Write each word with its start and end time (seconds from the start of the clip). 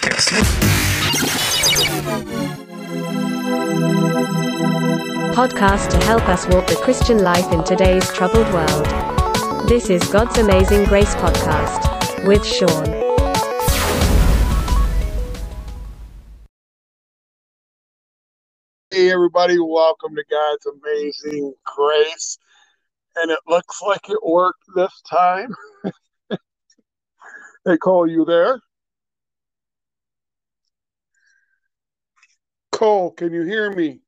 podcast. 0.00 0.40
Podcast 5.34 5.90
to 5.90 6.04
help 6.06 6.28
us 6.28 6.46
walk 6.48 6.66
the 6.66 6.76
Christian 6.76 7.22
life 7.22 7.52
in 7.52 7.64
today's 7.64 8.10
troubled 8.12 8.50
world. 8.52 8.86
This 9.68 9.90
is 9.90 10.02
God's 10.08 10.38
Amazing 10.38 10.84
Grace 10.84 11.14
Podcast 11.16 12.26
with 12.26 12.44
Sean. 12.44 12.86
Hey, 18.90 19.12
everybody, 19.12 19.58
welcome 19.58 20.14
to 20.16 20.24
God's 20.30 20.66
Amazing 20.66 21.54
Grace. 21.64 22.38
And 23.16 23.30
it 23.30 23.40
looks 23.46 23.80
like 23.82 24.08
it 24.08 24.18
worked 24.24 24.62
this 24.74 25.02
time. 25.08 25.54
hey, 27.64 27.76
Cole, 27.78 28.08
you 28.08 28.24
there? 28.24 28.60
Cole, 32.80 33.10
can 33.10 33.30
you 33.34 33.42
hear 33.42 33.70
me? 33.70 34.00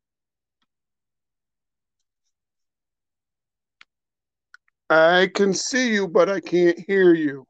I 4.89 5.29
can 5.35 5.53
see 5.53 5.93
you, 5.93 6.09
but 6.09 6.31
I 6.31 6.41
can't 6.41 6.79
hear 6.79 7.13
you. 7.13 7.47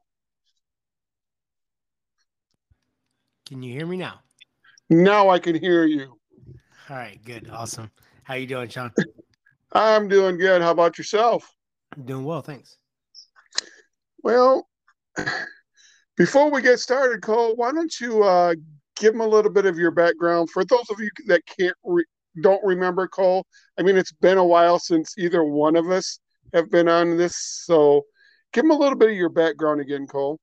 Can 3.47 3.63
you 3.63 3.71
hear 3.71 3.85
me 3.85 3.95
now? 3.95 4.19
Now 4.89 5.29
I 5.29 5.39
can 5.39 5.55
hear 5.55 5.85
you. 5.85 6.19
All 6.89 6.97
right, 6.97 7.17
good, 7.23 7.49
awesome. 7.49 7.89
How 8.23 8.33
you 8.33 8.45
doing, 8.45 8.67
Sean? 8.67 8.91
I'm 9.71 10.09
doing 10.09 10.37
good. 10.37 10.61
How 10.61 10.71
about 10.71 10.97
yourself? 10.97 11.49
I'm 11.95 12.03
doing 12.03 12.25
well, 12.25 12.41
thanks. 12.41 12.75
Well, 14.23 14.67
before 16.17 16.51
we 16.51 16.61
get 16.61 16.79
started, 16.79 17.21
Cole, 17.21 17.55
why 17.55 17.71
don't 17.71 17.97
you 18.01 18.23
uh, 18.23 18.55
give 18.95 19.13
them 19.13 19.21
a 19.21 19.27
little 19.27 19.51
bit 19.51 19.65
of 19.65 19.77
your 19.77 19.91
background 19.91 20.49
for 20.49 20.63
those 20.65 20.89
of 20.89 20.99
you 20.99 21.09
that 21.27 21.41
can't 21.45 21.75
re- 21.83 22.05
don't 22.41 22.63
remember 22.63 23.07
Cole? 23.07 23.45
I 23.77 23.83
mean, 23.83 23.97
it's 23.97 24.11
been 24.11 24.37
a 24.37 24.45
while 24.45 24.79
since 24.79 25.17
either 25.17 25.43
one 25.43 25.75
of 25.75 25.89
us 25.91 26.19
have 26.53 26.69
been 26.69 26.87
on 26.87 27.17
this, 27.17 27.35
so 27.65 28.03
give 28.51 28.63
them 28.63 28.71
a 28.71 28.77
little 28.77 28.97
bit 28.97 29.09
of 29.09 29.15
your 29.15 29.29
background 29.29 29.81
again, 29.81 30.07
Cole. 30.07 30.39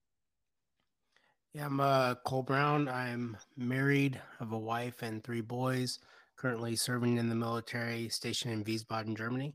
Yeah, 1.52 1.66
I'm 1.66 1.80
uh, 1.80 2.14
Cole 2.26 2.44
Brown. 2.44 2.88
I'm 2.88 3.36
married, 3.56 4.20
have 4.38 4.52
a 4.52 4.58
wife 4.58 5.02
and 5.02 5.22
three 5.22 5.40
boys. 5.40 5.98
Currently 6.36 6.76
serving 6.76 7.18
in 7.18 7.28
the 7.28 7.34
military, 7.34 8.08
stationed 8.08 8.52
in 8.52 8.64
Wiesbaden, 8.64 9.16
Germany. 9.16 9.52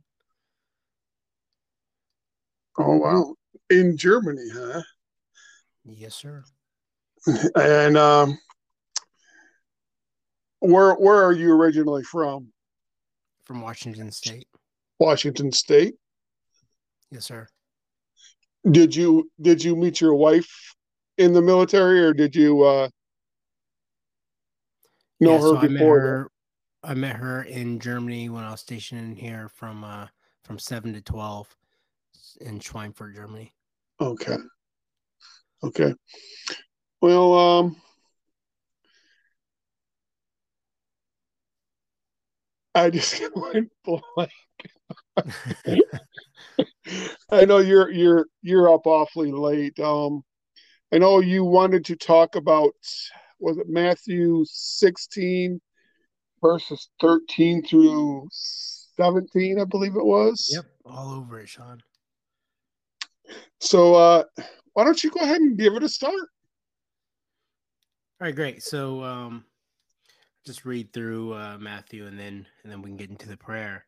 Oh 2.78 2.98
wow, 2.98 3.34
in 3.70 3.96
Germany, 3.96 4.48
huh? 4.54 4.82
Yes, 5.86 6.16
sir. 6.16 6.44
And 7.56 7.98
um, 7.98 8.38
where 10.60 10.94
where 10.94 11.24
are 11.24 11.34
you 11.34 11.52
originally 11.52 12.04
from? 12.04 12.48
From 13.46 13.62
Washington 13.62 14.12
State. 14.12 14.48
Washington 15.00 15.52
State. 15.52 15.96
Yes, 17.12 17.26
sir. 17.26 17.48
Did 18.70 18.96
you 18.96 19.30
did 19.40 19.64
you 19.64 19.76
meet 19.76 20.02
your 20.02 20.16
wife 20.16 20.74
in 21.18 21.34
the 21.34 21.42
military, 21.42 22.02
or 22.02 22.14
did 22.14 22.36
you 22.36 22.64
uh, 22.64 22.90
know 25.20 25.32
Yeah, 25.32 25.38
her 25.38 25.50
so 25.50 25.58
I 25.58 25.68
met 25.68 25.74
before? 25.74 26.00
her. 26.00 26.32
I 26.84 26.94
met 26.94 27.16
her 27.16 27.44
in 27.44 27.80
Germany 27.80 28.30
when 28.30 28.44
I 28.44 28.52
was 28.52 28.62
stationed 28.62 29.02
in 29.02 29.16
here 29.16 29.50
from 29.50 29.84
uh, 29.84 30.08
from 30.44 30.60
seven 30.60 30.94
to 30.94 31.02
twelve 31.02 31.56
in 32.42 32.60
Schweinfurt, 32.60 33.16
Germany. 33.16 33.54
Okay. 34.02 34.38
Okay. 35.64 35.94
Well, 37.02 37.34
um, 37.34 37.76
I 42.76 42.90
just 42.90 43.22
went 43.36 43.72
blank. 43.84 44.32
I 47.32 47.46
know 47.46 47.60
you're 47.60 47.90
you're 47.90 48.26
you're 48.42 48.72
up 48.72 48.86
awfully 48.86 49.32
late. 49.32 49.80
Um, 49.80 50.24
I 50.94 50.98
know 50.98 51.20
you 51.20 51.44
wanted 51.44 51.86
to 51.86 51.96
talk 51.96 52.36
about 52.36 52.74
was 53.40 53.58
it 53.58 53.68
Matthew 53.68 54.44
16 54.48 55.60
verses 56.42 56.90
13 57.02 57.66
through 57.66 58.28
17, 58.32 59.60
I 59.60 59.66
believe 59.66 59.96
it 59.96 60.06
was. 60.06 60.50
yep, 60.52 60.66
all 60.86 61.14
over 61.14 61.40
it, 61.40 61.50
Sean. 61.50 61.82
So 63.60 63.96
uh 63.96 64.24
why 64.74 64.84
don't 64.84 65.04
you 65.04 65.10
go 65.10 65.22
ahead 65.22 65.42
and 65.42 65.58
give 65.58 65.74
it 65.74 65.84
a 65.84 65.90
start? 65.90 66.14
All 66.14 68.28
right, 68.28 68.36
great. 68.36 68.62
So 68.62 69.04
um 69.04 69.46
just 70.46 70.66
read 70.66 70.94
through 70.94 71.34
uh 71.34 71.58
Matthew 71.60 72.06
and 72.06 72.20
then 72.20 72.46
and 72.64 72.72
then 72.72 72.82
we 72.82 72.90
can 72.90 72.98
get 72.98 73.10
into 73.10 73.28
the 73.28 73.38
prayer. 73.38 73.86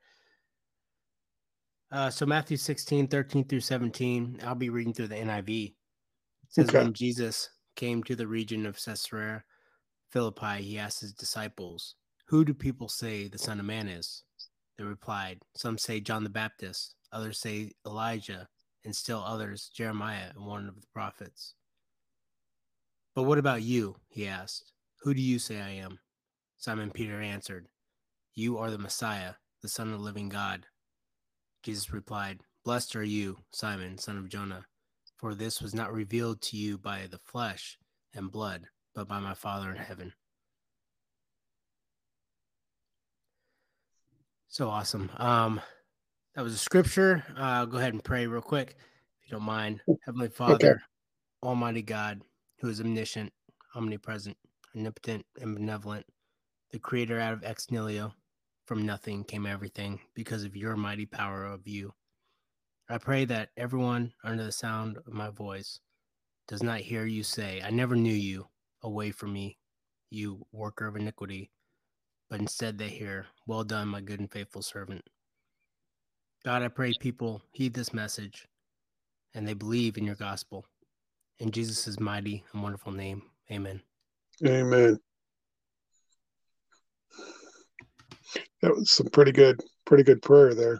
Uh 1.91 2.09
so 2.09 2.25
Matthew 2.25 2.57
16, 2.57 3.07
13 3.07 3.45
through 3.47 3.61
17. 3.61 4.39
I'll 4.43 4.55
be 4.55 4.69
reading 4.69 4.93
through 4.93 5.07
the 5.09 5.15
NIV. 5.15 5.67
It 5.69 5.75
says 6.49 6.69
Okay. 6.69 6.73
when 6.73 6.93
Jesus 6.93 7.49
came 7.75 8.03
to 8.03 8.15
the 8.15 8.27
region 8.27 8.65
of 8.65 8.77
Caesarea 8.83 9.43
Philippi, 10.11 10.61
he 10.61 10.79
asked 10.79 11.01
his 11.01 11.13
disciples, 11.13 11.95
Who 12.27 12.45
do 12.45 12.53
people 12.53 12.89
say 12.89 13.27
the 13.27 13.37
Son 13.37 13.59
of 13.59 13.65
Man 13.65 13.87
is? 13.87 14.23
They 14.77 14.83
replied, 14.83 15.41
Some 15.55 15.77
say 15.77 15.99
John 15.99 16.23
the 16.23 16.29
Baptist, 16.29 16.95
others 17.11 17.39
say 17.39 17.71
Elijah, 17.85 18.47
and 18.85 18.95
still 18.95 19.23
others 19.23 19.69
Jeremiah 19.75 20.29
and 20.35 20.45
one 20.45 20.67
of 20.67 20.75
the 20.81 20.87
prophets. 20.93 21.55
But 23.15 23.23
what 23.23 23.37
about 23.37 23.63
you? 23.63 23.97
He 24.09 24.27
asked. 24.27 24.71
Who 25.01 25.13
do 25.13 25.21
you 25.21 25.39
say 25.39 25.59
I 25.61 25.69
am? 25.71 25.99
Simon 26.57 26.91
Peter 26.91 27.21
answered, 27.21 27.67
You 28.33 28.57
are 28.57 28.71
the 28.71 28.77
Messiah, 28.77 29.33
the 29.61 29.69
Son 29.69 29.87
of 29.91 29.99
the 29.99 30.03
living 30.03 30.29
God. 30.29 30.65
Jesus 31.63 31.93
replied, 31.93 32.41
Blessed 32.65 32.95
are 32.95 33.03
you, 33.03 33.37
Simon, 33.51 33.97
son 33.97 34.17
of 34.17 34.27
Jonah, 34.27 34.65
for 35.17 35.35
this 35.35 35.61
was 35.61 35.73
not 35.73 35.93
revealed 35.93 36.41
to 36.41 36.57
you 36.57 36.77
by 36.77 37.07
the 37.09 37.19
flesh 37.19 37.77
and 38.13 38.31
blood, 38.31 38.67
but 38.93 39.07
by 39.07 39.19
my 39.19 39.33
Father 39.33 39.71
in 39.71 39.77
heaven. 39.77 40.11
So 44.49 44.69
awesome. 44.69 45.11
Um, 45.17 45.61
that 46.35 46.41
was 46.41 46.53
a 46.53 46.57
scripture. 46.57 47.23
Uh, 47.37 47.41
I'll 47.41 47.65
go 47.67 47.77
ahead 47.77 47.93
and 47.93 48.03
pray 48.03 48.27
real 48.27 48.41
quick, 48.41 48.75
if 49.21 49.29
you 49.29 49.37
don't 49.37 49.45
mind. 49.45 49.81
Heavenly 50.05 50.29
Father, 50.29 50.81
Almighty 51.43 51.83
God, 51.83 52.21
who 52.59 52.69
is 52.69 52.81
omniscient, 52.81 53.31
omnipresent, 53.75 54.35
omnipotent, 54.75 55.25
and 55.39 55.55
benevolent, 55.55 56.05
the 56.71 56.79
creator 56.79 57.19
out 57.19 57.33
of 57.33 57.43
ex 57.43 57.71
nihilo, 57.71 58.13
from 58.65 58.85
nothing 58.85 59.23
came 59.23 59.45
everything 59.45 59.99
because 60.13 60.43
of 60.43 60.55
your 60.55 60.75
mighty 60.75 61.05
power 61.05 61.45
of 61.45 61.67
you. 61.67 61.93
I 62.89 62.97
pray 62.97 63.25
that 63.25 63.49
everyone 63.57 64.13
under 64.23 64.43
the 64.43 64.51
sound 64.51 64.97
of 64.97 65.13
my 65.13 65.29
voice 65.29 65.79
does 66.47 66.63
not 66.63 66.79
hear 66.79 67.05
you 67.05 67.23
say, 67.23 67.61
I 67.63 67.69
never 67.69 67.95
knew 67.95 68.13
you, 68.13 68.47
away 68.83 69.11
from 69.11 69.33
me, 69.33 69.57
you 70.09 70.45
worker 70.51 70.87
of 70.87 70.95
iniquity, 70.95 71.51
but 72.29 72.39
instead 72.39 72.77
they 72.77 72.89
hear, 72.89 73.25
Well 73.45 73.63
done, 73.63 73.89
my 73.89 74.01
good 74.01 74.19
and 74.19 74.31
faithful 74.31 74.61
servant. 74.61 75.03
God, 76.45 76.61
I 76.61 76.69
pray 76.69 76.93
people 76.99 77.41
heed 77.51 77.73
this 77.73 77.93
message 77.93 78.47
and 79.33 79.47
they 79.47 79.53
believe 79.53 79.97
in 79.97 80.05
your 80.05 80.15
gospel. 80.15 80.65
In 81.39 81.51
Jesus' 81.51 81.99
mighty 81.99 82.43
and 82.53 82.63
wonderful 82.63 82.91
name, 82.91 83.21
amen. 83.51 83.81
Amen. 84.45 84.97
That 88.61 88.75
was 88.75 88.91
some 88.91 89.07
pretty 89.07 89.31
good, 89.31 89.61
pretty 89.85 90.03
good 90.03 90.21
prayer 90.21 90.53
there. 90.53 90.79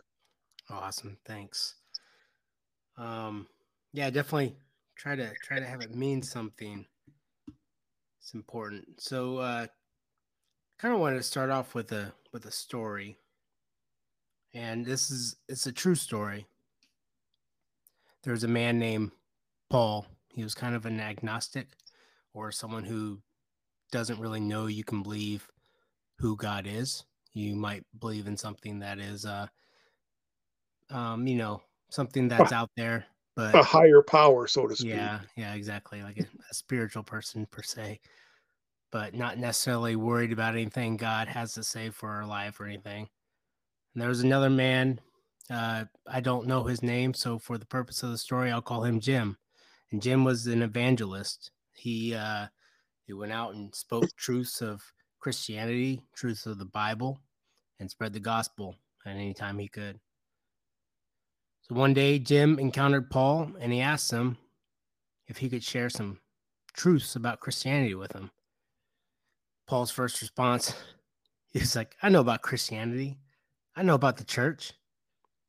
Awesome. 0.70 1.18
Thanks. 1.26 1.76
Um, 2.98 3.48
yeah, 3.94 4.10
definitely 4.10 4.56
try 4.96 5.16
to 5.16 5.32
try 5.44 5.60
to 5.60 5.66
have 5.66 5.82
it 5.82 5.96
mean 5.96 6.22
something. 6.22 6.86
It's 8.20 8.34
important. 8.34 9.00
So 9.00 9.38
uh 9.38 9.68
kind 10.80 10.94
of 10.94 11.00
wanted 11.00 11.18
to 11.18 11.24
start 11.24 11.50
off 11.50 11.74
with 11.76 11.92
a 11.92 12.14
with 12.34 12.46
a 12.46 12.52
story. 12.52 13.18
And 14.54 14.86
this 14.86 15.12
is 15.12 15.36
it's 15.48 15.68
a 15.68 15.72
true 15.72 15.96
story. 15.96 16.48
There's 18.24 18.44
a 18.44 18.48
man 18.48 18.80
named 18.80 19.12
Paul. 19.70 20.08
He 20.34 20.44
was 20.44 20.54
kind 20.54 20.76
of 20.76 20.86
an 20.86 21.00
agnostic 21.00 21.68
or 22.34 22.52
someone 22.52 22.84
who 22.84 23.22
doesn't 23.92 24.20
really 24.20 24.40
know 24.40 24.68
you 24.68 24.84
can 24.84 25.02
believe 25.02 25.48
who 26.20 26.36
God 26.36 26.66
is. 26.68 27.06
You 27.34 27.56
might 27.56 27.84
believe 28.00 28.28
in 28.28 28.38
something 28.38 28.80
that 28.80 29.00
is 29.00 29.26
uh 29.26 29.48
um, 30.90 31.28
you 31.28 31.36
know, 31.36 31.62
something 31.90 32.28
that's 32.28 32.52
out 32.52 32.70
there, 32.78 33.06
but 33.36 33.56
A 33.56 33.64
higher 33.64 34.02
power, 34.02 34.48
so 34.48 34.68
to 34.68 34.76
speak. 34.76 34.92
yeah, 34.92 35.20
yeah, 35.36 35.54
exactly. 35.54 36.02
Like 36.02 36.18
a, 36.18 36.26
a 36.50 36.54
spiritual 36.54 37.04
person 37.04 37.46
per 37.52 37.62
se, 37.62 38.00
but 38.92 39.14
not 39.14 39.38
necessarily 39.38 39.96
worried 39.98 40.32
about 40.32 40.54
anything 40.54 40.96
God 40.98 41.28
has 41.28 41.54
to 41.54 41.64
say 41.64 41.90
for 41.90 42.10
our 42.10 42.26
life 42.26 42.60
or 42.60 42.66
anything. 42.66 43.10
And 43.94 44.02
there 44.02 44.10
was 44.10 44.22
another 44.22 44.50
man. 44.50 45.02
Uh, 45.50 45.86
I 46.08 46.20
don't 46.22 46.48
know 46.48 46.64
his 46.64 46.82
name, 46.82 47.14
so 47.14 47.38
for 47.38 47.58
the 47.58 47.66
purpose 47.66 48.02
of 48.04 48.12
the 48.12 48.18
story, 48.18 48.50
I'll 48.52 48.62
call 48.62 48.84
him 48.84 49.00
Jim. 49.00 49.38
And 49.92 50.02
Jim 50.02 50.24
was 50.24 50.48
an 50.48 50.62
evangelist. 50.62 51.52
He 51.74 52.14
uh, 52.16 52.48
He 53.06 53.14
went 53.14 53.34
out 53.34 53.56
and 53.56 53.74
spoke 53.76 54.08
truths 54.16 54.62
of 54.62 54.82
Christianity, 55.28 56.02
truths 56.16 56.46
of 56.46 56.58
the 56.58 56.64
Bible, 56.64 57.20
and 57.82 57.92
spread 57.92 58.14
the 58.14 58.20
gospel 58.22 58.78
at 59.06 59.18
any 59.18 59.34
time 59.34 59.60
he 59.60 59.68
could. 59.68 60.00
So 61.64 61.76
one 61.76 61.94
day, 61.94 62.18
Jim 62.18 62.58
encountered 62.60 63.10
Paul 63.10 63.52
and 63.60 63.74
he 63.74 63.82
asked 63.82 64.10
him 64.10 64.38
if 65.28 65.36
he 65.36 65.50
could 65.50 65.66
share 65.66 65.90
some 65.90 66.22
truths 66.74 67.18
about 67.18 67.42
Christianity 67.42 67.94
with 67.94 68.14
him. 68.14 68.32
Paul's 69.68 69.92
first 69.92 70.22
response, 70.22 70.74
he 71.52 71.60
was 71.60 71.76
like, 71.76 71.98
I 72.02 72.08
know 72.08 72.22
about 72.22 72.42
Christianity. 72.42 73.18
I 73.76 73.84
know 73.84 73.96
about 73.96 74.16
the 74.16 74.24
church. 74.24 74.72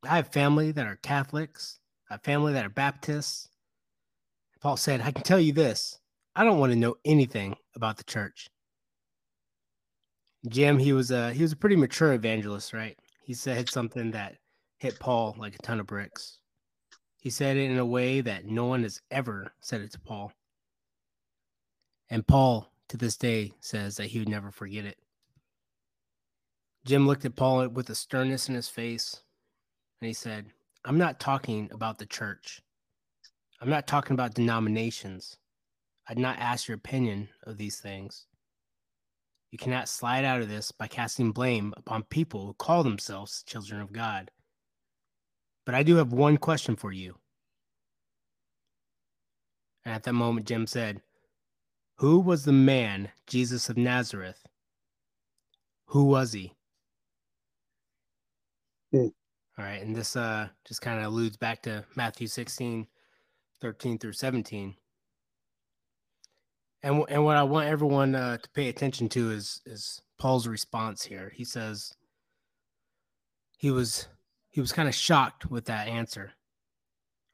I 0.03 0.17
have 0.17 0.33
family 0.33 0.73
that 0.73 0.89
are 0.89 0.99
Catholics. 1.05 1.79
I 2.11 2.15
have 2.15 2.25
family 2.25 2.53
that 2.55 2.67
are 2.67 2.69
Baptists. 2.69 3.49
Paul 4.61 4.77
said, 4.77 5.03
I 5.03 5.13
can 5.13 5.23
tell 5.23 5.39
you 5.39 5.53
this. 5.53 6.01
I 6.35 6.43
don't 6.43 6.59
want 6.59 6.73
to 6.73 6.77
know 6.77 6.97
anything 7.05 7.55
about 7.77 7.97
the 7.97 8.03
church. 8.03 8.49
Jim, 10.47 10.79
he 10.79 10.93
was 10.93 11.11
a 11.11 11.33
he 11.33 11.43
was 11.43 11.53
a 11.53 11.57
pretty 11.57 11.77
mature 11.77 12.13
evangelist, 12.13 12.73
right? 12.73 12.97
He 13.23 13.35
said 13.35 13.69
something 13.69 14.13
that 14.13 14.37
hit 14.79 15.01
Paul 15.01 15.35
like 15.39 15.55
a 15.55 15.59
ton 15.59 15.81
of 15.81 15.87
bricks. 15.87 16.39
He 17.21 17.31
said 17.31 17.57
it 17.57 17.71
in 17.71 17.79
a 17.79 17.85
way 17.85 18.21
that 18.21 18.47
no 18.47 18.67
one 18.67 18.85
has 18.85 19.03
ever 19.11 19.53
said 19.61 19.81
it 19.81 19.93
to 19.93 20.01
Paul. 20.01 20.33
And 22.09 22.27
Paul, 22.27 22.71
to 22.89 22.97
this 22.97 23.17
day, 23.17 23.53
says 23.61 23.97
that 23.97 24.07
he 24.07 24.21
would 24.21 24.29
never 24.29 24.51
forget 24.51 24.85
it. 24.85 24.99
Jim 26.87 27.07
looked 27.07 27.25
at 27.25 27.37
Paul 27.37 27.69
with 27.69 27.91
a 27.91 27.95
sternness 27.95 28.49
in 28.49 28.55
his 28.55 28.69
face 28.69 29.23
and 30.01 30.07
he 30.07 30.15
said, 30.15 30.47
I'm 30.85 30.97
not 30.97 31.21
talking 31.21 31.69
about 31.73 31.99
the 31.99 32.07
church. 32.07 32.63
I'm 33.61 33.69
not 33.69 33.89
talking 33.89 34.15
about 34.15 34.35
denominations. 34.35 35.37
I'd 36.09 36.19
not 36.19 36.39
ask 36.39 36.69
your 36.69 36.77
opinion 36.77 37.29
of 37.43 37.59
these 37.59 37.81
things. 37.81 38.28
You 39.51 39.59
cannot 39.59 39.89
slide 39.89 40.25
out 40.25 40.43
of 40.43 40.49
this 40.49 40.73
by 40.73 40.89
casting 40.89 41.33
blame 41.33 41.73
upon 41.77 42.03
people 42.05 42.47
who 42.47 42.55
call 42.55 42.83
themselves 42.83 43.43
children 43.47 43.81
of 43.81 43.93
God. 43.93 44.31
But 45.65 45.75
I 45.75 45.83
do 45.83 45.97
have 45.97 46.13
one 46.13 46.37
question 46.37 46.77
for 46.77 46.93
you. 46.93 47.17
And 49.85 49.95
at 49.95 50.03
that 50.03 50.13
moment, 50.13 50.47
Jim 50.47 50.67
said, 50.67 51.01
Who 51.97 52.21
was 52.21 52.45
the 52.45 52.53
man, 52.53 53.11
Jesus 53.27 53.69
of 53.71 53.77
Nazareth? 53.79 54.47
Who 55.87 56.05
was 56.05 56.33
he? 56.33 56.53
Hmm. 58.93 59.09
All 59.59 59.65
right. 59.65 59.81
And 59.83 59.97
this 59.97 60.15
uh, 60.15 60.49
just 60.67 60.83
kind 60.83 60.99
of 60.99 61.07
alludes 61.07 61.39
back 61.39 61.63
to 61.63 61.85
Matthew 61.97 62.27
16, 62.27 62.87
13 63.61 63.99
through 63.99 64.13
17. 64.13 64.75
And, 66.83 67.05
and 67.09 67.25
what 67.25 67.37
I 67.37 67.43
want 67.43 67.69
everyone 67.69 68.15
uh, 68.15 68.39
to 68.39 68.51
pay 68.51 68.69
attention 68.69 69.09
to 69.11 69.31
is 69.31 69.61
is 69.67 70.01
Paul's 70.19 70.47
response 70.47 71.05
here. 71.05 71.33
He 71.35 71.45
says 71.45 71.93
he 73.57 73.71
was 73.71 74.09
he 74.51 74.61
was 74.61 74.73
kind 74.73 74.89
of 74.89 74.95
shocked 74.95 75.51
with 75.51 75.67
that 75.67 75.89
answer 75.89 76.33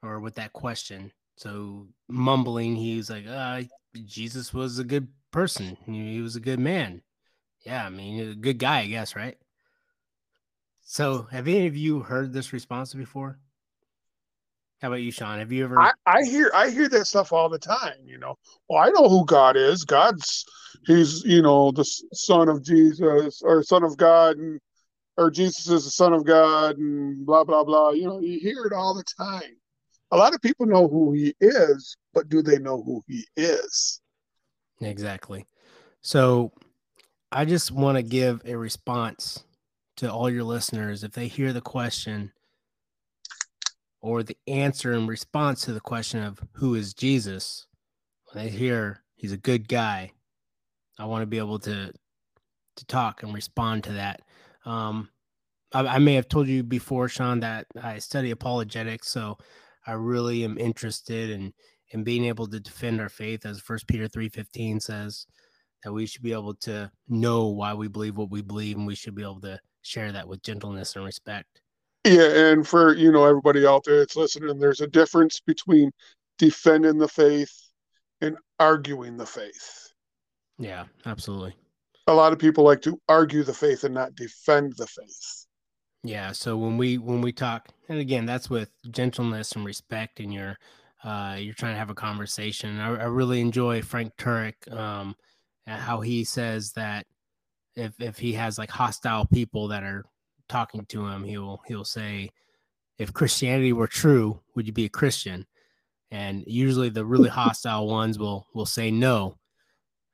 or 0.01 0.19
with 0.19 0.35
that 0.35 0.53
question. 0.53 1.11
So 1.37 1.87
mumbling, 2.07 2.75
he 2.75 2.97
was 2.97 3.09
like, 3.09 3.27
uh, 3.27 3.63
"Jesus 4.05 4.53
was 4.53 4.79
a 4.79 4.83
good 4.83 5.09
person. 5.31 5.77
He 5.85 6.21
was 6.21 6.35
a 6.35 6.41
good 6.41 6.59
man. 6.59 7.01
Yeah, 7.65 7.85
I 7.85 7.89
mean, 7.89 8.29
a 8.29 8.35
good 8.35 8.57
guy, 8.59 8.79
I 8.79 8.87
guess, 8.87 9.15
right?" 9.15 9.37
So, 10.87 11.23
have 11.31 11.47
any 11.47 11.67
of 11.67 11.75
you 11.75 12.01
heard 12.01 12.31
this 12.31 12.53
response 12.53 12.93
before? 12.93 13.39
How 14.81 14.89
about 14.89 15.01
you, 15.01 15.11
Sean? 15.11 15.39
Have 15.39 15.51
you 15.51 15.63
ever? 15.63 15.79
I, 15.79 15.91
I 16.05 16.23
hear 16.23 16.51
I 16.53 16.69
hear 16.69 16.89
that 16.89 17.05
stuff 17.05 17.31
all 17.31 17.49
the 17.49 17.59
time. 17.59 17.97
You 18.05 18.17
know, 18.17 18.35
well, 18.69 18.83
I 18.83 18.89
know 18.89 19.07
who 19.07 19.25
God 19.25 19.55
is. 19.55 19.83
God's 19.83 20.45
he's 20.85 21.23
you 21.23 21.41
know 21.41 21.71
the 21.71 21.85
son 22.13 22.49
of 22.49 22.63
Jesus 22.63 23.41
or 23.43 23.63
son 23.63 23.83
of 23.83 23.97
God, 23.97 24.37
and 24.37 24.59
or 25.17 25.31
Jesus 25.31 25.69
is 25.69 25.85
the 25.85 25.91
son 25.91 26.13
of 26.13 26.25
God, 26.25 26.77
and 26.77 27.25
blah 27.25 27.43
blah 27.43 27.63
blah. 27.63 27.91
You 27.91 28.05
know, 28.05 28.19
you 28.19 28.39
hear 28.39 28.65
it 28.65 28.73
all 28.73 28.93
the 28.93 29.03
time. 29.17 29.55
A 30.11 30.17
lot 30.17 30.35
of 30.35 30.41
people 30.41 30.65
know 30.65 30.87
who 30.87 31.13
he 31.13 31.33
is, 31.39 31.97
but 32.13 32.29
do 32.29 32.41
they 32.41 32.59
know 32.59 32.81
who 32.83 33.03
he 33.07 33.25
is? 33.35 34.01
Exactly. 34.81 35.45
So, 36.01 36.51
I 37.31 37.45
just 37.45 37.71
want 37.71 37.97
to 37.97 38.03
give 38.03 38.41
a 38.45 38.55
response 38.55 39.43
to 39.97 40.11
all 40.11 40.29
your 40.29 40.43
listeners 40.43 41.03
if 41.03 41.11
they 41.11 41.27
hear 41.27 41.53
the 41.53 41.61
question 41.61 42.31
or 44.05 44.21
the 44.21 44.37
answer 44.45 44.93
in 44.93 45.07
response 45.07 45.61
to 45.61 45.73
the 45.73 45.79
question 45.79 46.21
of 46.21 46.39
who 46.51 46.75
is 46.75 46.93
Jesus, 46.93 47.65
when 48.25 48.45
they 48.45 48.51
hear 48.51 49.01
he's 49.15 49.31
a 49.31 49.37
good 49.37 49.67
guy, 49.67 50.11
I 50.99 51.05
want 51.05 51.23
to 51.23 51.25
be 51.25 51.39
able 51.39 51.57
to 51.59 51.91
to 52.75 52.85
talk 52.85 53.23
and 53.23 53.33
respond 53.33 53.83
to 53.85 53.93
that. 53.93 54.21
Um, 54.63 55.09
I, 55.73 55.87
I, 55.87 55.97
may 55.97 56.13
have 56.15 56.27
told 56.27 56.47
you 56.47 56.61
before, 56.61 57.07
Sean, 57.09 57.39
that 57.39 57.65
I 57.81 57.97
study 57.97 58.29
apologetics, 58.29 59.07
so 59.07 59.39
I 59.87 59.93
really 59.93 60.43
am 60.43 60.59
interested 60.59 61.31
in 61.31 61.51
in 61.89 62.03
being 62.03 62.25
able 62.25 62.45
to 62.47 62.59
defend 62.59 63.01
our 63.01 63.09
faith, 63.09 63.43
as 63.43 63.59
First 63.59 63.87
Peter 63.87 64.07
three 64.07 64.29
fifteen 64.29 64.79
says 64.79 65.25
that 65.83 65.91
we 65.91 66.05
should 66.05 66.21
be 66.21 66.33
able 66.33 66.53
to 66.53 66.91
know 67.07 67.47
why 67.47 67.73
we 67.73 67.87
believe 67.87 68.17
what 68.17 68.29
we 68.29 68.43
believe, 68.43 68.77
and 68.77 68.85
we 68.85 68.93
should 68.93 69.15
be 69.15 69.23
able 69.23 69.41
to 69.41 69.59
share 69.81 70.11
that 70.11 70.27
with 70.27 70.43
gentleness 70.43 70.95
and 70.95 71.05
respect. 71.05 71.61
Yeah, 72.05 72.51
and 72.51 72.67
for 72.67 72.93
you 72.93 73.11
know 73.11 73.25
everybody 73.25 73.65
out 73.65 73.83
there 73.83 73.97
that's 73.97 74.15
listening, 74.15 74.59
there's 74.59 74.81
a 74.81 74.87
difference 74.87 75.39
between 75.39 75.89
defending 76.37 76.99
the 76.99 77.07
faith 77.07 77.51
and 78.21 78.37
arguing 78.59 79.17
the 79.17 79.25
faith. 79.25 79.91
Yeah, 80.59 80.85
absolutely. 81.07 81.55
A 82.07 82.13
lot 82.13 82.31
of 82.31 82.37
people 82.37 82.63
like 82.63 82.83
to 82.83 82.99
argue 83.09 83.43
the 83.43 83.55
faith 83.55 83.83
and 83.83 83.95
not 83.95 84.13
defend 84.13 84.73
the 84.77 84.85
faith. 84.85 85.47
Yeah, 86.03 86.31
so 86.31 86.55
when 86.55 86.77
we 86.77 86.99
when 86.99 87.21
we 87.21 87.31
talk, 87.31 87.69
and 87.89 87.97
again, 87.97 88.27
that's 88.27 88.51
with 88.51 88.69
gentleness 88.91 89.53
and 89.53 89.65
respect, 89.65 90.19
and 90.19 90.31
you're 90.31 90.57
uh, 91.03 91.37
you're 91.39 91.55
trying 91.55 91.73
to 91.73 91.79
have 91.79 91.89
a 91.89 91.95
conversation. 91.95 92.79
I, 92.79 92.89
I 92.89 93.05
really 93.05 93.41
enjoy 93.41 93.81
Frank 93.81 94.13
Turek, 94.15 94.71
um, 94.71 95.15
how 95.65 96.01
he 96.01 96.23
says 96.23 96.73
that 96.73 97.07
if 97.75 97.93
if 97.99 98.19
he 98.19 98.33
has 98.33 98.59
like 98.59 98.69
hostile 98.69 99.25
people 99.25 99.69
that 99.69 99.81
are 99.81 100.05
talking 100.49 100.85
to 100.85 101.07
him, 101.07 101.23
he'll 101.23 101.61
he'll 101.67 101.85
say, 101.85 102.29
"If 102.97 103.13
Christianity 103.13 103.73
were 103.73 103.87
true, 103.87 104.39
would 104.55 104.67
you 104.67 104.73
be 104.73 104.85
a 104.85 104.89
Christian?" 104.89 105.45
And 106.11 106.43
usually, 106.47 106.89
the 106.89 107.05
really 107.05 107.29
hostile 107.41 107.87
ones 107.87 108.19
will 108.19 108.47
will 108.53 108.65
say 108.65 108.91
no, 108.91 109.37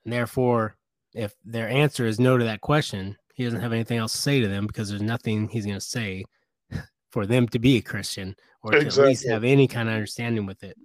and 0.05 0.13
therefore, 0.13 0.75
if 1.13 1.33
their 1.43 1.69
answer 1.69 2.05
is 2.05 2.19
no 2.19 2.37
to 2.37 2.43
that 2.45 2.61
question, 2.61 3.17
he 3.33 3.43
doesn't 3.43 3.61
have 3.61 3.73
anything 3.73 3.97
else 3.97 4.13
to 4.13 4.17
say 4.19 4.39
to 4.39 4.47
them 4.47 4.67
because 4.67 4.89
there's 4.89 5.01
nothing 5.01 5.47
he's 5.47 5.65
going 5.65 5.77
to 5.77 5.81
say 5.81 6.23
for 7.11 7.25
them 7.25 7.47
to 7.49 7.59
be 7.59 7.77
a 7.77 7.81
Christian 7.81 8.35
or 8.63 8.75
exactly. 8.75 8.95
to 8.95 9.01
at 9.01 9.07
least 9.07 9.29
have 9.29 9.43
any 9.43 9.67
kind 9.67 9.89
of 9.89 9.95
understanding 9.95 10.45
with 10.45 10.63
it. 10.63 10.77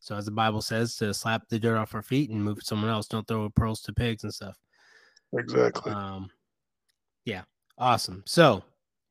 So, 0.00 0.16
as 0.16 0.26
the 0.26 0.30
Bible 0.30 0.60
says, 0.60 0.96
to 0.96 1.14
slap 1.14 1.48
the 1.48 1.58
dirt 1.58 1.78
off 1.78 1.94
our 1.94 2.02
feet 2.02 2.30
and 2.30 2.44
move 2.44 2.58
someone 2.62 2.90
else, 2.90 3.08
don't 3.08 3.26
throw 3.26 3.48
pearls 3.50 3.80
to 3.82 3.92
pigs 3.92 4.24
and 4.24 4.34
stuff. 4.34 4.58
Exactly. 5.32 5.92
Um, 5.92 6.30
yeah, 7.24 7.42
awesome. 7.78 8.22
So 8.26 8.62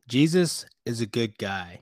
Jesus 0.07 0.65
is 0.86 1.01
a 1.01 1.05
good 1.05 1.38
guy. 1.38 1.81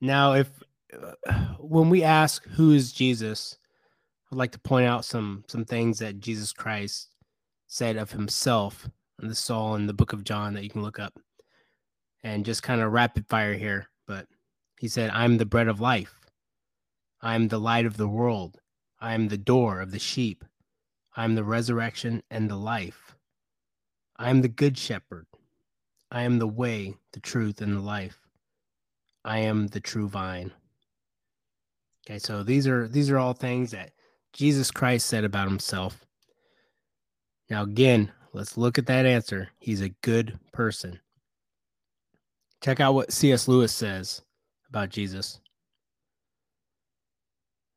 Now, 0.00 0.34
if 0.34 0.48
uh, 0.92 1.54
when 1.58 1.90
we 1.90 2.02
ask 2.02 2.46
who 2.46 2.72
is 2.72 2.92
Jesus, 2.92 3.58
I'd 4.30 4.38
like 4.38 4.52
to 4.52 4.58
point 4.58 4.86
out 4.86 5.04
some 5.04 5.44
some 5.48 5.64
things 5.64 5.98
that 5.98 6.20
Jesus 6.20 6.52
Christ 6.52 7.08
said 7.66 7.96
of 7.96 8.12
himself, 8.12 8.88
and 9.18 9.30
this 9.30 9.42
is 9.42 9.50
all 9.50 9.74
in 9.74 9.86
the 9.86 9.94
book 9.94 10.12
of 10.12 10.24
John 10.24 10.54
that 10.54 10.64
you 10.64 10.70
can 10.70 10.82
look 10.82 10.98
up, 10.98 11.18
and 12.22 12.44
just 12.44 12.62
kind 12.62 12.80
of 12.80 12.92
rapid 12.92 13.26
fire 13.28 13.54
here. 13.54 13.88
But 14.06 14.26
he 14.78 14.88
said, 14.88 15.10
"I'm 15.10 15.38
the 15.38 15.46
bread 15.46 15.68
of 15.68 15.80
life. 15.80 16.14
I'm 17.20 17.48
the 17.48 17.58
light 17.58 17.86
of 17.86 17.96
the 17.96 18.08
world. 18.08 18.60
I 19.00 19.14
am 19.14 19.28
the 19.28 19.38
door 19.38 19.80
of 19.80 19.90
the 19.90 19.98
sheep. 19.98 20.44
I 21.16 21.24
am 21.24 21.34
the 21.34 21.44
resurrection 21.44 22.22
and 22.30 22.48
the 22.48 22.56
life. 22.56 23.16
I 24.16 24.30
am 24.30 24.42
the 24.42 24.48
good 24.48 24.78
shepherd. 24.78 25.26
I 26.10 26.22
am 26.22 26.38
the 26.38 26.46
way, 26.46 26.94
the 27.12 27.20
truth, 27.20 27.60
and 27.60 27.76
the 27.76 27.80
life. 27.80 28.18
I 29.24 29.38
am 29.40 29.66
the 29.68 29.80
true 29.80 30.08
vine. 30.08 30.52
Okay, 32.06 32.18
so 32.18 32.42
these 32.42 32.66
are 32.66 32.88
these 32.88 33.10
are 33.10 33.18
all 33.18 33.34
things 33.34 33.72
that 33.72 33.92
Jesus 34.32 34.70
Christ 34.70 35.06
said 35.06 35.24
about 35.24 35.48
himself. 35.48 36.06
Now 37.50 37.62
again, 37.62 38.10
let's 38.32 38.56
look 38.56 38.78
at 38.78 38.86
that 38.86 39.04
answer. 39.04 39.50
He's 39.58 39.82
a 39.82 39.90
good 40.02 40.38
person. 40.52 41.00
Check 42.62 42.80
out 42.80 42.94
what 42.94 43.12
C.S. 43.12 43.46
Lewis 43.46 43.72
says 43.72 44.22
about 44.68 44.88
Jesus 44.88 45.40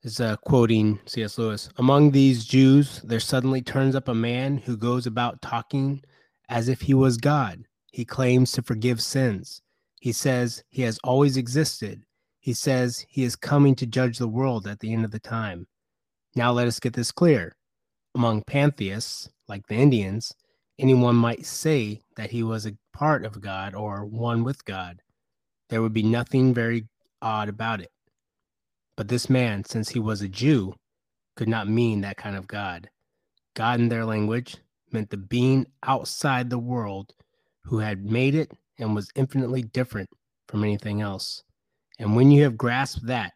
is 0.04 0.20
uh, 0.20 0.36
quoting 0.38 1.00
C.S. 1.06 1.38
Lewis. 1.38 1.70
Among 1.78 2.12
these 2.12 2.46
Jews, 2.46 3.02
there 3.04 3.20
suddenly 3.20 3.62
turns 3.62 3.96
up 3.96 4.08
a 4.08 4.16
man 4.16 4.58
who 4.58 4.76
goes 4.76 5.06
about 5.06 5.42
talking 5.42 6.04
as 6.50 6.70
if 6.70 6.82
he 6.82 6.94
was 6.94 7.18
God. 7.18 7.66
He 7.92 8.06
claims 8.06 8.54
to 8.54 8.62
forgive 8.62 9.02
sins. 9.02 9.62
He 10.00 10.14
says 10.14 10.64
he 10.70 10.82
has 10.82 10.98
always 11.04 11.38
existed. 11.38 12.04
He 12.40 12.54
says 12.54 13.06
he 13.08 13.24
is 13.24 13.36
coming 13.36 13.76
to 13.76 13.86
judge 13.86 14.18
the 14.18 14.28
world 14.28 14.66
at 14.66 14.80
the 14.80 14.94
end 14.94 15.06
of 15.06 15.12
the 15.12 15.20
time. 15.20 15.68
Now 16.36 16.52
let 16.52 16.68
us 16.68 16.80
get 16.80 16.94
this 16.94 17.12
clear. 17.12 17.54
Among 18.16 18.44
pantheists, 18.44 19.30
like 19.48 19.68
the 19.68 19.76
Indians, 19.76 20.34
anyone 20.80 21.16
might 21.16 21.46
say 21.46 22.02
that 22.16 22.32
he 22.32 22.42
was 22.42 22.66
a 22.66 22.78
part 22.94 23.26
of 23.26 23.42
God 23.42 23.76
or 23.76 24.06
one 24.06 24.44
with 24.44 24.66
God. 24.66 25.02
There 25.70 25.82
would 25.82 25.94
be 25.94 26.04
nothing 26.04 26.54
very 26.54 26.88
odd 27.22 27.50
about 27.50 27.82
it. 27.82 27.92
But 28.96 29.08
this 29.08 29.30
man, 29.30 29.64
since 29.66 29.90
he 29.90 30.00
was 30.00 30.22
a 30.22 30.28
Jew, 30.28 30.74
could 31.36 31.48
not 31.48 31.68
mean 31.68 32.02
that 32.02 32.18
kind 32.18 32.36
of 32.36 32.48
God. 32.48 32.90
God 33.54 33.80
in 33.80 33.90
their 33.90 34.06
language 34.06 34.58
meant 34.92 35.10
the 35.10 35.18
being 35.18 35.66
outside 35.84 36.50
the 36.50 36.60
world 36.60 37.14
who 37.64 37.80
had 37.80 38.06
made 38.06 38.36
it 38.36 38.52
and 38.80 38.96
was 38.96 39.10
infinitely 39.16 39.62
different 39.62 40.10
from 40.48 40.64
anything 40.64 41.02
else. 41.02 41.44
And 42.00 42.16
when 42.16 42.32
you 42.32 42.44
have 42.44 42.58
grasped 42.58 43.06
that, 43.08 43.34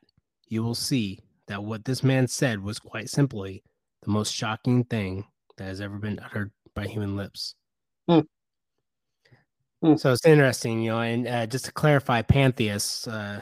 you 0.47 0.63
will 0.63 0.75
see 0.75 1.19
that 1.47 1.63
what 1.63 1.85
this 1.85 2.03
man 2.03 2.27
said 2.27 2.63
was 2.63 2.79
quite 2.79 3.09
simply 3.09 3.63
the 4.03 4.11
most 4.11 4.33
shocking 4.33 4.83
thing 4.85 5.25
that 5.57 5.65
has 5.65 5.81
ever 5.81 5.97
been 5.97 6.19
uttered 6.19 6.51
by 6.73 6.87
human 6.87 7.15
lips. 7.15 7.55
Hmm. 8.09 8.21
Hmm. 9.81 9.95
So 9.95 10.11
it's 10.11 10.25
interesting, 10.25 10.81
you 10.81 10.91
know, 10.91 11.01
and 11.01 11.27
uh, 11.27 11.45
just 11.45 11.65
to 11.65 11.71
clarify, 11.71 12.21
pantheists, 12.21 13.07
uh, 13.07 13.41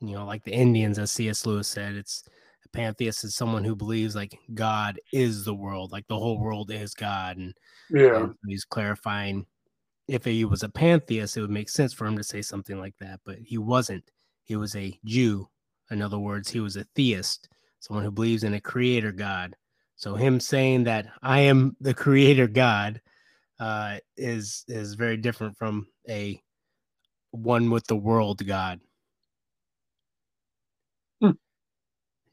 you 0.00 0.14
know, 0.14 0.26
like 0.26 0.44
the 0.44 0.52
Indians, 0.52 0.98
as 0.98 1.10
C.S. 1.10 1.46
Lewis 1.46 1.68
said, 1.68 1.94
it's 1.94 2.24
a 2.64 2.68
pantheist 2.76 3.24
is 3.24 3.34
someone 3.34 3.64
who 3.64 3.74
believes 3.74 4.14
like 4.14 4.36
God 4.52 5.00
is 5.12 5.44
the 5.44 5.54
world, 5.54 5.92
like 5.92 6.06
the 6.08 6.18
whole 6.18 6.38
world 6.40 6.70
is 6.70 6.94
God, 6.94 7.36
and 7.36 7.54
yeah, 7.90 8.24
and 8.24 8.34
he's 8.46 8.64
clarifying 8.64 9.46
if 10.08 10.24
he 10.24 10.44
was 10.44 10.62
a 10.62 10.68
pantheist, 10.68 11.36
it 11.36 11.40
would 11.40 11.50
make 11.50 11.68
sense 11.68 11.92
for 11.92 12.06
him 12.06 12.16
to 12.16 12.24
say 12.24 12.42
something 12.42 12.78
like 12.78 12.94
that, 13.00 13.20
but 13.24 13.38
he 13.38 13.58
wasn't. 13.58 14.10
He 14.44 14.56
was 14.56 14.76
a 14.76 14.98
Jew. 15.04 15.48
In 15.90 16.02
other 16.02 16.18
words, 16.18 16.50
he 16.50 16.60
was 16.60 16.76
a 16.76 16.86
theist, 16.94 17.48
someone 17.80 18.04
who 18.04 18.10
believes 18.10 18.44
in 18.44 18.54
a 18.54 18.60
creator 18.60 19.12
God. 19.12 19.56
So 19.96 20.14
him 20.14 20.40
saying 20.40 20.84
that 20.84 21.06
I 21.22 21.40
am 21.40 21.76
the 21.80 21.94
creator 21.94 22.46
God 22.46 23.00
uh, 23.58 23.98
is 24.16 24.64
is 24.68 24.94
very 24.94 25.16
different 25.16 25.56
from 25.56 25.86
a 26.08 26.40
one 27.30 27.70
with 27.70 27.86
the 27.86 27.96
world 27.96 28.46
God. 28.46 28.80
Hmm. 31.20 31.30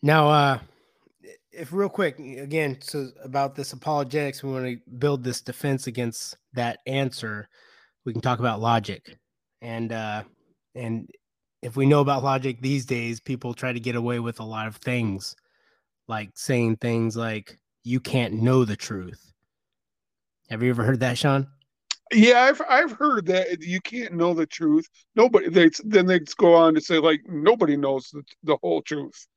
Now, 0.02 0.30
uh, 0.30 0.60
if 1.52 1.72
real 1.72 1.90
quick 1.90 2.20
again, 2.20 2.78
so 2.82 3.10
about 3.24 3.56
this 3.56 3.74
apologetics, 3.74 4.44
we 4.44 4.52
want 4.52 4.66
to 4.66 4.92
build 4.98 5.24
this 5.24 5.42
defense 5.42 5.88
against 5.88 6.38
that 6.54 6.80
answer. 6.88 7.48
We 8.06 8.14
can 8.14 8.22
talk 8.22 8.40
about 8.40 8.60
logic, 8.60 9.18
and 9.62 9.92
uh, 9.92 10.24
and 10.76 11.10
if 11.62 11.78
we 11.78 11.86
know 11.86 12.02
about 12.02 12.24
logic 12.24 12.62
these 12.62 12.86
days, 12.86 13.20
people 13.20 13.54
try 13.54 13.72
to 13.72 13.80
get 13.80 13.96
away 13.96 14.20
with 14.20 14.40
a 14.40 14.44
lot 14.44 14.68
of 14.68 14.76
things, 14.76 15.36
like 16.08 16.32
saying 16.36 16.78
things 16.78 17.16
like 17.16 17.58
"you 17.84 18.00
can't 18.00 18.36
know 18.36 18.66
the 18.66 18.76
truth." 18.76 19.32
Have 20.50 20.62
you 20.62 20.70
ever 20.70 20.84
heard 20.84 21.00
that, 21.00 21.18
Sean? 21.18 21.48
Yeah, 22.12 22.42
I've 22.44 22.62
I've 22.70 22.92
heard 22.92 23.26
that 23.28 23.62
you 23.62 23.82
can't 23.82 24.14
know 24.14 24.34
the 24.34 24.46
truth. 24.46 24.88
Nobody 25.16 25.50
they 25.50 25.70
then 25.84 26.06
they 26.06 26.20
go 26.38 26.54
on 26.54 26.76
to 26.76 26.82
say 26.82 27.00
like 27.00 27.22
nobody 27.28 27.78
knows 27.78 28.10
the, 28.10 28.24
the 28.44 28.58
whole 28.62 28.82
truth. 28.82 29.28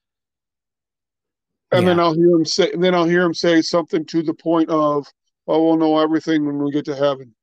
And 1.73 1.83
yeah. 1.83 1.89
then 1.89 2.01
I'll 2.01 2.15
hear 2.15 2.31
him 2.31 2.45
say 2.45 2.73
then 2.77 2.95
I'll 2.95 3.07
hear 3.07 3.25
him 3.25 3.35
say 3.35 3.63
something 3.63 4.05
to 4.07 4.23
the 4.23 4.35
point 4.35 4.69
of, 4.69 5.07
"Oh, 5.47 5.65
we'll 5.65 5.77
know 5.77 5.99
everything 5.99 6.45
when 6.45 6.59
we 6.59 6.71
get 6.71 6.85
to 6.87 6.97
heaven." 6.97 7.35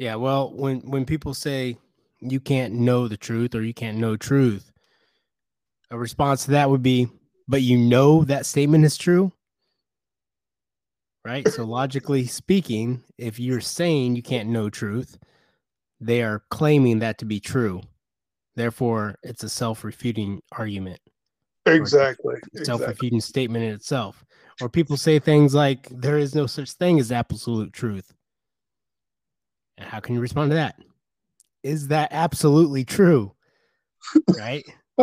Yeah, 0.00 0.14
well, 0.14 0.50
when 0.52 0.80
when 0.80 1.04
people 1.04 1.34
say 1.34 1.76
you 2.20 2.40
can't 2.40 2.74
know 2.74 3.06
the 3.06 3.18
truth 3.18 3.54
or 3.54 3.62
you 3.62 3.74
can't 3.74 3.98
know 3.98 4.16
truth, 4.16 4.72
a 5.90 5.98
response 5.98 6.46
to 6.46 6.52
that 6.52 6.70
would 6.70 6.82
be, 6.82 7.06
"But 7.46 7.62
you 7.62 7.76
know 7.76 8.24
that 8.24 8.46
statement 8.46 8.84
is 8.84 8.96
true." 8.96 9.32
right? 11.24 11.46
So 11.48 11.64
logically 11.66 12.26
speaking, 12.26 13.02
if 13.18 13.38
you're 13.38 13.60
saying 13.60 14.16
you 14.16 14.22
can't 14.22 14.48
know 14.48 14.70
truth, 14.70 15.18
they 16.00 16.22
are 16.22 16.44
claiming 16.50 17.00
that 17.00 17.18
to 17.18 17.24
be 17.24 17.40
true. 17.40 17.82
Therefore, 18.56 19.16
it's 19.22 19.44
a 19.44 19.48
self-refuting 19.48 20.40
argument. 20.52 21.00
Exactly. 21.66 22.36
Self-refuting 22.62 23.18
exactly. 23.18 23.20
statement 23.20 23.64
in 23.64 23.72
itself. 23.72 24.24
Or 24.60 24.68
people 24.68 24.96
say 24.96 25.18
things 25.18 25.54
like 25.54 25.88
there 25.90 26.18
is 26.18 26.34
no 26.34 26.46
such 26.46 26.72
thing 26.72 26.98
as 26.98 27.12
absolute 27.12 27.72
truth. 27.72 28.14
And 29.80 29.88
how 29.88 30.00
can 30.00 30.14
you 30.14 30.20
respond 30.20 30.50
to 30.50 30.54
that? 30.54 30.76
Is 31.62 31.88
that 31.88 32.08
absolutely 32.12 32.84
true? 32.84 33.34
Right? 34.36 34.64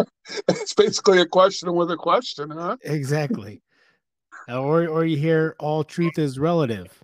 it's 0.48 0.74
basically 0.74 1.19
a 1.19 1.25
question 1.25 1.74
with 1.74 1.91
a 1.91 1.98
question, 1.98 2.50
huh? 2.51 2.77
Exactly 2.84 3.62
or 4.48 4.88
or 4.88 5.05
you 5.05 5.17
hear 5.17 5.55
all 5.60 5.84
truth 5.84 6.17
is 6.17 6.39
relative. 6.39 7.03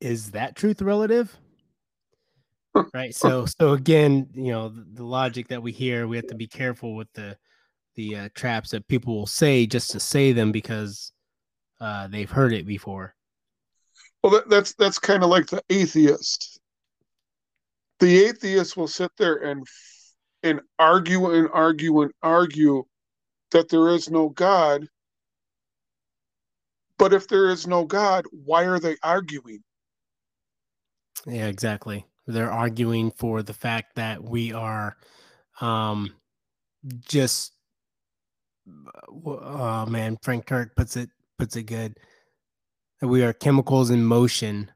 Is 0.00 0.32
that 0.32 0.56
truth 0.56 0.82
relative? 0.82 1.36
right. 2.94 3.14
So 3.14 3.46
so 3.60 3.72
again, 3.72 4.28
you 4.34 4.52
know, 4.52 4.68
the, 4.68 4.84
the, 4.94 5.04
logic 5.04 5.48
that 5.48 5.62
we 5.62 5.72
hear, 5.72 6.06
we 6.06 6.16
have 6.16 6.26
to 6.28 6.34
be 6.34 6.48
careful 6.48 6.96
with 6.96 7.08
the 7.14 7.36
the 7.96 8.16
uh, 8.16 8.28
traps 8.34 8.70
that 8.70 8.88
people 8.88 9.14
will 9.14 9.26
say 9.26 9.66
just 9.66 9.90
to 9.90 10.00
say 10.00 10.32
them 10.32 10.52
because 10.52 11.12
uh, 11.80 12.08
they've 12.08 12.30
heard 12.30 12.52
it 12.52 12.66
before. 12.66 13.14
Well, 14.22 14.32
that, 14.32 14.48
that's 14.48 14.74
that's 14.74 14.98
kind 14.98 15.22
of 15.22 15.30
like 15.30 15.46
the 15.46 15.62
atheist. 15.70 16.59
The 18.00 18.24
atheists 18.24 18.76
will 18.76 18.88
sit 18.88 19.10
there 19.16 19.36
and 19.36 19.66
and 20.42 20.60
argue 20.78 21.32
and 21.32 21.48
argue 21.52 22.00
and 22.02 22.12
argue 22.22 22.84
that 23.50 23.68
there 23.68 23.88
is 23.88 24.10
no 24.10 24.30
God 24.30 24.88
but 27.00 27.14
if 27.14 27.28
there 27.28 27.48
is 27.48 27.66
no 27.66 27.86
God, 27.86 28.26
why 28.30 28.64
are 28.64 28.78
they 28.78 28.94
arguing? 29.02 29.64
Yeah, 31.26 31.46
exactly. 31.46 32.04
They're 32.26 32.52
arguing 32.52 33.10
for 33.12 33.42
the 33.42 33.54
fact 33.54 33.96
that 33.96 34.22
we 34.22 34.52
are 34.52 34.98
um 35.62 36.12
just 37.08 37.54
oh 39.26 39.86
man, 39.86 40.18
Frank 40.22 40.44
Turek 40.44 40.76
puts 40.76 40.94
it 40.94 41.08
puts 41.38 41.56
it 41.56 41.62
good. 41.62 41.96
We 43.00 43.24
are 43.24 43.32
chemicals 43.32 43.88
in 43.88 44.04
motion 44.04 44.70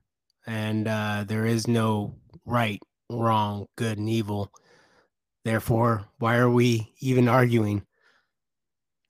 and 0.47 0.89
uh 0.89 1.25
there 1.29 1.45
is 1.45 1.69
no 1.69 2.15
right, 2.47 2.81
wrong, 3.11 3.67
good 3.77 3.99
and 3.99 4.09
evil. 4.09 4.51
Therefore, 5.45 6.07
why 6.19 6.37
are 6.37 6.51
we 6.51 6.93
even 7.01 7.29
arguing? 7.29 7.85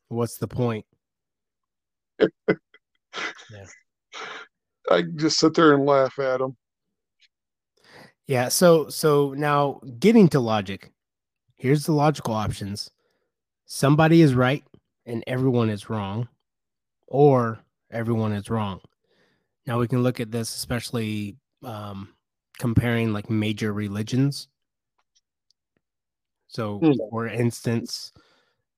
What's 0.08 0.38
the 0.38 0.48
point? 0.48 0.84
Yeah. 2.18 3.66
I 4.90 5.02
just 5.16 5.38
sit 5.38 5.54
there 5.54 5.74
and 5.74 5.86
laugh 5.86 6.18
at 6.18 6.38
them. 6.38 6.56
Yeah. 8.26 8.48
So 8.48 8.88
so 8.88 9.34
now 9.36 9.80
getting 9.98 10.28
to 10.28 10.40
logic, 10.40 10.92
here's 11.56 11.86
the 11.86 11.92
logical 11.92 12.34
options. 12.34 12.90
Somebody 13.66 14.20
is 14.22 14.34
right 14.34 14.64
and 15.06 15.22
everyone 15.26 15.70
is 15.70 15.88
wrong, 15.88 16.28
or 17.06 17.60
everyone 17.90 18.32
is 18.32 18.50
wrong. 18.50 18.80
Now 19.66 19.78
we 19.78 19.88
can 19.88 20.02
look 20.02 20.20
at 20.20 20.30
this, 20.30 20.54
especially 20.54 21.36
um, 21.62 22.10
comparing 22.58 23.12
like 23.12 23.30
major 23.30 23.72
religions. 23.72 24.48
So, 26.48 26.80
mm. 26.80 26.94
for 27.10 27.26
instance, 27.26 28.12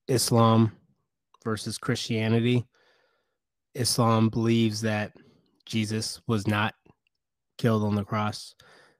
Islam 0.09 0.73
versus 1.45 1.79
Christianity. 1.79 2.67
Islam 3.75 4.31
believes 4.31 4.81
that 4.81 5.13
Jesus 5.67 6.21
was 6.27 6.47
not 6.47 6.75
killed 7.59 7.85
on 7.85 7.95
the 7.95 8.05
cross. 8.05 8.55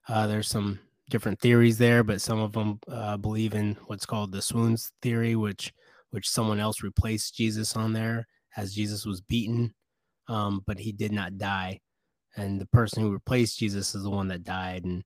Uh, 0.09 0.27
there's 0.27 0.49
some 0.49 0.79
different 1.11 1.41
theories 1.41 1.79
there, 1.79 2.05
but 2.05 2.21
some 2.21 2.39
of 2.39 2.53
them 2.53 2.79
uh, 2.89 3.17
believe 3.17 3.55
in 3.55 3.77
what's 3.87 4.07
called 4.07 4.33
the 4.33 4.43
swoons 4.43 4.93
theory, 5.03 5.37
which 5.37 5.73
which 6.11 6.29
someone 6.29 6.61
else 6.61 6.83
replaced 6.83 7.35
Jesus 7.35 7.77
on 7.77 7.93
there 7.93 8.27
as 8.57 8.75
Jesus 8.75 9.05
was 9.05 9.21
beaten, 9.21 9.75
um, 10.29 10.63
but 10.67 10.79
he 10.79 10.93
did 10.93 11.13
not 11.13 11.37
die, 11.37 11.81
and 12.37 12.61
the 12.61 12.67
person 12.67 13.03
who 13.03 13.13
replaced 13.13 13.59
Jesus 13.59 13.95
is 13.95 14.03
the 14.03 14.11
one 14.11 14.29
that 14.29 14.45
died 14.45 14.85
and 14.85 15.05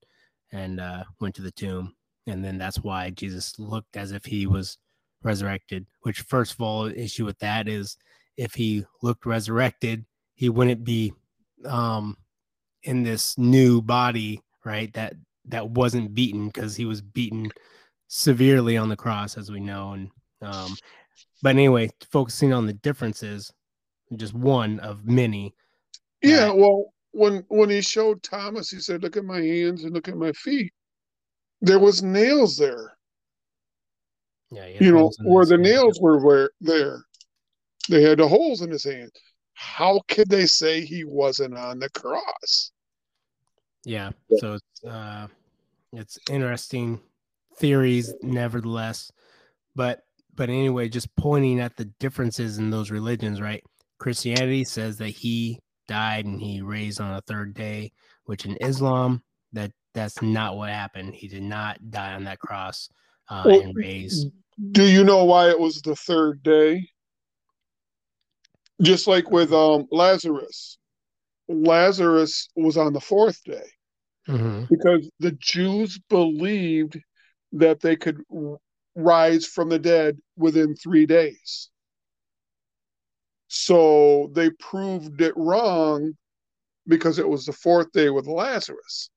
and 0.52 0.80
uh, 0.80 1.04
went 1.20 1.34
to 1.36 1.42
the 1.42 1.52
tomb, 1.52 1.94
and 2.26 2.44
then 2.44 2.58
that's 2.58 2.78
why 2.78 3.10
Jesus 3.10 3.58
looked 3.58 3.96
as 3.96 4.12
if 4.12 4.24
he 4.24 4.46
was 4.46 4.78
resurrected. 5.22 5.86
Which, 6.02 6.22
first 6.22 6.54
of 6.54 6.60
all, 6.60 6.86
issue 6.86 7.24
with 7.24 7.38
that 7.38 7.68
is 7.68 7.96
if 8.36 8.54
he 8.54 8.84
looked 9.02 9.26
resurrected, 9.26 10.04
he 10.34 10.48
wouldn't 10.48 10.84
be 10.84 11.12
um, 11.64 12.16
in 12.82 13.02
this 13.02 13.36
new 13.38 13.80
body, 13.80 14.40
right? 14.64 14.92
That 14.94 15.14
that 15.46 15.70
wasn't 15.70 16.14
beaten 16.14 16.46
because 16.48 16.76
he 16.76 16.84
was 16.84 17.00
beaten 17.00 17.50
severely 18.08 18.76
on 18.76 18.88
the 18.88 18.96
cross, 18.96 19.36
as 19.36 19.50
we 19.50 19.60
know. 19.60 19.92
And 19.92 20.10
um, 20.42 20.74
but 21.42 21.50
anyway, 21.50 21.90
focusing 22.10 22.52
on 22.52 22.66
the 22.66 22.72
differences, 22.72 23.52
just 24.16 24.34
one 24.34 24.80
of 24.80 25.06
many. 25.06 25.54
Yeah, 26.22 26.52
well, 26.52 26.92
when 27.12 27.44
when 27.48 27.70
he 27.70 27.80
showed 27.80 28.22
Thomas, 28.22 28.70
he 28.70 28.80
said, 28.80 29.02
"Look 29.02 29.16
at 29.16 29.24
my 29.24 29.40
hands 29.40 29.84
and 29.84 29.92
look 29.92 30.08
at 30.08 30.16
my 30.16 30.32
feet." 30.32 30.72
There 31.60 31.78
was 31.78 32.02
nails 32.02 32.56
there. 32.56 32.96
Yeah, 34.50 34.66
you 34.66 34.92
know 34.92 35.10
where 35.24 35.44
the 35.44 35.58
nails 35.58 36.00
were 36.00 36.18
where 36.24 36.50
there. 36.60 37.04
They 37.88 38.02
had 38.02 38.18
the 38.18 38.28
holes 38.28 38.62
in 38.62 38.70
his 38.70 38.84
hand. 38.84 39.10
How 39.54 40.00
could 40.08 40.28
they 40.28 40.46
say 40.46 40.80
he 40.84 41.04
wasn't 41.04 41.56
on 41.56 41.78
the 41.78 41.90
cross? 41.90 42.72
Yeah. 43.84 44.10
So 44.38 44.54
it's 44.54 44.84
uh 44.84 45.28
it's 45.92 46.18
interesting 46.30 47.00
theories 47.58 48.14
nevertheless. 48.22 49.12
But 49.74 50.04
but 50.34 50.48
anyway, 50.48 50.88
just 50.88 51.14
pointing 51.16 51.60
at 51.60 51.76
the 51.76 51.84
differences 51.84 52.58
in 52.58 52.70
those 52.70 52.90
religions, 52.90 53.40
right? 53.40 53.62
Christianity 53.98 54.64
says 54.64 54.98
that 54.98 55.08
he 55.08 55.60
died 55.90 56.24
and 56.24 56.40
he 56.40 56.62
raised 56.62 57.00
on 57.00 57.16
a 57.16 57.20
third 57.22 57.52
day, 57.52 57.92
which 58.24 58.46
in 58.46 58.56
Islam 58.60 59.22
that 59.52 59.72
that's 59.92 60.22
not 60.22 60.56
what 60.56 60.70
happened. 60.70 61.14
He 61.14 61.26
did 61.26 61.42
not 61.42 61.90
die 61.90 62.14
on 62.14 62.24
that 62.24 62.38
cross 62.38 62.88
uh, 63.28 63.42
well, 63.44 63.60
and 63.60 63.74
raise. 63.76 64.26
Do 64.70 64.84
you 64.84 65.02
know 65.02 65.24
why 65.24 65.50
it 65.50 65.58
was 65.58 65.82
the 65.82 65.96
third 65.96 66.42
day? 66.42 66.88
Just 68.80 69.08
like 69.08 69.30
with 69.30 69.52
um, 69.52 69.86
Lazarus, 69.90 70.78
Lazarus 71.48 72.48
was 72.54 72.76
on 72.76 72.92
the 72.92 73.00
fourth 73.00 73.42
day 73.44 73.68
mm-hmm. 74.28 74.64
because 74.70 75.10
the 75.18 75.32
Jews 75.32 75.98
believed 76.08 76.98
that 77.52 77.80
they 77.80 77.96
could 77.96 78.22
rise 78.94 79.44
from 79.44 79.68
the 79.68 79.78
dead 79.78 80.18
within 80.36 80.76
three 80.76 81.04
days. 81.04 81.68
So 83.52 84.30
they 84.32 84.50
proved 84.60 85.20
it 85.20 85.34
wrong 85.36 86.12
because 86.86 87.18
it 87.18 87.28
was 87.28 87.44
the 87.44 87.52
fourth 87.52 87.90
day 87.90 88.08
with 88.08 88.28
Lazarus. 88.28 89.10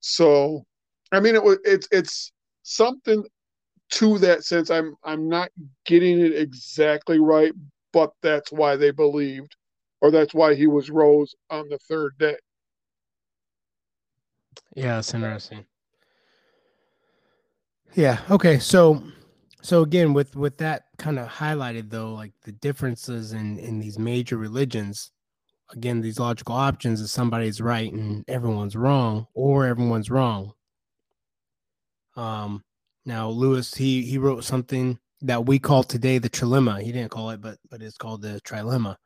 So, 0.00 0.64
I 1.12 1.20
mean, 1.20 1.36
it 1.36 1.44
was 1.44 1.58
it's 1.64 1.86
it's 1.92 2.32
something 2.64 3.24
to 3.90 4.18
that 4.18 4.42
sense. 4.42 4.68
I'm 4.68 4.96
I'm 5.04 5.28
not 5.28 5.50
getting 5.86 6.18
it 6.18 6.34
exactly 6.34 7.20
right, 7.20 7.52
but 7.92 8.10
that's 8.20 8.50
why 8.50 8.74
they 8.74 8.90
believed, 8.90 9.54
or 10.00 10.10
that's 10.10 10.34
why 10.34 10.56
he 10.56 10.66
was 10.66 10.90
rose 10.90 11.36
on 11.48 11.68
the 11.68 11.78
third 11.78 12.18
day. 12.18 12.36
Yeah, 14.74 14.98
it's 14.98 15.14
interesting. 15.14 15.64
Yeah. 17.94 18.18
Okay. 18.28 18.58
So, 18.58 19.04
so 19.62 19.82
again, 19.82 20.14
with 20.14 20.34
with 20.34 20.58
that 20.58 20.87
kind 20.98 21.18
of 21.18 21.28
highlighted 21.28 21.90
though, 21.90 22.12
like 22.12 22.32
the 22.44 22.52
differences 22.52 23.32
in 23.32 23.58
in 23.58 23.78
these 23.78 23.98
major 23.98 24.36
religions. 24.36 25.12
Again, 25.72 26.00
these 26.00 26.18
logical 26.18 26.54
options 26.54 27.00
is 27.00 27.12
somebody's 27.12 27.60
right 27.60 27.92
and 27.92 28.24
everyone's 28.28 28.76
wrong, 28.76 29.26
or 29.34 29.66
everyone's 29.66 30.10
wrong. 30.10 30.52
Um. 32.16 32.64
Now, 33.04 33.30
Lewis, 33.30 33.74
he 33.74 34.02
he 34.02 34.18
wrote 34.18 34.44
something 34.44 34.98
that 35.22 35.46
we 35.46 35.58
call 35.58 35.82
today 35.82 36.18
the 36.18 36.30
trilemma. 36.30 36.82
He 36.82 36.92
didn't 36.92 37.10
call 37.10 37.30
it, 37.30 37.40
but 37.40 37.58
but 37.70 37.82
it's 37.82 37.96
called 37.96 38.22
the 38.22 38.40
trilemma. 38.44 38.96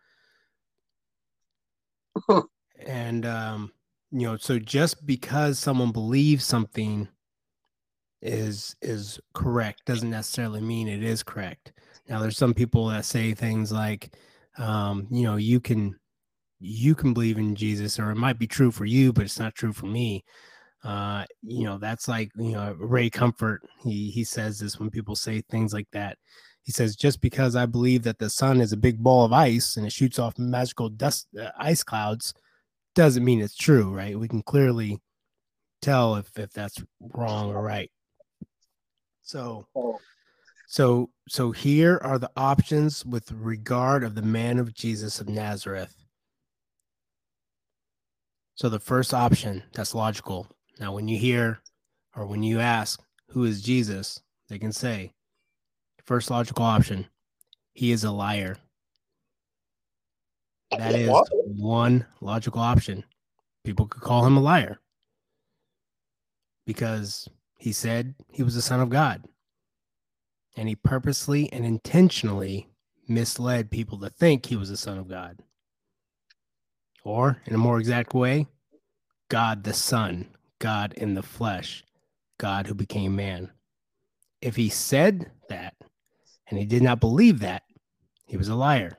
and 2.87 3.27
um, 3.27 3.73
you 4.11 4.27
know, 4.27 4.37
so 4.37 4.59
just 4.59 5.07
because 5.07 5.59
someone 5.59 5.93
believes 5.93 6.45
something 6.45 7.09
is 8.23 8.77
is 8.81 9.21
correct 9.35 9.85
doesn't 9.85 10.11
necessarily 10.11 10.61
mean 10.61 10.89
it 10.89 11.03
is 11.03 11.23
correct. 11.23 11.73
Now, 12.09 12.21
there's 12.21 12.39
some 12.39 12.55
people 12.55 12.87
that 12.89 13.05
say 13.05 13.35
things 13.35 13.73
like, 13.73 14.17
um, 14.59 15.07
you 15.11 15.25
know, 15.25 15.37
you 15.37 15.61
can 15.61 15.99
you 16.61 16.95
can 16.95 17.13
believe 17.13 17.39
in 17.39 17.55
Jesus, 17.55 17.99
or 17.99 18.11
it 18.11 18.17
might 18.17 18.39
be 18.39 18.47
true 18.47 18.71
for 18.71 18.85
you, 18.85 19.13
but 19.13 19.25
it's 19.25 19.39
not 19.39 19.55
true 19.55 19.73
for 19.73 19.87
me. 19.87 20.25
Uh, 20.85 21.25
you 21.43 21.65
know, 21.65 21.79
that's 21.79 22.09
like 22.09 22.31
you 22.37 22.53
know 22.53 22.77
Ray 22.79 23.11
Comfort. 23.11 23.63
He 23.83 24.11
he 24.11 24.25
says 24.25 24.59
this 24.59 24.79
when 24.79 24.91
people 24.91 25.17
say 25.17 25.43
things 25.51 25.73
like 25.73 25.89
that. 25.93 26.19
He 26.63 26.73
says 26.73 26.95
just 26.95 27.21
because 27.21 27.57
I 27.57 27.67
believe 27.67 28.05
that 28.05 28.19
the 28.19 28.31
sun 28.31 28.61
is 28.61 28.73
a 28.73 28.77
big 28.77 29.03
ball 29.03 29.25
of 29.25 29.33
ice 29.33 29.77
and 29.77 29.85
it 29.85 29.93
shoots 29.93 30.19
off 30.21 30.39
magical 30.39 30.89
dust 30.89 31.27
uh, 31.41 31.51
ice 31.59 31.83
clouds 31.83 32.35
doesn't 32.95 33.25
mean 33.25 33.41
it's 33.41 33.57
true, 33.57 33.93
right? 33.95 34.19
We 34.19 34.29
can 34.29 34.43
clearly 34.43 34.99
tell 35.81 36.17
if 36.17 36.31
if 36.39 36.53
that's 36.53 36.83
wrong 37.01 37.51
or 37.51 37.63
right. 37.63 37.91
So 39.23 39.67
oh. 39.75 39.99
so 40.67 41.11
so 41.29 41.51
here 41.53 42.01
are 42.03 42.19
the 42.19 42.31
options 42.37 43.05
with 43.07 43.31
regard 43.33 44.05
of 44.05 44.15
the 44.15 44.23
man 44.23 44.59
of 44.59 44.75
Jesus 44.75 45.21
of 45.21 45.29
Nazareth. 45.29 45.95
So 48.55 48.69
the 48.69 48.79
first 48.79 49.15
option, 49.15 49.63
that's 49.73 49.95
logical. 49.95 50.47
Now, 50.79 50.93
when 50.93 51.09
you 51.09 51.19
hear 51.19 51.61
or 52.15 52.27
when 52.27 52.43
you 52.43 52.61
ask, 52.61 53.01
who 53.29 53.45
is 53.45 53.63
Jesus? 53.63 54.21
They 54.49 54.59
can 54.59 54.73
say, 54.73 55.13
first 56.05 56.31
logical 56.31 56.65
option, 56.65 57.07
he 57.73 57.93
is 57.93 58.05
a 58.05 58.11
liar. 58.11 58.59
That 60.71 60.95
is 60.95 61.11
one 61.45 62.07
logical 62.21 62.61
option. 62.61 63.05
People 63.65 63.87
could 63.87 64.03
call 64.03 64.25
him 64.27 64.37
a 64.37 64.41
liar 64.41 64.79
because 66.67 67.29
he 67.63 67.71
said 67.73 68.17
he 68.29 68.43
was 68.43 68.57
the 68.57 68.61
son 68.61 68.81
of 68.81 68.91
God. 68.91 69.25
And 70.57 70.69
he 70.69 70.75
purposely 70.75 71.51
and 71.53 71.65
intentionally 71.65 72.69
misled 73.07 73.71
people 73.71 73.99
to 74.01 74.11
think 74.11 74.47
he 74.47 74.57
was 74.57 74.69
the 74.69 74.77
son 74.77 74.99
of 74.99 75.09
God. 75.09 75.39
Or, 77.05 77.41
in 77.47 77.55
a 77.55 77.59
more 77.59 77.79
exact 77.79 78.15
way, 78.15 78.49
God 79.29 79.63
the 79.63 79.75
Son 79.75 80.27
God 80.59 80.93
in 80.95 81.15
the 81.15 81.23
flesh, 81.23 81.85
God 82.39 82.67
who 82.67 82.75
became 82.75 83.15
man. 83.15 83.51
If 84.41 84.57
he 84.57 84.69
said 84.69 85.31
that 85.49 85.75
and 86.51 86.59
he 86.59 86.65
did 86.65 86.83
not 86.83 86.99
believe 86.99 87.39
that, 87.41 87.63
he 88.27 88.37
was 88.37 88.49
a 88.49 88.57
liar. 88.57 88.99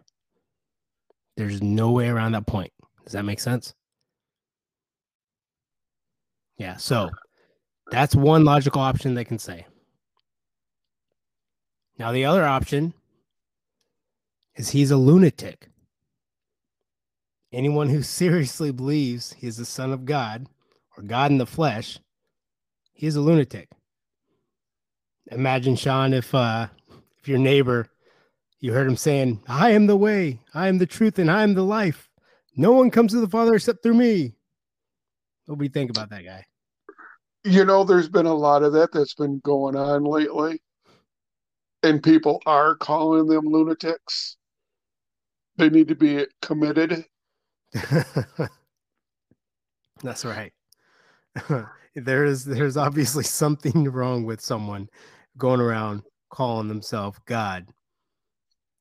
There's 1.36 1.62
no 1.62 1.92
way 1.92 2.08
around 2.08 2.32
that 2.32 2.48
point. 2.48 2.72
Does 3.04 3.12
that 3.12 3.26
make 3.26 3.42
sense? 3.42 3.74
Yeah, 6.58 6.78
so 6.78 7.10
that's 7.92 8.16
one 8.16 8.46
logical 8.46 8.82
option 8.82 9.14
they 9.14 9.26
can 9.26 9.40
say. 9.40 9.66
Now, 11.98 12.12
the 12.12 12.26
other 12.26 12.46
option 12.46 12.94
is 14.56 14.70
he's 14.70 14.92
a 14.92 14.98
lunatic. 14.98 15.70
Anyone 17.52 17.90
who 17.90 18.02
seriously 18.04 18.72
believes 18.72 19.34
he 19.34 19.48
is 19.48 19.58
the 19.58 19.66
Son 19.66 19.92
of 19.92 20.06
God 20.06 20.48
or 20.98 21.04
God 21.04 21.32
in 21.32 21.38
the 21.38 21.46
flesh, 21.46 22.00
he's 22.94 23.16
a 23.16 23.22
lunatic. 23.22 23.70
Imagine, 25.32 25.76
Sean, 25.76 26.14
if 26.14 26.34
uh, 26.36 26.68
if 27.20 27.28
your 27.28 27.40
neighbor, 27.40 27.88
you 28.60 28.74
heard 28.74 28.88
him 28.88 28.98
saying, 28.98 29.42
"I 29.48 29.72
am 29.72 29.88
the 29.88 29.96
way, 29.96 30.42
I 30.54 30.68
am 30.68 30.78
the 30.78 30.86
truth, 30.86 31.18
and 31.18 31.32
I 31.32 31.44
am 31.44 31.54
the 31.54 31.64
life. 31.64 32.10
No 32.58 32.74
one 32.74 32.92
comes 32.92 33.14
to 33.14 33.22
the 33.22 33.30
Father 33.30 33.56
except 33.56 33.82
through 33.82 33.94
me." 33.94 34.36
What 35.46 35.58
do 35.58 35.64
you 35.64 35.70
think 35.70 35.90
about 35.90 36.10
that 36.10 36.26
guy? 36.26 36.46
You 37.44 37.66
know, 37.66 37.84
there's 37.84 38.10
been 38.10 38.26
a 38.26 38.34
lot 38.34 38.64
of 38.64 38.74
that 38.74 38.92
that's 38.94 39.16
been 39.16 39.40
going 39.40 39.76
on 39.76 40.04
lately, 40.04 40.62
and 41.84 42.02
people 42.02 42.42
are 42.46 42.76
calling 42.76 43.28
them 43.28 43.46
lunatics. 43.46 44.38
They 45.58 45.70
need 45.70 45.90
to 45.90 45.96
be 45.96 46.26
committed. 46.42 47.06
That's 50.04 50.26
right. 50.26 50.54
there 51.96 52.26
is 52.26 52.46
there's 52.46 52.78
obviously 52.78 53.24
something 53.24 53.86
wrong 53.86 54.26
with 54.26 54.42
someone 54.42 54.90
going 55.38 55.60
around 55.60 56.04
calling 56.30 56.68
themselves 56.68 57.20
God. 57.26 57.68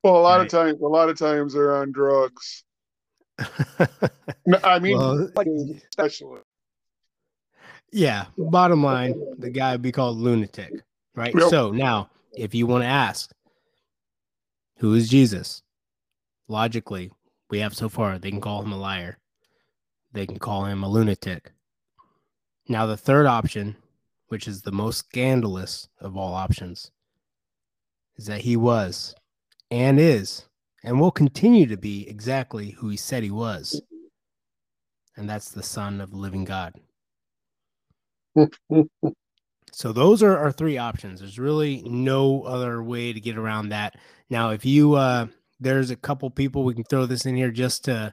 Well, 0.03 0.17
a 0.17 0.19
lot 0.19 0.39
right. 0.39 0.47
of 0.47 0.51
times, 0.51 0.81
a 0.81 0.87
lot 0.87 1.09
of 1.09 1.19
times 1.19 1.55
they're 1.55 1.77
on 1.77 1.93
drugs. 1.93 2.65
I 4.65 4.79
mean, 4.81 4.99
well, 4.99 5.29
especially. 5.91 6.41
Yeah. 7.93 8.27
Bottom 8.39 8.83
line, 8.83 9.15
the 9.39 9.51
guy 9.51 9.73
would 9.73 9.83
be 9.83 9.93
called 9.93 10.17
lunatic, 10.17 10.83
right? 11.15 11.35
Yep. 11.35 11.51
So 11.51 11.71
now, 11.71 12.11
if 12.37 12.55
you 12.55 12.67
want 12.67 12.83
to 12.83 12.89
ask, 12.89 13.31
who 14.79 14.95
is 14.95 15.09
Jesus? 15.09 15.63
Logically, 16.49 17.11
we 17.51 17.61
have 17.61 17.75
so 17.75 17.89
far, 17.89 18.19
they 18.19 18.31
can 18.31 18.41
call 18.41 18.63
him 18.63 18.73
a 18.73 18.79
liar. 18.79 19.19
They 20.13 20.27
can 20.27 20.39
call 20.39 20.65
him 20.65 20.83
a 20.83 20.89
lunatic. 20.89 21.53
Now, 22.69 22.87
the 22.87 22.97
third 22.97 23.27
option, 23.27 23.77
which 24.29 24.49
is 24.49 24.63
the 24.63 24.73
most 24.73 24.99
scandalous 24.99 25.89
of 26.01 26.17
all 26.17 26.35
options, 26.35 26.91
is 28.17 28.27
that 28.27 28.41
he 28.41 28.57
was 28.57 29.15
and 29.71 30.01
is 30.01 30.47
and 30.83 30.99
will 31.01 31.11
continue 31.11 31.67
to 31.67 31.77
be 31.77 32.09
exactly 32.09 32.71
who 32.71 32.89
he 32.89 32.97
said 32.97 33.23
he 33.23 33.31
was. 33.31 33.81
And 35.17 35.29
that's 35.29 35.51
the 35.51 35.63
Son 35.63 36.01
of 36.01 36.11
the 36.11 36.17
living 36.17 36.45
God. 36.45 36.75
So, 39.73 39.93
those 39.93 40.23
are 40.23 40.37
our 40.39 40.53
three 40.53 40.79
options. 40.79 41.21
There's 41.21 41.39
really 41.39 41.83
no 41.85 42.43
other 42.43 42.83
way 42.83 43.13
to 43.13 43.21
get 43.21 43.37
around 43.37 43.71
that. 43.71 43.97
Now, 44.31 44.51
if 44.51 44.65
you, 44.65 44.95
uh, 44.95 45.27
there's 45.61 45.91
a 45.91 45.97
couple 45.97 46.31
people 46.31 46.65
we 46.65 46.75
can 46.75 46.85
throw 46.85 47.07
this 47.07 47.27
in 47.27 47.37
here 47.37 47.51
just 47.51 47.85
to, 47.85 48.13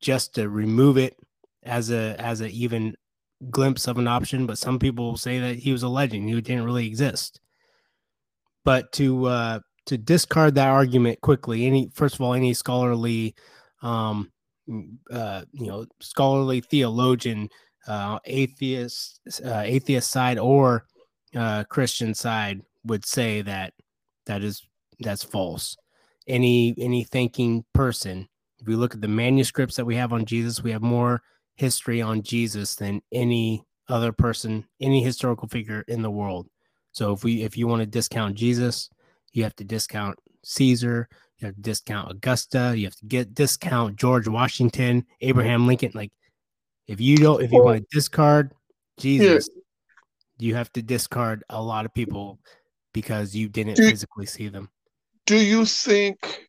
just 0.00 0.34
to 0.34 0.48
remove 0.48 0.98
it 0.98 1.16
as 1.62 1.90
a, 1.90 2.16
as 2.18 2.40
a 2.40 2.48
even 2.48 2.94
glimpse 3.50 3.86
of 3.86 3.98
an 3.98 4.08
option, 4.08 4.46
but 4.46 4.58
some 4.58 4.78
people 4.78 5.16
say 5.16 5.38
that 5.38 5.56
he 5.56 5.72
was 5.72 5.82
a 5.82 5.88
legend. 5.88 6.28
He 6.28 6.40
didn't 6.40 6.64
really 6.64 6.86
exist. 6.86 7.40
But 8.64 8.92
to 8.92 9.26
uh, 9.26 9.60
to 9.88 9.96
discard 9.96 10.54
that 10.54 10.68
argument 10.68 11.20
quickly. 11.22 11.66
Any 11.66 11.90
first 11.94 12.14
of 12.14 12.20
all, 12.20 12.34
any 12.34 12.52
scholarly, 12.52 13.34
um, 13.80 14.30
uh, 15.10 15.44
you 15.52 15.66
know, 15.66 15.86
scholarly 16.00 16.60
theologian, 16.60 17.48
uh, 17.86 18.18
atheist, 18.24 19.20
uh, 19.44 19.62
atheist 19.64 20.10
side 20.10 20.38
or 20.38 20.86
uh, 21.34 21.64
Christian 21.64 22.14
side 22.14 22.62
would 22.84 23.04
say 23.04 23.42
that 23.42 23.74
that 24.26 24.42
is 24.42 24.66
that's 25.00 25.24
false. 25.24 25.76
Any 26.26 26.74
any 26.78 27.04
thinking 27.04 27.64
person, 27.72 28.28
if 28.60 28.66
we 28.66 28.76
look 28.76 28.94
at 28.94 29.00
the 29.00 29.08
manuscripts 29.08 29.76
that 29.76 29.84
we 29.84 29.96
have 29.96 30.12
on 30.12 30.24
Jesus, 30.24 30.62
we 30.62 30.72
have 30.72 30.82
more 30.82 31.22
history 31.56 32.00
on 32.02 32.22
Jesus 32.22 32.74
than 32.74 33.00
any 33.12 33.64
other 33.88 34.12
person, 34.12 34.66
any 34.80 35.02
historical 35.02 35.48
figure 35.48 35.84
in 35.88 36.02
the 36.02 36.10
world. 36.10 36.48
So 36.92 37.12
if 37.12 37.24
we 37.24 37.42
if 37.42 37.56
you 37.56 37.66
want 37.66 37.80
to 37.80 37.86
discount 37.86 38.34
Jesus, 38.34 38.90
you 39.32 39.42
have 39.44 39.56
to 39.56 39.64
discount 39.64 40.18
Caesar, 40.44 41.08
you 41.38 41.46
have 41.46 41.54
to 41.56 41.62
discount 41.62 42.10
Augusta, 42.10 42.74
you 42.76 42.84
have 42.84 42.96
to 42.96 43.06
get 43.06 43.34
discount 43.34 43.96
George 43.96 44.28
Washington, 44.28 45.06
Abraham 45.20 45.66
Lincoln. 45.66 45.92
Like 45.94 46.12
if 46.88 47.00
you 47.00 47.16
don't 47.18 47.42
if 47.42 47.52
you 47.52 47.62
want 47.62 47.78
to 47.78 47.96
discard 47.96 48.52
Jesus, 48.98 49.48
yeah. 49.54 49.62
you 50.38 50.54
have 50.54 50.72
to 50.72 50.82
discard 50.82 51.44
a 51.50 51.62
lot 51.62 51.84
of 51.84 51.94
people 51.94 52.40
because 52.92 53.36
you 53.36 53.48
didn't 53.48 53.76
do, 53.76 53.88
physically 53.88 54.26
see 54.26 54.48
them. 54.48 54.68
Do 55.26 55.36
you 55.36 55.64
think 55.64 56.48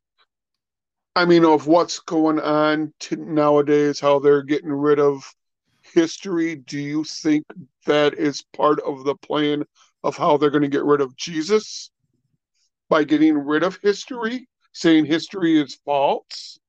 I 1.16 1.26
mean 1.26 1.46
of 1.46 1.68
what's 1.68 2.00
going 2.00 2.40
on 2.40 2.94
nowadays, 3.12 4.00
how 4.00 4.20
they're 4.20 4.42
getting 4.42 4.72
rid 4.72 5.00
of 5.00 5.24
history, 5.94 6.56
do 6.56 6.80
you 6.80 7.04
think 7.04 7.46
that 7.86 8.14
is 8.14 8.44
part 8.56 8.80
of 8.82 9.04
the 9.04 9.16
plan 9.16 9.64
of 10.04 10.16
how 10.16 10.38
they're 10.38 10.50
going 10.50 10.64
to 10.64 10.70
get 10.70 10.84
rid 10.84 11.02
of 11.02 11.16
Jesus 11.16 11.92
by 12.90 13.04
getting 13.04 13.38
rid 13.38 13.64
of 13.64 13.78
history, 13.82 14.48
saying 14.72 15.06
history 15.06 15.62
is 15.62 15.80
false? 15.86 16.60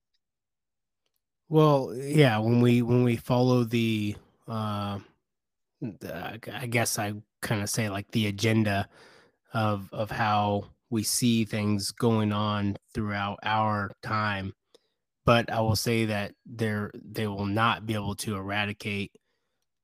Well, 1.50 1.94
yeah, 1.96 2.38
when 2.38 2.62
we 2.62 2.82
when 2.82 3.04
we 3.04 3.16
follow 3.16 3.64
the 3.64 4.16
uh 4.48 5.00
I 5.82 6.66
guess 6.68 6.98
I 6.98 7.14
kind 7.42 7.62
of 7.62 7.70
say 7.70 7.90
like 7.90 8.10
the 8.12 8.28
agenda 8.28 8.88
of 9.54 9.88
of 9.92 10.10
how 10.10 10.70
we 10.90 11.02
see 11.02 11.44
things 11.44 11.92
going 11.92 12.32
on 12.32 12.76
throughout 12.94 13.38
our 13.44 13.90
time 14.02 14.54
but 15.24 15.50
I 15.52 15.60
will 15.60 15.76
say 15.76 16.06
that 16.06 16.34
they're 16.46 16.90
they 16.94 17.28
will 17.28 17.46
not 17.46 17.86
be 17.86 17.94
able 17.94 18.16
to 18.16 18.36
eradicate, 18.36 19.12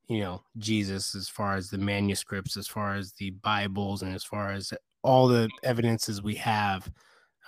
you 0.08 0.20
know, 0.20 0.42
Jesus 0.58 1.14
as 1.14 1.28
far 1.28 1.56
as 1.56 1.70
the 1.70 1.78
manuscripts, 1.78 2.56
as 2.56 2.68
far 2.68 2.96
as 2.96 3.12
the 3.14 3.30
Bibles, 3.30 4.02
and 4.02 4.14
as 4.14 4.24
far 4.24 4.52
as 4.52 4.72
all 5.04 5.28
the 5.28 5.48
evidences 5.62 6.22
we 6.22 6.36
have. 6.36 6.90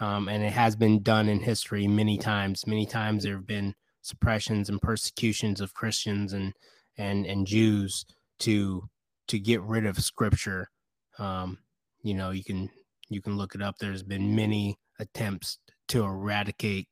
Um, 0.00 0.28
and 0.28 0.44
it 0.44 0.52
has 0.52 0.76
been 0.76 1.02
done 1.02 1.28
in 1.28 1.40
history 1.40 1.88
many 1.88 2.18
times. 2.18 2.66
Many 2.66 2.86
times 2.86 3.24
there 3.24 3.36
have 3.36 3.46
been 3.48 3.74
suppressions 4.08 4.68
and 4.68 4.80
persecutions 4.80 5.60
of 5.60 5.74
Christians 5.74 6.32
and 6.32 6.52
and 6.96 7.26
and 7.26 7.46
Jews 7.46 8.04
to 8.40 8.88
to 9.28 9.38
get 9.38 9.60
rid 9.62 9.86
of 9.86 10.02
Scripture. 10.02 10.70
Um, 11.18 11.58
you 12.02 12.14
know, 12.14 12.30
you 12.30 12.44
can 12.44 12.70
you 13.08 13.22
can 13.22 13.36
look 13.36 13.54
it 13.54 13.62
up. 13.62 13.76
There's 13.78 14.02
been 14.02 14.34
many 14.34 14.78
attempts 14.98 15.58
to 15.88 16.04
eradicate 16.04 16.88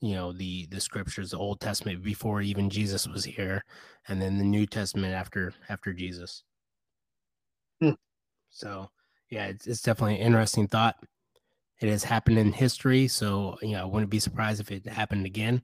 you 0.00 0.14
know 0.14 0.32
the 0.32 0.66
the 0.70 0.80
scriptures 0.80 1.30
the 1.30 1.38
old 1.38 1.60
testament 1.60 2.02
before 2.02 2.40
even 2.40 2.70
jesus 2.70 3.06
was 3.08 3.24
here 3.24 3.64
and 4.06 4.20
then 4.22 4.38
the 4.38 4.44
new 4.44 4.66
testament 4.66 5.12
after 5.12 5.52
after 5.68 5.92
jesus 5.92 6.44
hmm. 7.80 7.90
so 8.50 8.88
yeah 9.30 9.46
it's, 9.46 9.66
it's 9.66 9.82
definitely 9.82 10.16
an 10.16 10.26
interesting 10.26 10.68
thought 10.68 10.96
it 11.80 11.88
has 11.88 12.04
happened 12.04 12.38
in 12.38 12.52
history 12.52 13.08
so 13.08 13.56
you 13.60 13.72
know 13.72 13.82
i 13.82 13.84
wouldn't 13.84 14.10
be 14.10 14.20
surprised 14.20 14.60
if 14.60 14.70
it 14.70 14.86
happened 14.86 15.26
again 15.26 15.62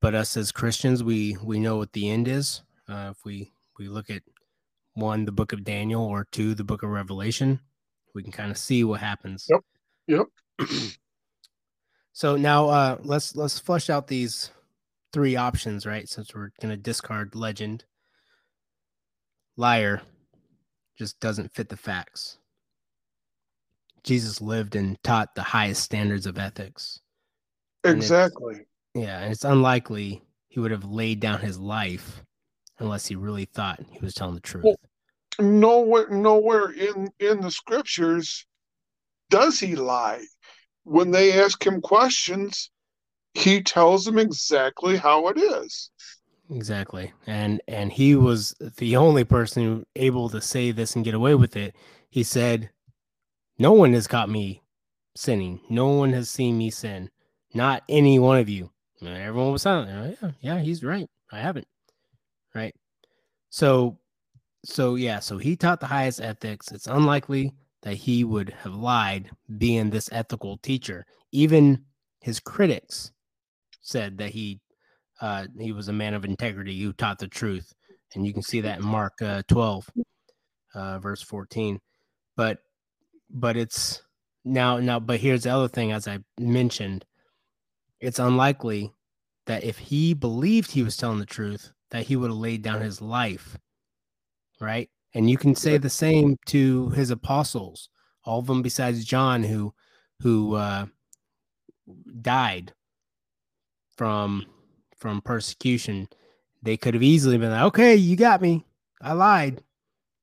but 0.00 0.14
us 0.14 0.36
as 0.36 0.52
christians 0.52 1.02
we 1.02 1.36
we 1.42 1.58
know 1.58 1.76
what 1.76 1.92
the 1.92 2.08
end 2.08 2.28
is 2.28 2.62
uh, 2.88 3.08
if 3.10 3.24
we 3.24 3.52
we 3.78 3.88
look 3.88 4.10
at 4.10 4.22
one 4.94 5.24
the 5.24 5.32
book 5.32 5.52
of 5.52 5.64
daniel 5.64 6.04
or 6.04 6.26
two 6.32 6.54
the 6.54 6.64
book 6.64 6.82
of 6.82 6.90
revelation 6.90 7.60
we 8.14 8.22
can 8.22 8.32
kind 8.32 8.50
of 8.50 8.58
see 8.58 8.84
what 8.84 9.00
happens 9.00 9.46
yep 9.48 9.60
yep 10.58 10.68
So 12.16 12.34
now 12.34 12.70
uh, 12.70 12.96
let's 13.02 13.36
let's 13.36 13.58
flush 13.58 13.90
out 13.90 14.06
these 14.06 14.50
three 15.12 15.36
options, 15.36 15.84
right? 15.84 16.08
Since 16.08 16.34
we're 16.34 16.48
gonna 16.62 16.78
discard 16.78 17.34
legend, 17.34 17.84
liar 19.58 20.00
just 20.96 21.20
doesn't 21.20 21.52
fit 21.52 21.68
the 21.68 21.76
facts. 21.76 22.38
Jesus 24.02 24.40
lived 24.40 24.76
and 24.76 24.96
taught 25.02 25.34
the 25.34 25.42
highest 25.42 25.82
standards 25.82 26.24
of 26.24 26.38
ethics. 26.38 27.00
Exactly. 27.84 28.66
Yeah, 28.96 29.20
and 29.20 29.32
it's 29.32 29.44
unlikely 29.44 30.22
he 30.48 30.60
would 30.60 30.70
have 30.70 30.84
laid 30.84 31.20
down 31.20 31.40
his 31.40 31.58
life 31.58 32.22
unless 32.78 33.06
he 33.06 33.16
really 33.16 33.44
thought 33.44 33.80
he 33.90 33.98
was 34.00 34.14
telling 34.14 34.34
the 34.34 34.40
truth. 34.40 34.64
Well, 34.64 34.76
nowhere, 35.38 36.08
nowhere 36.08 36.70
in 36.70 37.10
in 37.20 37.40
the 37.40 37.50
scriptures 37.50 38.46
does 39.30 39.58
he 39.60 39.76
lie 39.76 40.24
when 40.86 41.10
they 41.10 41.32
ask 41.32 41.66
him 41.66 41.80
questions, 41.80 42.70
he 43.34 43.60
tells 43.60 44.04
them 44.04 44.18
exactly 44.18 44.96
how 44.96 45.26
it 45.28 45.36
is. 45.36 45.90
Exactly. 46.48 47.12
And 47.26 47.60
and 47.66 47.92
he 47.92 48.14
was 48.14 48.54
the 48.78 48.96
only 48.96 49.24
person 49.24 49.84
able 49.96 50.28
to 50.28 50.40
say 50.40 50.70
this 50.70 50.94
and 50.94 51.04
get 51.04 51.14
away 51.14 51.34
with 51.34 51.56
it. 51.56 51.74
He 52.08 52.22
said, 52.22 52.70
No 53.58 53.72
one 53.72 53.92
has 53.94 54.06
caught 54.06 54.30
me 54.30 54.62
sinning. 55.16 55.60
No 55.68 55.88
one 55.88 56.12
has 56.12 56.30
seen 56.30 56.56
me 56.56 56.70
sin. 56.70 57.10
Not 57.52 57.82
any 57.88 58.20
one 58.20 58.38
of 58.38 58.48
you. 58.48 58.70
And 59.00 59.08
everyone 59.10 59.52
was 59.52 59.62
silent. 59.62 60.20
Like, 60.22 60.34
yeah, 60.40 60.54
yeah, 60.54 60.62
he's 60.62 60.82
right. 60.82 61.08
I 61.30 61.38
haven't. 61.40 61.66
Right. 62.54 62.74
So 63.50 63.98
so 64.64 64.96
yeah, 64.96 65.20
so 65.20 65.38
he 65.38 65.56
taught 65.56 65.80
the 65.80 65.86
highest 65.86 66.20
ethics. 66.20 66.72
It's 66.72 66.88
unlikely 66.88 67.52
that 67.82 67.94
he 67.94 68.24
would 68.24 68.50
have 68.50 68.74
lied 68.74 69.30
being 69.58 69.90
this 69.90 70.08
ethical 70.10 70.58
teacher. 70.58 71.06
Even 71.30 71.84
his 72.20 72.40
critics 72.40 73.12
said 73.80 74.18
that 74.18 74.30
he 74.30 74.60
uh, 75.20 75.46
he 75.58 75.72
was 75.72 75.88
a 75.88 75.92
man 75.92 76.14
of 76.14 76.24
integrity 76.24 76.78
who 76.80 76.92
taught 76.92 77.18
the 77.18 77.28
truth, 77.28 77.72
and 78.14 78.26
you 78.26 78.32
can 78.32 78.42
see 78.42 78.60
that 78.60 78.80
in 78.80 78.84
Mark 78.84 79.14
uh, 79.22 79.42
12, 79.48 79.88
uh, 80.74 80.98
verse 80.98 81.22
14. 81.22 81.80
But 82.36 82.58
but 83.30 83.56
it's 83.56 84.02
now 84.44 84.78
now 84.78 84.98
but 84.98 85.20
here's 85.20 85.44
the 85.44 85.50
other 85.50 85.68
thing 85.68 85.92
as 85.92 86.08
I 86.08 86.18
mentioned, 86.38 87.04
it's 88.00 88.18
unlikely 88.18 88.92
that 89.46 89.64
if 89.64 89.78
he 89.78 90.14
believed 90.14 90.70
he 90.70 90.82
was 90.82 90.96
telling 90.96 91.18
the 91.18 91.26
truth, 91.26 91.72
that 91.90 92.06
he 92.06 92.16
would 92.16 92.30
have 92.30 92.38
laid 92.38 92.62
down 92.62 92.80
his 92.80 93.00
life, 93.00 93.56
right? 94.60 94.90
And 95.14 95.30
you 95.30 95.38
can 95.38 95.54
say 95.54 95.78
the 95.78 95.88
same 95.88 96.36
to 96.46 96.90
his 96.90 97.10
apostles, 97.10 97.88
all 98.24 98.40
of 98.40 98.46
them 98.46 98.62
besides 98.62 99.04
John, 99.04 99.42
who 99.42 99.72
who 100.20 100.54
uh, 100.54 100.86
died 102.20 102.72
from 103.96 104.44
from 104.96 105.22
persecution. 105.22 106.08
They 106.62 106.76
could 106.76 106.94
have 106.94 107.02
easily 107.02 107.38
been 107.38 107.50
like, 107.50 107.62
"Okay, 107.62 107.94
you 107.94 108.16
got 108.16 108.42
me. 108.42 108.66
I 109.00 109.12
lied," 109.12 109.62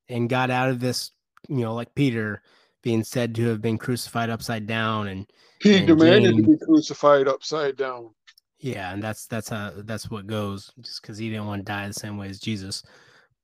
and 0.09 0.29
got 0.29 0.51
out 0.51 0.69
of 0.69 0.79
this. 0.79 1.11
You 1.47 1.57
know, 1.57 1.73
like 1.73 1.95
Peter 1.95 2.41
being 2.83 3.03
said 3.03 3.33
to 3.35 3.47
have 3.47 3.61
been 3.61 3.77
crucified 3.77 4.29
upside 4.29 4.67
down, 4.67 5.07
and 5.07 5.25
he 5.61 5.77
and 5.77 5.87
demanded 5.87 6.35
James, 6.35 6.45
to 6.45 6.51
be 6.51 6.65
crucified 6.65 7.27
upside 7.27 7.75
down. 7.75 8.11
Yeah, 8.59 8.93
and 8.93 9.01
that's 9.01 9.25
that's 9.25 9.49
how 9.49 9.71
that's 9.77 10.11
what 10.11 10.27
goes. 10.27 10.71
Just 10.81 11.01
because 11.01 11.17
he 11.17 11.29
didn't 11.29 11.47
want 11.47 11.61
to 11.61 11.71
die 11.71 11.87
the 11.87 11.93
same 11.93 12.17
way 12.17 12.29
as 12.29 12.39
Jesus, 12.39 12.83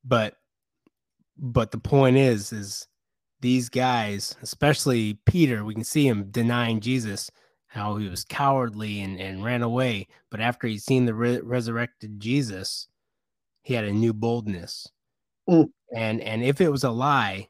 but 0.06 0.36
but 1.38 1.72
the 1.72 1.80
point 1.80 2.18
is, 2.18 2.54
is 2.54 2.88
these 3.42 3.70
guys, 3.70 4.36
especially 4.42 5.20
Peter, 5.26 5.64
we 5.64 5.74
can 5.74 5.84
see 5.84 6.08
him 6.08 6.30
denying 6.30 6.82
Jesus, 6.82 7.32
how 7.68 7.96
he 7.96 8.10
was 8.10 8.26
cowardly 8.26 9.02
and, 9.02 9.20
and 9.20 9.44
ran 9.44 9.62
away. 9.62 10.08
But 10.30 10.42
after 10.42 10.68
he'd 10.68 10.82
seen 10.82 11.06
the 11.06 11.14
re- 11.14 11.40
resurrected 11.40 12.20
Jesus, 12.20 12.88
he 13.64 13.74
had 13.74 13.86
a 13.86 13.92
new 13.92 14.14
boldness. 14.14 14.88
Mm. 15.50 15.70
And 15.96 16.22
and 16.22 16.44
if 16.44 16.62
it 16.62 16.70
was 16.70 16.84
a 16.84 16.92
lie, 16.92 17.49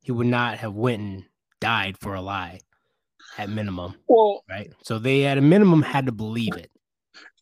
he 0.00 0.12
would 0.12 0.26
not 0.26 0.58
have 0.58 0.74
went 0.74 1.00
and 1.00 1.24
died 1.60 1.96
for 1.98 2.14
a 2.14 2.20
lie 2.20 2.60
at 3.38 3.48
minimum. 3.48 3.94
Well, 4.08 4.44
right. 4.48 4.72
So 4.82 4.98
they 4.98 5.26
at 5.26 5.38
a 5.38 5.42
minimum 5.42 5.82
had 5.82 6.06
to 6.06 6.12
believe 6.12 6.56
it. 6.56 6.70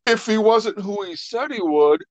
If 0.06 0.26
he 0.26 0.38
wasn't 0.38 0.78
who 0.78 1.04
he 1.04 1.16
said 1.16 1.52
he 1.52 1.60
would, 1.60 2.02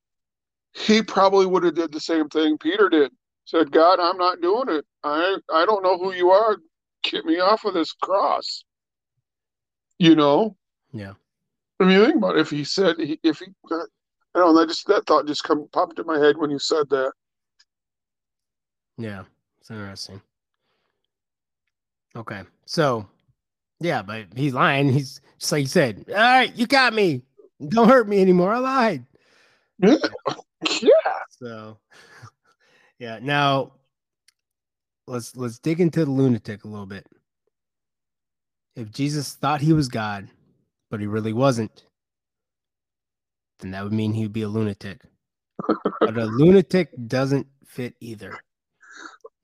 he 0.74 1.02
probably 1.02 1.46
would 1.46 1.64
have 1.64 1.76
did 1.76 1.92
the 1.92 2.00
same 2.00 2.30
thing 2.30 2.58
Peter 2.58 2.90
did. 2.90 3.12
Said, 3.46 3.72
God, 3.72 4.00
I'm 4.00 4.18
not 4.18 4.42
doing 4.42 4.70
it. 4.70 4.86
I 5.04 5.38
I 5.52 5.66
don't 5.66 5.84
know 5.84 5.98
who 5.98 6.14
you 6.14 6.30
are. 6.30 6.58
Get 7.04 7.26
me 7.26 7.40
off 7.40 7.66
of 7.66 7.74
this 7.74 7.94
cross. 7.94 8.64
You 9.98 10.16
know? 10.16 10.56
Yeah. 10.92 11.14
I 11.80 11.86
mean, 11.86 12.04
think 12.04 12.18
about 12.18 12.38
it. 12.38 12.42
if 12.42 12.50
he 12.50 12.64
said 12.64 12.96
if 13.00 13.40
he 13.40 13.48
I 13.72 14.40
don't 14.40 14.54
know, 14.54 14.60
that 14.60 14.68
just 14.68 14.86
that 14.88 15.06
thought 15.06 15.28
just 15.28 15.44
come 15.44 15.68
popped 15.72 16.00
in 16.00 16.06
my 16.06 16.20
head 16.20 16.38
when 16.38 16.52
you 16.52 16.60
said 16.60 16.90
that. 16.90 17.12
Yeah, 18.98 19.24
it's 19.60 19.72
interesting. 19.72 20.22
Okay. 22.18 22.42
So, 22.66 23.08
yeah, 23.80 24.02
but 24.02 24.26
he's 24.36 24.54
lying. 24.54 24.92
He's 24.92 25.22
just 25.40 25.52
like 25.52 25.62
you 25.62 25.68
said, 25.68 26.06
all 26.10 26.16
right, 26.16 26.54
you 26.56 26.66
got 26.66 26.94
me. 26.94 27.22
Don't 27.70 27.88
hurt 27.88 28.10
me 28.10 28.22
anymore. 28.22 28.54
I 28.54 28.60
lied. 28.60 29.06
Yeah. 30.82 30.90
So, 31.30 31.78
yeah. 33.00 33.20
Now, 33.22 33.74
let's 35.06 35.36
let's 35.36 35.60
dig 35.60 35.80
into 35.80 36.04
the 36.04 36.10
lunatic 36.10 36.64
a 36.64 36.68
little 36.68 36.88
bit. 36.88 37.06
If 38.76 38.92
Jesus 38.92 39.36
thought 39.36 39.62
he 39.62 39.74
was 39.74 39.88
God, 39.88 40.28
but 40.90 41.00
he 41.00 41.06
really 41.06 41.32
wasn't, 41.32 41.86
then 43.60 43.70
that 43.70 43.84
would 43.84 43.94
mean 43.94 44.14
he'd 44.14 44.34
be 44.34 44.42
a 44.42 44.48
lunatic. 44.48 45.02
but 46.00 46.18
a 46.18 46.26
lunatic 46.26 46.90
doesn't 47.08 47.46
fit 47.66 47.94
either. 48.00 48.40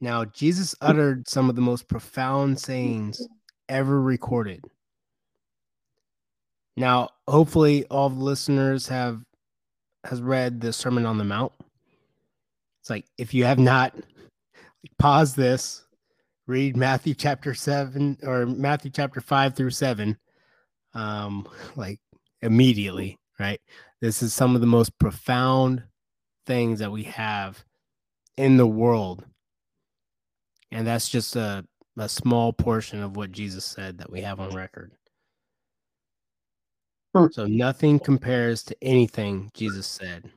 Now, 0.04 0.26
Jesus 0.26 0.76
uttered 0.82 1.30
some 1.30 1.50
of 1.50 1.56
the 1.56 1.62
most 1.62 1.88
profound 1.88 2.60
sayings 2.60 3.26
ever 3.70 4.02
recorded. 4.02 4.66
Now, 6.76 7.12
hopefully 7.26 7.86
all 7.86 8.10
the 8.10 8.22
listeners 8.22 8.90
have 8.90 9.24
has 10.04 10.22
read 10.22 10.60
the 10.60 10.74
Sermon 10.74 11.06
on 11.06 11.18
the 11.18 11.24
Mount. 11.24 11.54
It's 12.82 12.90
like 12.90 13.06
if 13.18 13.34
you 13.34 13.46
have 13.46 13.60
not, 13.60 13.96
pause 15.00 15.36
this, 15.36 15.86
read 16.48 16.76
Matthew 16.76 17.14
chapter 17.14 17.54
seven 17.54 18.18
or 18.24 18.46
Matthew 18.46 18.92
chapter 18.92 19.22
five 19.22 19.56
through 19.56 19.70
seven, 19.70 20.18
um, 20.94 21.48
like 21.78 22.02
immediately, 22.42 23.18
right? 23.40 23.62
This 24.02 24.22
is 24.22 24.34
some 24.34 24.54
of 24.54 24.60
the 24.60 24.68
most 24.68 25.00
profound 25.00 25.82
things 26.46 26.80
that 26.80 26.92
we 26.92 27.04
have 27.04 27.64
in 28.36 28.58
the 28.58 28.68
world. 28.68 29.24
And 30.74 30.88
that's 30.88 31.08
just 31.08 31.36
a, 31.36 31.64
a 31.98 32.10
small 32.10 32.52
portion 32.52 33.02
of 33.04 33.16
what 33.16 33.32
Jesus 33.32 33.64
said 33.64 34.00
that 34.00 34.12
we 34.12 34.22
have 34.22 34.40
on 34.40 34.56
record. 34.56 34.92
Hmm. 37.16 37.28
So 37.32 37.46
nothing 37.46 38.00
compares 38.00 38.64
to 38.64 38.76
anything 38.82 39.52
Jesus 39.54 39.86
said. 39.86 40.32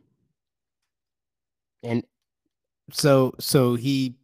And 1.83 2.05
so 2.93 3.35
so 3.41 3.77
he 3.77 4.15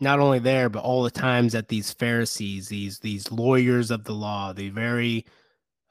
not 0.00 0.20
only 0.20 0.38
there 0.38 0.68
but 0.68 0.84
all 0.84 1.02
the 1.02 1.10
times 1.10 1.52
that 1.54 1.68
these 1.68 1.92
Pharisees, 1.92 2.68
these 2.68 3.00
these 3.00 3.30
lawyers 3.32 3.90
of 3.90 4.04
the 4.04 4.14
law, 4.14 4.52
the 4.52 4.68
very 4.68 5.26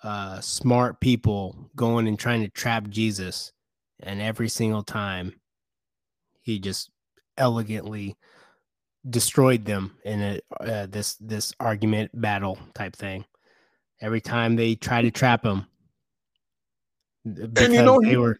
uh 0.02 0.40
smart 0.40 1.02
people 1.02 1.70
going 1.76 2.08
and 2.08 2.18
trying 2.18 2.42
to 2.42 2.50
trap 2.50 2.88
Jesus 2.88 3.52
and 4.00 4.22
every 4.22 4.48
single 4.48 4.84
time 4.84 5.34
he 6.42 6.58
just 6.58 6.90
elegantly 7.38 8.16
destroyed 9.10 9.66
them 9.66 9.98
in 10.06 10.22
a 10.22 10.42
uh, 10.60 10.86
this 10.88 11.16
this 11.16 11.54
argument 11.60 12.12
battle 12.14 12.58
type 12.74 12.96
thing. 12.96 13.26
Every 14.00 14.22
time 14.22 14.56
they 14.56 14.76
try 14.76 15.02
to 15.02 15.12
trap 15.12 15.46
him, 15.46 15.66
and 17.26 17.58
you 17.58 17.82
know, 17.82 18.00
he, 18.00 18.18
were 18.18 18.40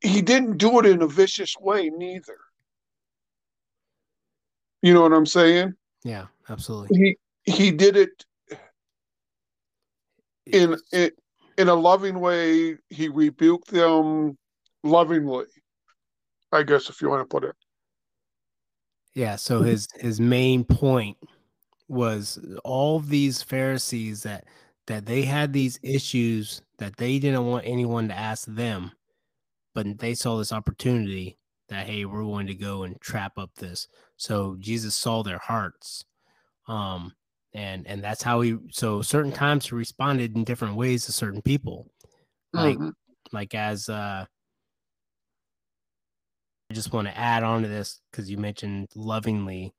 he 0.00 0.22
didn't 0.22 0.58
do 0.58 0.78
it 0.78 0.86
in 0.86 1.02
a 1.02 1.06
vicious 1.06 1.54
way, 1.60 1.90
neither. 1.90 2.36
You 4.82 4.94
know 4.94 5.02
what 5.02 5.12
I'm 5.12 5.26
saying? 5.26 5.74
yeah, 6.04 6.26
absolutely. 6.48 7.16
He 7.44 7.52
he 7.52 7.70
did 7.70 7.96
it 7.96 8.24
in 10.46 10.76
in, 10.92 11.10
in 11.58 11.68
a 11.68 11.74
loving 11.74 12.20
way. 12.20 12.76
He 12.90 13.08
rebuked 13.08 13.70
them 13.70 14.36
lovingly. 14.82 15.46
I 16.52 16.62
guess 16.62 16.88
if 16.88 17.02
you 17.02 17.08
want 17.08 17.22
to 17.22 17.26
put 17.26 17.44
it. 17.44 17.56
Yeah, 19.14 19.36
so 19.36 19.62
his 19.62 19.86
his 20.00 20.20
main 20.20 20.64
point 20.64 21.16
was 21.88 22.38
all 22.64 23.00
these 23.00 23.42
Pharisees 23.42 24.22
that 24.24 24.46
that 24.86 25.06
they 25.06 25.22
had 25.24 25.52
these 25.52 25.78
issues 25.82 26.62
that 26.78 26.96
they 26.96 27.18
didn't 27.18 27.46
want 27.46 27.66
anyone 27.66 28.08
to 28.08 28.14
ask 28.14 28.46
them, 28.48 28.92
but 29.74 29.98
they 29.98 30.14
saw 30.14 30.38
this 30.38 30.52
opportunity 30.52 31.38
that 31.68 31.86
hey, 31.86 32.04
we're 32.06 32.24
going 32.24 32.46
to 32.48 32.54
go 32.54 32.84
and 32.84 33.00
trap 33.00 33.38
up 33.38 33.54
this. 33.56 33.88
So 34.18 34.56
Jesus 34.60 34.94
saw 34.96 35.22
their 35.22 35.38
hearts. 35.38 36.04
Um 36.68 37.14
and 37.54 37.86
and 37.88 38.02
that's 38.04 38.22
how 38.22 38.42
he 38.42 38.56
so 38.72 39.02
certain 39.02 39.32
times 39.32 39.68
he 39.68 39.74
responded 39.76 40.36
in 40.36 40.44
different 40.44 40.76
ways 40.76 41.06
to 41.06 41.12
certain 41.12 41.42
people. 41.42 41.90
Like 42.54 42.80
Mhm. 42.80 42.94
like 43.32 43.54
as 43.54 43.88
uh 43.88 44.26
I 46.70 46.74
just 46.74 46.92
want 46.92 47.06
to 47.08 47.16
add 47.16 47.42
on 47.42 47.62
to 47.62 47.68
this 47.68 48.00
because 48.10 48.30
you 48.30 48.38
mentioned 48.38 48.88
lovingly. 48.94 49.72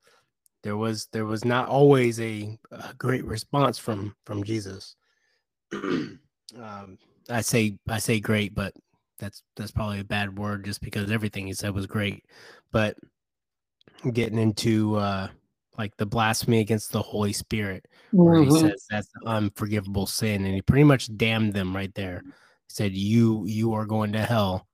There 0.63 0.77
was 0.77 1.07
there 1.11 1.25
was 1.25 1.45
not 1.45 1.67
always 1.67 2.19
a, 2.19 2.57
a 2.71 2.93
great 2.97 3.25
response 3.25 3.77
from 3.77 4.15
from 4.25 4.43
Jesus. 4.43 4.95
um, 5.73 6.97
I 7.29 7.41
say 7.41 7.77
I 7.87 7.99
say 7.99 8.19
great, 8.19 8.53
but 8.53 8.73
that's 9.19 9.43
that's 9.55 9.71
probably 9.71 9.99
a 9.99 10.05
bad 10.05 10.37
word 10.37 10.65
just 10.65 10.81
because 10.81 11.11
everything 11.11 11.47
he 11.47 11.53
said 11.53 11.73
was 11.73 11.87
great. 11.87 12.23
But 12.71 12.97
getting 14.11 14.37
into 14.39 14.95
uh, 14.95 15.27
like 15.77 15.95
the 15.97 16.05
blasphemy 16.05 16.59
against 16.59 16.91
the 16.91 17.01
Holy 17.01 17.33
Spirit, 17.33 17.87
where 18.11 18.39
he 18.39 18.47
Mhm. 18.47 18.61
says 18.61 18.85
that's 18.89 19.09
an 19.21 19.27
unforgivable 19.27 20.05
sin, 20.05 20.45
and 20.45 20.53
he 20.53 20.61
pretty 20.61 20.83
much 20.83 21.15
damned 21.17 21.53
them 21.53 21.75
right 21.75 21.93
there. 21.95 22.21
He 22.23 22.31
said, 22.69 22.93
"You 22.93 23.45
you 23.45 23.73
are 23.73 23.85
going 23.85 24.13
to 24.13 24.23
hell 24.23 24.67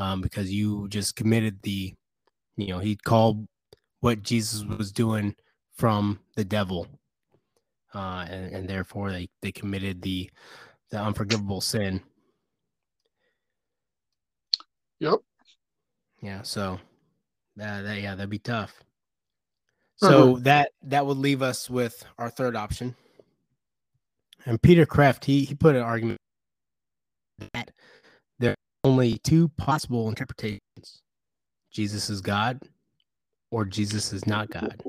um, 0.00 0.22
because 0.22 0.50
you 0.50 0.88
just 0.88 1.14
committed 1.14 1.60
the, 1.62 1.94
you 2.56 2.68
know, 2.68 2.78
he 2.78 2.96
called 2.96 3.46
what 4.00 4.22
Jesus 4.22 4.64
was 4.64 4.92
doing 4.92 5.36
from 5.74 6.18
the 6.36 6.44
devil, 6.44 6.86
uh, 7.94 8.24
and, 8.28 8.54
and 8.54 8.68
therefore 8.68 9.12
they 9.12 9.28
they 9.42 9.52
committed 9.52 10.00
the 10.00 10.30
the 10.90 10.98
unforgivable 10.98 11.60
sin. 11.60 12.00
Yep. 15.00 15.20
Yeah, 16.22 16.42
so 16.42 16.80
that, 17.56 17.82
that 17.82 18.00
yeah, 18.00 18.14
that'd 18.14 18.30
be 18.30 18.38
tough. 18.38 18.72
So 19.96 20.38
that 20.38 20.72
that 20.84 21.04
would 21.04 21.18
leave 21.18 21.42
us 21.42 21.68
with 21.68 22.02
our 22.18 22.30
third 22.30 22.56
option. 22.56 22.96
And 24.46 24.60
Peter 24.62 24.86
Kreeft, 24.86 25.24
he 25.24 25.44
he 25.44 25.54
put 25.54 25.76
an 25.76 25.82
argument 25.82 26.18
that 27.52 27.70
there 28.38 28.54
only 28.84 29.18
two 29.18 29.48
possible 29.48 30.08
interpretations. 30.08 31.02
Jesus 31.72 32.10
is 32.10 32.20
God 32.20 32.60
or 33.50 33.64
Jesus 33.64 34.12
is 34.12 34.26
not 34.26 34.50
God. 34.50 34.82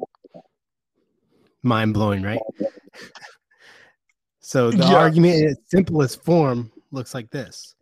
Mind 1.64 1.94
blowing, 1.94 2.24
right? 2.24 2.40
so 4.40 4.72
the 4.72 4.78
Yeah. 4.78 4.98
argument 4.98 5.36
in 5.36 5.50
its 5.50 5.70
simplest 5.70 6.24
form 6.24 6.72
looks 6.92 7.14
like 7.14 7.30
this. 7.30 7.76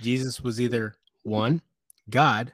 Jesus 0.00 0.40
was 0.40 0.60
either 0.60 0.94
one, 1.22 1.62
God, 2.08 2.52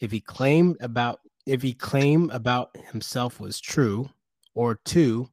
if 0.00 0.12
he 0.12 0.20
claimed 0.20 0.76
about 0.80 1.20
if 1.46 1.60
he 1.60 1.74
claimed 1.74 2.30
about 2.30 2.74
himself 2.90 3.38
was 3.38 3.60
true, 3.60 4.08
or 4.54 4.76
two, 4.76 5.28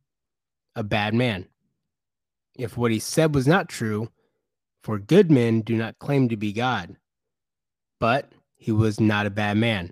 a 0.75 0.83
bad 0.83 1.13
man. 1.13 1.47
If 2.57 2.75
what 2.75 2.91
he 2.91 2.99
said 2.99 3.33
was 3.33 3.47
not 3.47 3.69
true, 3.69 4.11
for 4.83 4.99
good 4.99 5.31
men 5.31 5.61
do 5.61 5.75
not 5.75 5.99
claim 5.99 6.29
to 6.29 6.37
be 6.37 6.53
God, 6.53 6.95
but 7.99 8.31
he 8.57 8.71
was 8.71 8.99
not 8.99 9.25
a 9.25 9.31
bad 9.31 9.57
man. 9.57 9.91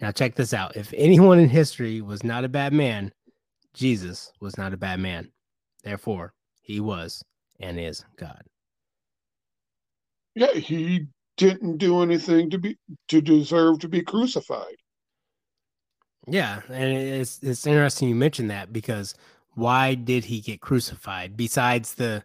Now, 0.00 0.10
check 0.10 0.34
this 0.34 0.52
out. 0.52 0.76
If 0.76 0.92
anyone 0.96 1.38
in 1.38 1.48
history 1.48 2.00
was 2.00 2.24
not 2.24 2.44
a 2.44 2.48
bad 2.48 2.72
man, 2.72 3.12
Jesus 3.72 4.32
was 4.40 4.58
not 4.58 4.72
a 4.72 4.76
bad 4.76 5.00
man. 5.00 5.30
Therefore, 5.82 6.34
he 6.62 6.80
was 6.80 7.22
and 7.60 7.78
is 7.78 8.04
God. 8.16 8.42
Yeah, 10.34 10.52
he 10.52 11.06
didn't 11.36 11.78
do 11.78 12.02
anything 12.02 12.50
to 12.50 12.58
be 12.58 12.76
to 13.08 13.20
deserve 13.20 13.80
to 13.80 13.88
be 13.88 14.02
crucified. 14.02 14.76
Yeah, 16.26 16.62
and 16.68 16.92
it's 16.92 17.40
it's 17.42 17.66
interesting 17.66 18.08
you 18.08 18.14
mentioned 18.14 18.50
that 18.50 18.72
because 18.72 19.14
why 19.54 19.94
did 19.94 20.24
he 20.24 20.40
get 20.40 20.60
crucified 20.60 21.36
besides 21.36 21.94
the 21.94 22.24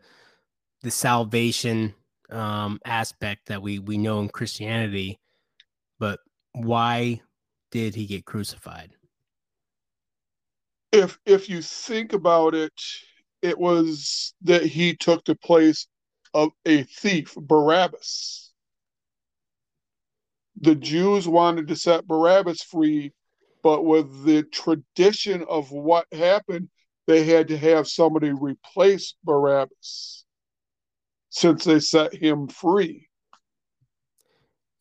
the 0.82 0.92
salvation 0.92 1.94
um 2.30 2.80
aspect 2.86 3.48
that 3.48 3.62
we 3.62 3.80
we 3.80 3.98
know 3.98 4.20
in 4.20 4.30
Christianity, 4.30 5.20
but 6.00 6.20
why 6.54 7.22
did 7.72 7.96
he 7.96 8.06
get 8.06 8.26
crucified? 8.26 8.92
If 10.92 11.20
if 11.26 11.50
you 11.50 11.62
think 11.62 12.14
about 12.14 12.56
it, 12.56 12.74
it 13.42 13.58
was 13.58 14.34
that 14.44 14.64
he 14.64 14.96
took 14.96 15.26
the 15.26 15.36
place 15.36 15.88
of 16.34 16.52
a 16.66 16.84
thief, 16.84 17.36
Barabbas. 17.36 18.52
The 20.62 20.76
Jews 20.76 21.28
wanted 21.28 21.68
to 21.70 21.76
set 21.76 22.08
Barabbas 22.08 22.64
free, 22.64 23.14
but 23.64 23.86
with 23.86 24.26
the 24.26 24.44
tradition 24.44 25.46
of 25.48 25.72
what 25.72 26.06
happened, 26.12 26.70
they 27.08 27.24
had 27.24 27.48
to 27.48 27.58
have 27.58 27.88
somebody 27.88 28.32
replace 28.32 29.16
Barabbas 29.24 30.26
since 31.30 31.64
they 31.66 31.80
set 31.80 32.14
him 32.14 32.48
free. 32.48 33.08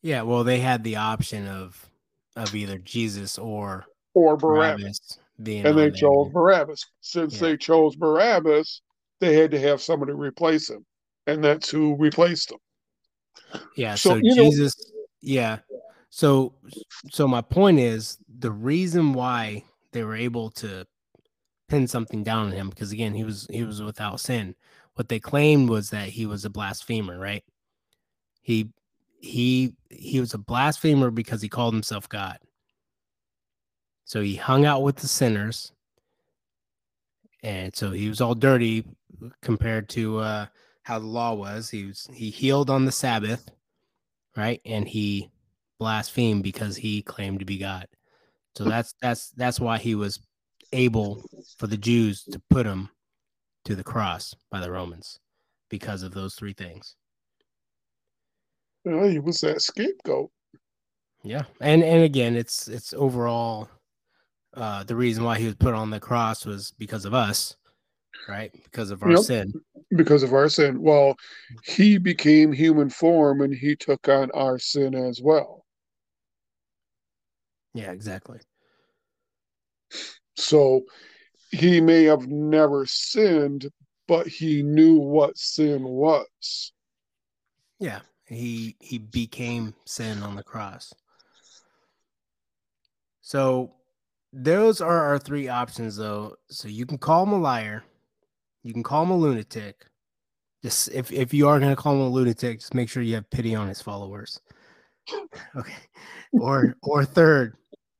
Yeah, 0.01 0.21
well, 0.21 0.43
they 0.43 0.59
had 0.59 0.83
the 0.83 0.95
option 0.97 1.47
of 1.47 1.89
of 2.35 2.55
either 2.55 2.77
Jesus 2.77 3.37
or 3.37 3.85
Or 4.13 4.37
Barabbas. 4.37 4.81
Barabbas 4.81 5.19
Being 5.43 5.65
and 5.65 5.77
they 5.77 5.89
there. 5.89 5.91
chose 5.91 6.29
Barabbas. 6.31 6.85
Since 7.01 7.35
Yeah. 7.35 7.39
they 7.41 7.57
chose 7.57 7.95
Barabbas, 7.95 8.81
they 9.19 9.33
had 9.35 9.51
to 9.51 9.59
have 9.59 9.81
somebody 9.81 10.13
replace 10.13 10.69
him, 10.69 10.85
and 11.27 11.43
that's 11.43 11.69
who 11.69 11.95
replaced 11.97 12.51
him. 12.51 12.59
Yeah. 13.75 13.95
So, 13.95 14.11
So, 14.11 14.15
you 14.17 14.35
know- 14.35 14.43
Jesus, 14.49 14.75
yeah. 15.21 15.59
So, 16.09 16.53
so 17.11 17.27
my 17.27 17.41
point 17.41 17.79
is 17.79 18.17
the 18.39 18.51
reason 18.51 19.13
why 19.13 19.63
they 19.91 20.03
were 20.03 20.15
able 20.15 20.49
to 20.51 20.85
pin 21.67 21.87
something 21.87 22.23
down 22.23 22.47
on 22.47 22.51
him 22.51 22.69
because 22.69 22.91
again 22.91 23.13
he 23.13 23.23
was 23.23 23.45
he 23.51 23.63
was 23.63 23.81
without 23.81 24.19
sin. 24.19 24.55
What 24.99 25.07
they 25.07 25.21
claimed 25.21 25.69
was 25.69 25.91
that 25.91 26.09
he 26.09 26.25
was 26.25 26.43
a 26.43 26.49
blasphemer, 26.49 27.17
right? 27.17 27.45
He 28.41 28.67
he 29.21 29.73
he 29.89 30.19
was 30.19 30.33
a 30.33 30.37
blasphemer 30.37 31.09
because 31.09 31.41
he 31.41 31.47
called 31.47 31.73
himself 31.73 32.09
God. 32.09 32.37
So 34.03 34.19
he 34.19 34.35
hung 34.35 34.65
out 34.65 34.83
with 34.83 34.97
the 34.97 35.07
sinners, 35.07 35.71
and 37.43 37.73
so 37.73 37.91
he 37.91 38.09
was 38.09 38.19
all 38.19 38.35
dirty 38.35 38.83
compared 39.41 39.87
to 39.91 40.17
uh, 40.19 40.45
how 40.83 40.99
the 40.99 41.05
law 41.05 41.33
was. 41.33 41.69
He 41.69 41.85
was 41.85 42.09
he 42.13 42.29
healed 42.29 42.69
on 42.69 42.83
the 42.83 42.91
Sabbath, 42.91 43.49
right? 44.35 44.59
And 44.65 44.85
he 44.85 45.31
blasphemed 45.79 46.43
because 46.43 46.75
he 46.75 47.03
claimed 47.03 47.39
to 47.39 47.45
be 47.45 47.57
God. 47.57 47.87
So 48.57 48.65
that's 48.65 48.95
that's 49.01 49.29
that's 49.29 49.61
why 49.61 49.77
he 49.77 49.95
was 49.95 50.19
able 50.73 51.23
for 51.57 51.67
the 51.67 51.77
Jews 51.77 52.25
to 52.25 52.41
put 52.49 52.65
him 52.65 52.89
to 53.69 53.75
the 53.75 53.83
cross 53.83 54.33
by 54.49 54.59
the 54.59 54.71
Romans 54.71 55.19
because 55.69 56.01
of 56.01 56.11
those 56.11 56.33
three 56.33 56.53
things. 56.53 56.95
Know, 58.83 59.07
he 59.07 59.19
was 59.19 59.37
that 59.41 59.61
scapegoat. 59.61 60.31
Yeah. 61.21 61.43
And 61.61 61.83
and 61.83 62.03
again, 62.03 62.35
it's 62.35 62.67
it's 62.67 62.93
overall 62.93 63.69
uh 64.55 64.83
the 64.85 64.95
reason 64.95 65.23
why 65.23 65.37
he 65.37 65.45
was 65.45 65.53
put 65.53 65.75
on 65.75 65.91
the 65.91 65.99
cross 65.99 66.47
was 66.47 66.71
because 66.79 67.05
of 67.05 67.13
us, 67.13 67.57
right? 68.27 68.51
Because 68.63 68.89
of 68.89 69.03
our 69.03 69.11
Yep. 69.11 69.19
sin. 69.19 69.53
because 69.95 70.23
of 70.23 70.33
our 70.33 70.49
sin. 70.49 70.81
Well, 70.81 71.15
he 71.63 71.99
became 71.99 72.51
human 72.51 72.89
form 72.89 73.41
and 73.41 73.53
he 73.53 73.75
took 73.75 74.09
on 74.09 74.31
our 74.31 74.57
sin 74.57 74.95
as 74.95 75.21
well. 75.21 75.63
Yeah, 77.75 77.91
exactly. 77.91 78.39
So 80.37 80.85
he 81.51 81.81
may 81.81 82.03
have 82.03 82.27
never 82.27 82.85
sinned, 82.85 83.69
but 84.07 84.27
he 84.27 84.63
knew 84.63 84.95
what 84.95 85.37
sin 85.37 85.83
was. 85.83 86.73
Yeah. 87.79 87.99
He 88.25 88.75
he 88.79 88.99
became 88.99 89.73
sin 89.85 90.21
on 90.21 90.35
the 90.35 90.43
cross. 90.43 90.93
So 93.21 93.73
those 94.31 94.81
are 94.81 95.05
our 95.05 95.17
three 95.17 95.47
options 95.47 95.95
though. 95.97 96.35
So 96.49 96.67
you 96.67 96.85
can 96.85 96.99
call 96.99 97.23
him 97.23 97.33
a 97.33 97.39
liar, 97.39 97.83
you 98.63 98.73
can 98.73 98.83
call 98.83 99.03
him 99.03 99.11
a 99.11 99.17
lunatic. 99.17 99.85
Just 100.61 100.89
if, 100.89 101.11
if 101.11 101.33
you 101.33 101.47
are 101.47 101.59
gonna 101.59 101.75
call 101.75 101.95
him 101.95 102.01
a 102.01 102.09
lunatic, 102.09 102.59
just 102.59 102.73
make 102.73 102.89
sure 102.89 103.01
you 103.01 103.15
have 103.15 103.29
pity 103.31 103.55
on 103.55 103.67
his 103.67 103.81
followers. 103.81 104.39
Okay. 105.55 105.73
Or 106.33 106.75
or 106.83 107.03
third, 107.03 107.57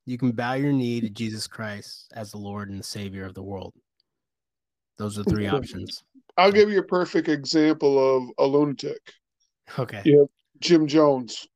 you 0.10 0.17
can 0.17 0.32
bow 0.32 0.54
your 0.54 0.74
knee 0.74 1.00
to 1.02 1.10
Jesus 1.10 1.45
Christ 1.45 2.12
as 2.15 2.32
the 2.32 2.38
Lord 2.38 2.69
and 2.69 2.80
the 2.80 2.84
Savior 2.84 3.26
of 3.26 3.36
the 3.36 3.43
world. 3.43 3.74
Those 4.98 5.19
are 5.19 5.24
three 5.24 5.48
options. 5.48 6.04
I'll 6.36 6.52
give 6.52 6.69
you 6.69 6.80
a 6.80 6.84
perfect 6.84 7.28
example 7.28 8.17
of 8.17 8.30
a 8.39 8.45
lunatic 8.45 9.13
Okay. 9.78 10.02
Yeah. 10.04 10.24
Jim 10.60 10.88
Jones. 10.88 11.48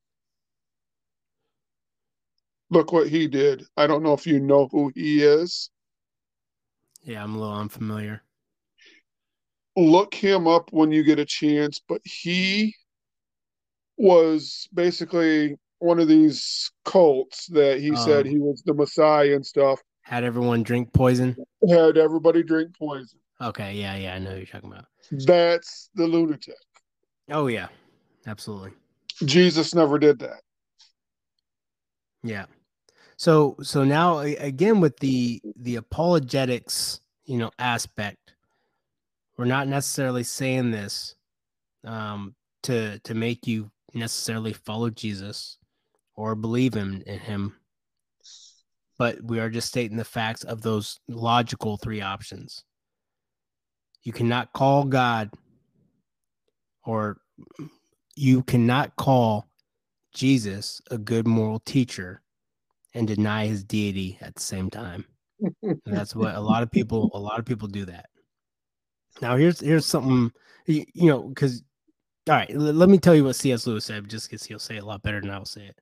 Look 2.70 2.92
what 2.92 3.08
he 3.08 3.26
did. 3.26 3.64
I 3.76 3.88
don't 3.88 4.04
know 4.04 4.12
if 4.12 4.26
you 4.26 4.38
know 4.38 4.68
who 4.70 4.92
he 4.94 5.22
is. 5.22 5.70
Yeah, 7.02 7.22
I'm 7.22 7.34
a 7.34 7.38
little 7.38 7.56
unfamiliar. 7.56 8.22
Look 9.76 10.14
him 10.14 10.46
up 10.46 10.72
when 10.72 10.92
you 10.92 11.02
get 11.02 11.18
a 11.18 11.24
chance, 11.24 11.80
but 11.86 12.00
he 12.04 12.74
was 13.96 14.68
basically 14.72 15.56
one 15.84 16.00
of 16.00 16.08
these 16.08 16.72
cults 16.86 17.46
that 17.48 17.78
he 17.78 17.94
said 17.94 18.26
Um, 18.26 18.32
he 18.32 18.38
was 18.38 18.62
the 18.64 18.72
Messiah 18.72 19.34
and 19.34 19.44
stuff. 19.44 19.80
Had 20.02 20.24
everyone 20.24 20.62
drink 20.62 20.92
poison. 20.92 21.36
Had 21.68 21.98
everybody 21.98 22.42
drink 22.42 22.74
poison. 22.76 23.18
Okay, 23.40 23.74
yeah, 23.74 23.94
yeah, 23.96 24.14
I 24.14 24.18
know 24.18 24.30
who 24.30 24.36
you're 24.38 24.46
talking 24.46 24.72
about. 24.72 24.86
That's 25.10 25.90
the 25.94 26.06
lunatic. 26.06 26.56
Oh 27.30 27.48
yeah, 27.48 27.68
absolutely. 28.26 28.72
Jesus 29.26 29.74
never 29.74 29.98
did 29.98 30.18
that. 30.20 30.40
Yeah. 32.22 32.46
So 33.16 33.56
so 33.62 33.84
now 33.84 34.20
again 34.20 34.80
with 34.80 34.98
the 35.00 35.42
the 35.56 35.76
apologetics, 35.76 37.00
you 37.26 37.36
know, 37.36 37.50
aspect, 37.58 38.34
we're 39.36 39.44
not 39.44 39.68
necessarily 39.68 40.22
saying 40.22 40.70
this 40.70 41.14
um 41.84 42.34
to 42.62 42.98
to 43.00 43.14
make 43.14 43.46
you 43.46 43.70
necessarily 43.92 44.54
follow 44.54 44.88
Jesus 44.88 45.58
or 46.16 46.34
believe 46.34 46.74
him 46.74 47.02
in 47.06 47.18
him. 47.18 47.56
But 48.98 49.22
we 49.22 49.40
are 49.40 49.50
just 49.50 49.68
stating 49.68 49.96
the 49.96 50.04
facts 50.04 50.44
of 50.44 50.62
those 50.62 51.00
logical 51.08 51.76
three 51.76 52.00
options. 52.00 52.64
You 54.02 54.12
cannot 54.12 54.52
call 54.52 54.84
God 54.84 55.30
or 56.84 57.18
you 58.14 58.42
cannot 58.42 58.94
call 58.96 59.48
Jesus 60.14 60.80
a 60.90 60.98
good 60.98 61.26
moral 61.26 61.58
teacher 61.60 62.22
and 62.94 63.08
deny 63.08 63.46
his 63.46 63.64
deity 63.64 64.18
at 64.20 64.34
the 64.36 64.42
same 64.42 64.70
time. 64.70 65.04
And 65.62 65.80
that's 65.84 66.14
what 66.14 66.36
a 66.36 66.40
lot 66.40 66.62
of 66.62 66.70
people 66.70 67.10
a 67.14 67.18
lot 67.18 67.38
of 67.40 67.44
people 67.44 67.66
do 67.66 67.84
that. 67.86 68.06
Now 69.20 69.36
here's 69.36 69.60
here's 69.60 69.86
something 69.86 70.30
you, 70.66 70.84
you 70.94 71.10
know 71.10 71.32
cuz 71.34 71.62
all 72.28 72.36
right, 72.36 72.54
let 72.56 72.88
me 72.88 72.96
tell 72.98 73.14
you 73.14 73.24
what 73.24 73.36
C.S. 73.36 73.66
Lewis 73.66 73.84
said 73.84 74.08
just 74.08 74.30
cuz 74.30 74.44
he'll 74.44 74.58
say 74.58 74.76
it 74.76 74.82
a 74.82 74.86
lot 74.86 75.02
better 75.02 75.20
than 75.20 75.30
I'll 75.30 75.44
say 75.44 75.66
it. 75.66 75.80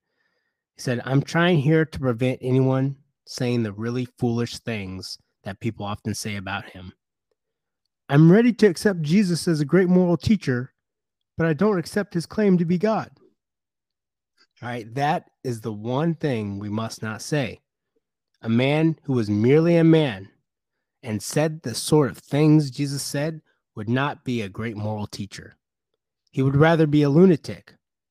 Said, 0.82 1.00
"I'm 1.04 1.22
trying 1.22 1.60
here 1.60 1.84
to 1.84 1.98
prevent 2.00 2.40
anyone 2.42 2.96
saying 3.24 3.62
the 3.62 3.72
really 3.72 4.04
foolish 4.18 4.58
things 4.58 5.16
that 5.44 5.60
people 5.60 5.86
often 5.86 6.12
say 6.12 6.34
about 6.34 6.70
him. 6.70 6.92
I'm 8.08 8.32
ready 8.32 8.52
to 8.54 8.66
accept 8.66 9.02
Jesus 9.02 9.46
as 9.46 9.60
a 9.60 9.64
great 9.64 9.88
moral 9.88 10.16
teacher, 10.16 10.74
but 11.38 11.46
I 11.46 11.52
don't 11.52 11.78
accept 11.78 12.14
his 12.14 12.26
claim 12.26 12.58
to 12.58 12.64
be 12.64 12.78
God." 12.78 13.12
All 14.60 14.70
right, 14.70 14.92
that 14.96 15.30
is 15.44 15.60
the 15.60 15.72
one 15.72 16.16
thing 16.16 16.58
we 16.58 16.68
must 16.68 17.00
not 17.00 17.22
say. 17.22 17.60
A 18.40 18.48
man 18.48 18.98
who 19.04 19.12
was 19.12 19.30
merely 19.30 19.76
a 19.76 19.84
man 19.84 20.30
and 21.00 21.22
said 21.22 21.62
the 21.62 21.76
sort 21.76 22.10
of 22.10 22.18
things 22.18 22.72
Jesus 22.72 23.04
said 23.04 23.40
would 23.76 23.88
not 23.88 24.24
be 24.24 24.42
a 24.42 24.48
great 24.48 24.76
moral 24.76 25.06
teacher. 25.06 25.54
He 26.32 26.42
would 26.42 26.56
rather 26.56 26.88
be 26.88 27.02
a 27.02 27.08
lunatic 27.08 27.76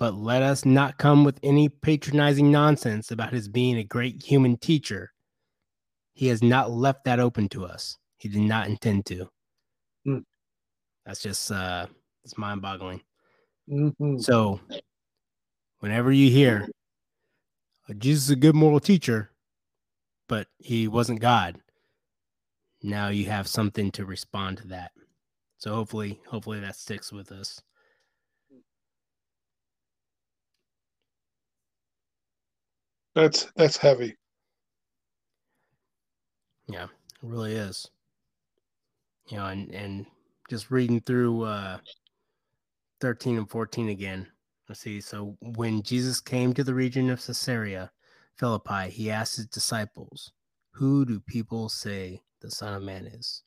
But 0.00 0.14
let 0.14 0.42
us 0.42 0.64
not 0.64 0.96
come 0.96 1.24
with 1.24 1.38
any 1.42 1.68
patronizing 1.68 2.50
nonsense 2.50 3.10
about 3.10 3.34
his 3.34 3.48
being 3.48 3.76
a 3.76 3.84
great 3.84 4.22
human 4.22 4.56
teacher. 4.56 5.12
He 6.14 6.28
has 6.28 6.42
not 6.42 6.70
left 6.70 7.04
that 7.04 7.20
open 7.20 7.50
to 7.50 7.66
us. 7.66 7.98
He 8.16 8.30
did 8.30 8.40
not 8.40 8.66
intend 8.66 9.04
to. 9.06 9.28
Hmm. 10.06 10.18
That's 11.06 11.22
just 11.22 11.52
uh 11.52 11.86
it's 12.24 12.38
mind-boggling. 12.38 13.02
Mhm. 13.68 14.22
So, 14.22 14.60
whenever 15.80 16.12
you 16.12 16.30
hear 16.30 16.68
"Oh, 17.88 17.94
Jesus 17.94 18.24
is 18.24 18.30
a 18.30 18.36
good 18.36 18.54
moral 18.54 18.80
teacher, 18.80 19.30
but 20.28 20.48
he 20.58 20.88
wasn't 20.88 21.20
God, 21.20 21.60
now 22.82 23.08
you 23.08 23.26
have 23.26 23.48
something 23.48 23.90
to 23.92 24.04
respond 24.06 24.58
to 24.58 24.68
that. 24.68 24.92
So 25.58 25.74
hopefully, 25.74 26.20
hopefully 26.28 26.60
that 26.60 26.76
sticks 26.76 27.12
with 27.12 27.32
us. 27.32 27.60
That's 33.14 33.50
that's 33.56 33.76
heavy. 33.76 34.16
Yeah, 36.68 36.84
it 36.84 36.90
really 37.22 37.54
is. 37.54 37.90
You 39.28 39.38
know, 39.38 39.46
and 39.46 39.74
and 39.74 40.06
just 40.48 40.70
reading 40.70 41.00
through 41.00 41.42
uh 41.42 41.78
13 43.00 43.38
and 43.38 43.50
14 43.50 43.88
again. 43.88 44.26
Let's 44.68 44.80
see. 44.80 45.00
So 45.00 45.36
when 45.40 45.82
Jesus 45.82 46.20
came 46.20 46.54
to 46.54 46.62
the 46.62 46.74
region 46.74 47.10
of 47.10 47.24
Caesarea 47.24 47.90
Philippi, 48.36 48.90
he 48.90 49.10
asked 49.10 49.36
his 49.36 49.46
disciples, 49.46 50.32
Who 50.72 51.04
do 51.04 51.18
people 51.20 51.68
say 51.68 52.22
the 52.40 52.50
Son 52.50 52.74
of 52.74 52.82
Man 52.82 53.06
is? 53.06 53.42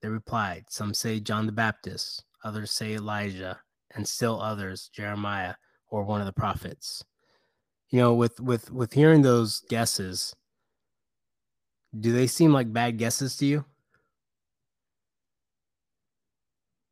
They 0.00 0.08
replied, 0.08 0.64
Some 0.70 0.94
say 0.94 1.20
John 1.20 1.46
the 1.46 1.52
Baptist, 1.52 2.24
others 2.42 2.72
say 2.72 2.94
Elijah, 2.94 3.60
and 3.94 4.08
still 4.08 4.40
others 4.40 4.90
Jeremiah 4.92 5.54
or 5.88 6.04
one 6.04 6.20
of 6.20 6.26
the 6.26 6.32
prophets. 6.32 7.04
You 7.90 8.00
know, 8.00 8.14
with 8.14 8.38
with 8.40 8.70
with 8.70 8.92
hearing 8.92 9.22
those 9.22 9.60
guesses, 9.60 10.34
do 11.98 12.12
they 12.12 12.26
seem 12.26 12.52
like 12.52 12.72
bad 12.72 12.98
guesses 12.98 13.36
to 13.38 13.46
you? 13.46 13.64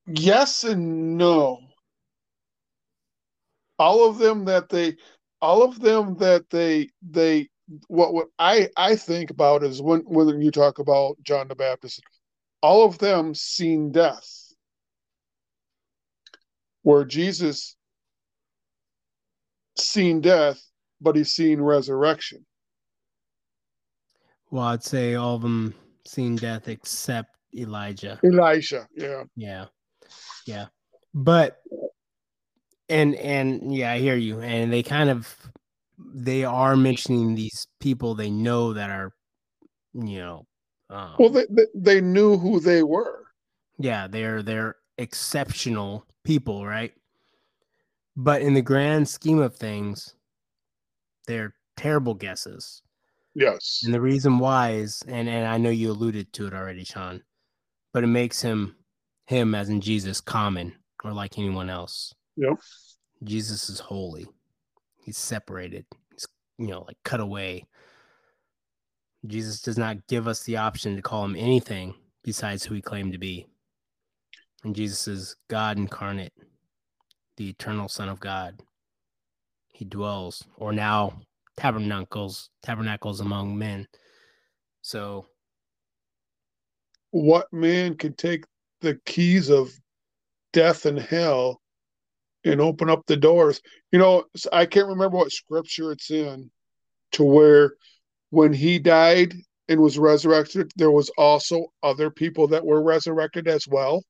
Yes 0.07 0.64
and 0.64 1.18
no. 1.18 1.61
All 3.78 4.09
of 4.09 4.18
them 4.18 4.47
that 4.47 4.70
they 4.70 4.97
all 5.42 5.62
of 5.62 5.80
them 5.80 6.16
that 6.16 6.49
they 6.49 6.88
they 7.03 7.49
what 7.88 8.14
what 8.14 8.28
I 8.38 8.70
I 8.76 8.97
think 8.97 9.30
about 9.30 9.64
is 9.64 9.82
when 9.82 10.01
when 10.07 10.40
you 10.40 10.51
talk 10.51 10.78
about 10.78 11.16
John 11.22 11.49
the 11.49 11.55
Baptist, 11.57 12.01
all 12.62 12.86
of 12.86 12.99
them 12.99 13.34
seen 13.34 13.92
death. 13.92 14.44
Where 16.82 17.05
Jesus 17.05 17.76
seen 19.76 20.20
death, 20.20 20.62
but 21.01 21.16
he's 21.16 21.32
seen 21.32 21.61
resurrection. 21.61 22.44
Well, 24.51 24.64
I'd 24.64 24.84
say 24.84 25.14
all 25.14 25.36
of 25.36 25.42
them 25.42 25.74
seen 26.07 26.36
death 26.36 26.68
except 26.68 27.36
Elijah. 27.55 28.18
Elijah, 28.24 28.86
yeah. 28.94 29.24
Yeah. 29.34 29.66
Yeah. 30.47 30.66
But 31.14 31.59
and 32.88 33.14
and 33.16 33.74
yeah, 33.74 33.92
I 33.92 33.99
hear 33.99 34.16
you. 34.16 34.40
And 34.40 34.72
they 34.72 34.82
kind 34.82 35.11
of 35.11 35.34
they 35.99 36.44
are 36.44 36.76
mentioning 36.76 37.34
these 37.34 37.66
people 37.80 38.14
they 38.14 38.30
know 38.30 38.72
that 38.72 38.90
are 38.90 39.12
you 39.94 40.18
know 40.18 40.47
um, 40.90 41.14
well 41.18 41.30
they, 41.30 41.47
they, 41.51 41.66
they 41.74 42.01
knew 42.01 42.36
who 42.36 42.61
they 42.61 42.82
were 42.82 43.24
yeah 43.78 44.07
they're 44.07 44.42
they're 44.42 44.76
exceptional 44.99 46.05
people 46.24 46.66
right 46.66 46.92
but 48.16 48.42
in 48.42 48.55
the 48.55 48.62
grand 48.62 49.09
scheme 49.09 49.38
of 49.38 49.57
things 49.57 50.15
they're 51.27 51.55
terrible 51.77 52.14
guesses. 52.14 52.83
Yes. 53.35 53.83
And 53.85 53.93
the 53.93 54.01
reason 54.01 54.39
why 54.39 54.72
is 54.72 55.03
and 55.07 55.29
and 55.29 55.47
i 55.47 55.59
know 55.59 55.68
you 55.68 55.91
alluded 55.91 56.33
to 56.33 56.47
it 56.47 56.55
already 56.55 56.85
sean 56.85 57.22
but 57.93 58.03
it 58.03 58.07
makes 58.07 58.41
him 58.41 58.74
him 59.27 59.55
as 59.55 59.68
in 59.68 59.83
jesus 59.83 60.22
common 60.22 60.72
or 61.07 61.12
like 61.12 61.39
anyone 61.39 61.70
else. 61.70 62.14
Yep. 62.37 62.59
Jesus 63.22 63.68
is 63.68 63.81
holy. 63.81 64.27
He's 65.05 65.16
separated. 65.16 65.87
He's 66.11 66.27
you 66.59 66.66
know 66.66 66.85
like 66.87 66.99
cut 67.05 67.20
away. 67.20 67.64
Jesus 69.27 69.62
does 69.62 69.79
not 69.79 70.07
give 70.07 70.29
us 70.29 70.43
the 70.43 70.57
option 70.57 70.97
to 70.97 71.03
call 71.03 71.24
him 71.24 71.37
anything 71.37 71.95
besides 72.22 72.64
who 72.64 72.74
he 72.74 72.83
claimed 72.83 73.12
to 73.12 73.18
be. 73.18 73.47
And 74.64 74.74
Jesus 74.74 75.09
is 75.09 75.37
God 75.49 75.79
incarnate, 75.79 76.33
the 77.37 77.49
eternal 77.49 77.89
Son 77.89 78.09
of 78.09 78.20
God. 78.20 78.61
He 79.77 79.85
dwells, 79.85 80.43
or 80.57 80.72
now 80.72 81.20
tabernacles, 81.59 82.49
tabernacles 82.62 83.20
among 83.20 83.59
men. 83.59 83.87
So, 84.81 85.27
what 87.11 87.53
man 87.53 87.95
can 87.95 88.14
take 88.14 88.45
the 88.81 88.99
keys 89.05 89.51
of 89.51 89.70
death 90.55 90.87
and 90.87 90.99
hell 90.99 91.61
and 92.43 92.59
open 92.59 92.89
up 92.89 93.05
the 93.07 93.18
doors? 93.18 93.61
You 93.93 93.99
know, 93.99 94.24
I 94.51 94.64
can't 94.64 94.89
remember 94.89 95.18
what 95.18 95.31
scripture 95.31 95.93
it's 95.93 96.11
in 96.11 96.51
to 97.12 97.24
where 97.24 97.74
when 98.31 98.55
he 98.55 98.79
died 98.79 99.35
and 99.68 99.79
was 99.79 99.99
resurrected, 99.99 100.72
there 100.77 100.91
was 100.91 101.11
also 101.18 101.66
other 101.83 102.11
people 102.11 102.49
that 102.49 102.64
were 102.64 102.83
resurrected 102.83 103.47
as 103.47 103.68
well. 103.68 104.03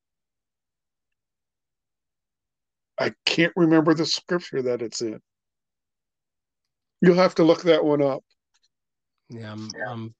I 2.98 3.14
can't 3.24 3.52
remember 3.56 3.94
the 3.94 4.06
scripture 4.06 4.62
that 4.62 4.80
it's 4.80 5.02
in. 5.02 5.20
You'll 7.00 7.16
have 7.16 7.34
to 7.36 7.44
look 7.44 7.62
that 7.62 7.84
one 7.84 8.02
up. 8.02 8.22
Yeah, 9.28 9.52
I'm, 9.52 9.70
I'm 9.88 10.14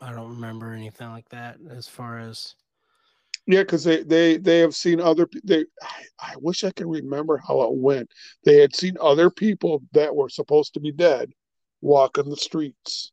I 0.00 0.12
don't 0.12 0.30
remember 0.30 0.72
anything 0.72 1.10
like 1.10 1.28
that 1.30 1.58
as 1.70 1.86
far 1.86 2.18
as 2.18 2.54
yeah, 3.46 3.60
because 3.60 3.84
they 3.84 4.02
they 4.02 4.38
they 4.38 4.60
have 4.60 4.74
seen 4.74 5.00
other 5.00 5.28
they. 5.44 5.66
I, 5.82 6.02
I 6.18 6.34
wish 6.38 6.64
I 6.64 6.70
could 6.70 6.88
remember 6.88 7.36
how 7.36 7.62
it 7.62 7.74
went. 7.74 8.10
They 8.44 8.60
had 8.60 8.74
seen 8.74 8.96
other 9.00 9.28
people 9.30 9.82
that 9.92 10.14
were 10.14 10.30
supposed 10.30 10.74
to 10.74 10.80
be 10.80 10.92
dead 10.92 11.30
walking 11.82 12.30
the 12.30 12.36
streets. 12.36 13.12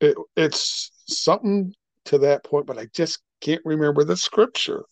It, 0.00 0.16
it's 0.36 0.92
something 1.08 1.74
to 2.04 2.18
that 2.18 2.44
point, 2.44 2.66
but 2.66 2.78
I 2.78 2.86
just 2.94 3.20
can't 3.40 3.62
remember 3.64 4.04
the 4.04 4.16
scripture. 4.16 4.84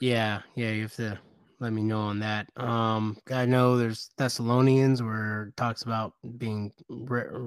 Yeah, 0.00 0.42
yeah, 0.56 0.70
you 0.70 0.82
have 0.82 0.94
to 0.96 1.18
let 1.58 1.72
me 1.72 1.82
know 1.82 2.00
on 2.00 2.18
that. 2.20 2.48
Um, 2.56 3.16
I 3.32 3.46
know 3.46 3.76
there's 3.76 4.10
Thessalonians 4.18 5.02
where 5.02 5.44
it 5.48 5.56
talks 5.56 5.82
about 5.82 6.12
being 6.38 6.72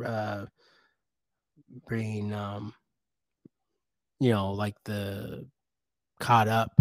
uh, 0.05 0.45
being 1.87 2.33
um, 2.33 2.73
you 4.19 4.31
know, 4.31 4.51
like 4.51 4.75
the 4.83 5.47
caught 6.19 6.47
up. 6.47 6.71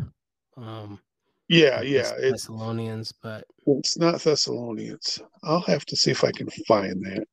Um, 0.56 1.00
yeah, 1.48 1.80
yeah. 1.80 2.12
It's 2.16 2.42
Thessalonians, 2.42 3.12
but 3.22 3.44
it's 3.66 3.96
not 3.96 4.20
Thessalonians. 4.20 5.20
I'll 5.44 5.60
have 5.62 5.84
to 5.86 5.96
see 5.96 6.10
if 6.10 6.24
I 6.24 6.32
can 6.32 6.48
find 6.66 7.04
that. 7.04 7.24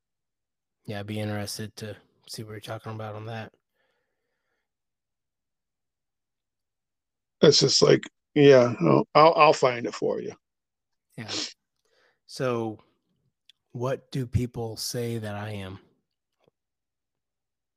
Yeah, 0.86 1.00
I'd 1.00 1.08
be 1.08 1.20
interested 1.20 1.76
to 1.78 1.96
see 2.28 2.44
what 2.44 2.52
you're 2.52 2.60
talking 2.60 2.94
about 2.94 3.16
on 3.16 3.26
that. 3.26 3.52
It's 7.42 7.60
just 7.60 7.82
like, 7.82 8.04
yeah, 8.36 8.74
I'll 9.16 9.34
I'll 9.34 9.54
find 9.54 9.86
it 9.86 9.96
for 9.96 10.22
you. 10.22 10.34
Yeah. 11.18 11.32
So, 12.28 12.80
what 13.72 14.12
do 14.12 14.26
people 14.26 14.76
say 14.76 15.18
that 15.18 15.36
I 15.36 15.52
am? 15.52 15.80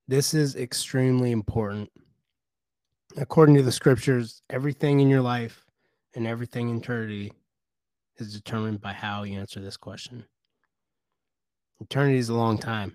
This 0.08 0.34
is 0.34 0.56
extremely 0.56 1.30
important. 1.30 1.90
According 3.16 3.54
to 3.56 3.62
the 3.62 3.72
scriptures, 3.72 4.42
everything 4.50 5.00
in 5.00 5.08
your 5.08 5.20
life 5.20 5.64
and 6.14 6.26
everything 6.26 6.70
in 6.70 6.78
eternity 6.78 7.32
is 8.16 8.32
determined 8.32 8.80
by 8.80 8.92
how 8.92 9.22
you 9.22 9.38
answer 9.38 9.60
this 9.60 9.76
question. 9.76 10.24
Eternity 11.80 12.18
is 12.18 12.28
a 12.28 12.34
long 12.34 12.58
time. 12.58 12.94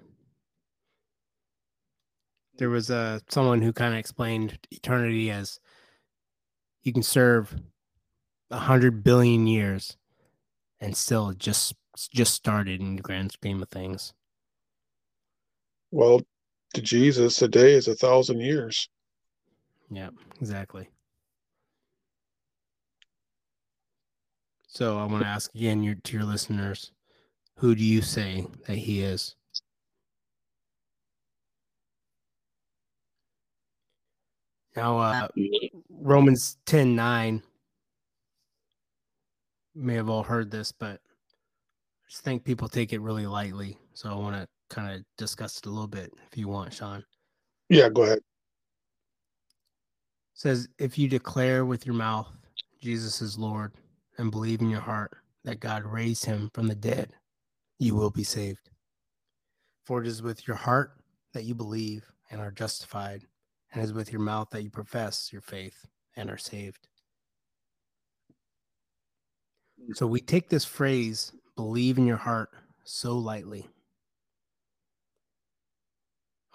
There 2.58 2.70
was 2.70 2.92
uh, 2.92 3.20
someone 3.30 3.62
who 3.62 3.72
kind 3.74 3.94
of 3.94 4.00
explained 4.00 4.58
eternity 4.72 5.32
as 5.32 5.60
you 6.84 6.94
can 6.94 7.04
serve 7.04 7.56
a 8.52 8.60
hundred 8.60 9.04
billion 9.04 9.48
years 9.48 9.98
and 10.80 10.96
still 10.96 11.34
just 11.34 11.74
just 12.12 12.34
started 12.34 12.82
in 12.82 12.96
the 12.96 13.02
grand 13.02 13.32
scheme 13.32 13.62
of 13.62 13.70
things. 13.70 14.14
Well, 15.92 16.22
to 16.74 16.82
Jesus, 16.82 17.42
a 17.42 17.48
day 17.48 17.74
is 17.74 17.88
a 17.88 17.96
thousand 17.96 18.42
years. 18.42 18.90
Yeah, 19.92 20.10
exactly. 20.42 20.90
So 24.68 24.98
I 24.98 25.06
want 25.06 25.22
to 25.22 25.30
ask 25.30 25.54
again 25.54 25.84
your, 25.84 25.96
to 25.96 26.18
your 26.18 26.26
listeners, 26.26 26.92
who 27.58 27.76
do 27.76 27.84
you 27.84 28.02
say 28.02 28.48
that 28.66 28.78
he 28.78 29.02
is? 29.02 29.36
Now, 34.76 34.98
uh, 34.98 35.28
Romans 35.90 36.58
10 36.66 36.96
9 36.96 37.42
may 39.76 39.96
have 39.96 40.10
all 40.10 40.24
heard 40.24 40.52
this, 40.52 40.72
but 40.72 40.96
I 40.96 42.10
just 42.10 42.24
think 42.24 42.44
people 42.44 42.68
take 42.68 42.94
it 42.94 43.02
really 43.02 43.26
lightly. 43.26 43.78
So 43.94 44.10
I 44.10 44.16
want 44.16 44.36
to 44.36 44.48
kind 44.70 44.96
of 44.96 45.04
discuss 45.18 45.58
it 45.58 45.66
a 45.66 45.70
little 45.70 45.88
bit 45.88 46.12
if 46.32 46.38
you 46.38 46.48
want, 46.48 46.74
Sean. 46.74 47.04
Yeah, 47.70 47.90
go 47.90 48.04
ahead. 48.04 48.18
It 48.18 48.24
says, 50.34 50.68
if 50.80 50.98
you 50.98 51.08
declare 51.08 51.66
with 51.66 51.86
your 51.86 51.96
mouth 51.96 52.28
Jesus 52.84 53.22
is 53.22 53.38
Lord 53.38 53.72
and 54.18 54.30
believe 54.30 54.60
in 54.60 54.70
your 54.70 54.82
heart 54.82 55.16
that 55.46 55.62
God 55.62 55.86
raised 55.86 56.26
him 56.26 56.50
from 56.54 56.68
the 56.68 56.76
dead, 56.76 57.14
you 57.80 57.96
will 57.96 58.10
be 58.10 58.26
saved. 58.26 58.70
For 59.86 60.02
it 60.02 60.08
is 60.08 60.22
with 60.22 60.46
your 60.46 60.58
heart 60.58 60.92
that 61.34 61.46
you 61.46 61.56
believe 61.56 62.04
and 62.30 62.42
are 62.42 62.52
justified, 62.52 63.24
and 63.74 63.82
it 63.82 63.86
is 63.86 63.94
with 63.94 64.12
your 64.12 64.22
mouth 64.22 64.50
that 64.52 64.64
you 64.64 64.70
profess 64.70 65.34
your 65.34 65.42
faith 65.42 65.86
and 66.16 66.30
are 66.30 66.38
saved. 66.38 66.88
So 69.94 70.08
we 70.08 70.22
take 70.22 70.48
this 70.48 70.64
phrase, 70.64 71.34
believe 71.56 71.98
in 71.98 72.06
your 72.06 72.18
heart, 72.18 72.50
so 72.84 73.18
lightly. 73.18 73.68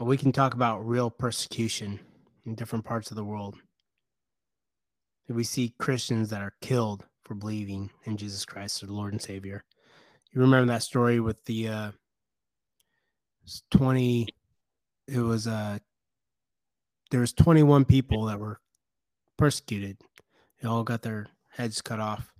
we 0.00 0.16
can 0.16 0.30
talk 0.30 0.54
about 0.54 0.86
real 0.86 1.10
persecution 1.10 1.98
in 2.46 2.54
different 2.54 2.84
parts 2.84 3.10
of 3.10 3.16
the 3.16 3.24
world. 3.24 3.56
We 5.28 5.42
see 5.42 5.74
Christians 5.78 6.30
that 6.30 6.40
are 6.40 6.54
killed 6.60 7.04
for 7.24 7.34
believing 7.34 7.90
in 8.04 8.16
Jesus 8.16 8.44
Christ 8.44 8.82
as 8.82 8.88
Lord 8.88 9.12
and 9.12 9.20
Savior. 9.20 9.64
You 10.32 10.40
remember 10.40 10.72
that 10.72 10.84
story 10.84 11.18
with 11.18 11.44
the 11.46 11.68
uh, 11.68 11.90
20 13.72 14.28
it 15.08 15.20
was 15.20 15.46
uh 15.46 15.78
there 17.10 17.20
was 17.20 17.32
21 17.32 17.84
people 17.84 18.26
that 18.26 18.38
were 18.38 18.60
persecuted. 19.36 19.98
They 20.60 20.68
all 20.68 20.84
got 20.84 21.02
their 21.02 21.28
heads 21.50 21.80
cut 21.80 22.00
off 22.00 22.32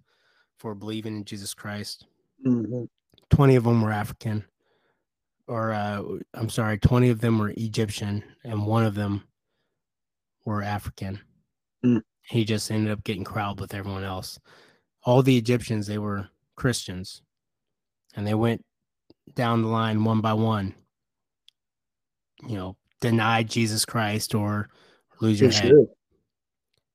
for 0.59 0.75
believing 0.75 1.17
in 1.17 1.25
Jesus 1.25 1.55
Christ. 1.55 2.07
Mm-hmm. 2.47 2.85
20 3.31 3.57
of 3.57 3.65
them 3.65 3.83
were 3.83 3.93
African, 3.93 4.45
or 5.47 5.73
uh, 5.73 6.03
I'm 6.35 6.49
sorry, 6.49 6.79
20 6.79 7.11
of 7.11 7.21
them 7.21 7.39
were 7.39 7.53
Egyptian, 7.57 8.25
and 8.45 8.67
one 8.67 8.85
of 8.85 8.95
them 8.95 9.25
were 10.45 10.63
African. 10.63 11.21
Mm. 11.85 12.03
He 12.23 12.45
just 12.45 12.71
ended 12.71 12.93
up 12.93 13.05
getting 13.05 13.25
crowded 13.25 13.61
with 13.61 13.75
everyone 13.75 14.05
else. 14.05 14.39
All 15.05 15.23
the 15.23 15.37
Egyptians, 15.37 15.87
they 15.87 15.99
were 15.99 16.29
Christians, 16.57 17.23
and 18.17 18.27
they 18.27 18.35
went 18.35 18.65
down 19.35 19.63
the 19.63 19.69
line 19.69 20.05
one 20.05 20.21
by 20.21 20.33
one. 20.33 20.75
You 22.47 22.57
know, 22.57 22.77
deny 23.01 23.43
Jesus 23.43 23.85
Christ 23.85 24.35
or 24.35 24.69
lose 25.21 25.41
your 25.41 25.51
For 25.51 25.59
head. 25.59 25.69
sure. 25.69 25.87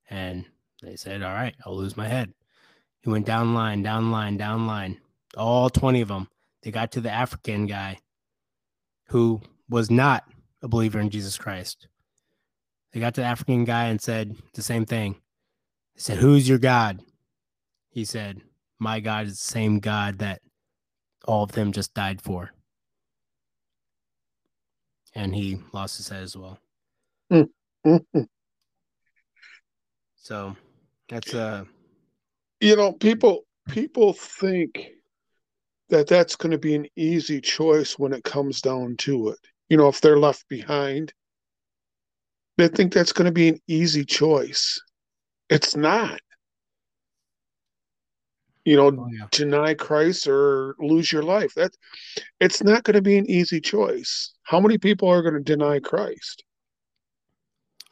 And 0.09 0.45
they 0.81 0.95
said, 0.95 1.23
All 1.23 1.33
right, 1.33 1.55
I'll 1.65 1.75
lose 1.75 1.97
my 1.97 2.07
head. 2.07 2.33
He 3.01 3.09
went 3.09 3.25
down 3.25 3.53
line, 3.53 3.83
down 3.83 4.11
line, 4.11 4.37
down 4.37 4.67
line. 4.67 4.99
All 5.35 5.69
20 5.69 6.01
of 6.01 6.07
them. 6.07 6.27
They 6.61 6.71
got 6.71 6.91
to 6.93 7.01
the 7.01 7.11
African 7.11 7.65
guy 7.65 7.99
who 9.07 9.41
was 9.69 9.91
not 9.91 10.23
a 10.61 10.67
believer 10.67 10.99
in 10.99 11.09
Jesus 11.09 11.37
Christ. 11.37 11.87
They 12.91 12.99
got 12.99 13.15
to 13.15 13.21
the 13.21 13.27
African 13.27 13.65
guy 13.65 13.85
and 13.85 13.99
said 13.99 14.35
the 14.53 14.61
same 14.61 14.85
thing. 14.85 15.13
They 15.95 16.01
said, 16.01 16.17
Who's 16.17 16.47
your 16.47 16.59
God? 16.59 17.01
He 17.89 18.05
said, 18.05 18.41
My 18.79 18.99
God 18.99 19.27
is 19.27 19.33
the 19.39 19.51
same 19.51 19.79
God 19.79 20.19
that 20.19 20.41
all 21.25 21.43
of 21.43 21.51
them 21.51 21.71
just 21.71 21.93
died 21.93 22.21
for. 22.21 22.51
And 25.15 25.35
he 25.35 25.59
lost 25.73 25.97
his 25.97 26.09
head 26.09 26.23
as 26.23 26.35
well. 26.35 26.59
So 30.15 30.55
that's 31.09 31.33
uh 31.33 31.65
You 32.61 32.77
know, 32.77 32.93
people 32.93 33.43
people 33.67 34.13
think 34.13 34.91
that 35.89 36.07
that's 36.07 36.37
going 36.37 36.51
to 36.51 36.57
be 36.57 36.75
an 36.75 36.87
easy 36.95 37.41
choice 37.41 37.99
when 37.99 38.13
it 38.13 38.23
comes 38.23 38.61
down 38.61 38.95
to 38.99 39.29
it. 39.29 39.39
You 39.69 39.77
know, 39.77 39.89
if 39.89 39.99
they're 39.99 40.17
left 40.17 40.47
behind, 40.47 41.13
they 42.57 42.69
think 42.69 42.93
that's 42.93 43.11
going 43.11 43.25
to 43.25 43.31
be 43.31 43.49
an 43.49 43.59
easy 43.67 44.05
choice. 44.05 44.79
It's 45.49 45.75
not. 45.75 46.19
You 48.65 48.77
know, 48.77 48.87
oh 48.87 49.07
yeah. 49.11 49.27
deny 49.31 49.73
Christ 49.73 50.27
or 50.27 50.75
lose 50.79 51.11
your 51.11 51.23
life. 51.23 51.53
That 51.55 51.75
it's 52.39 52.63
not 52.63 52.83
going 52.83 52.95
to 52.95 53.01
be 53.01 53.17
an 53.17 53.29
easy 53.29 53.59
choice. 53.59 54.33
How 54.43 54.59
many 54.59 54.77
people 54.77 55.09
are 55.09 55.21
going 55.21 55.33
to 55.33 55.41
deny 55.41 55.79
Christ? 55.79 56.43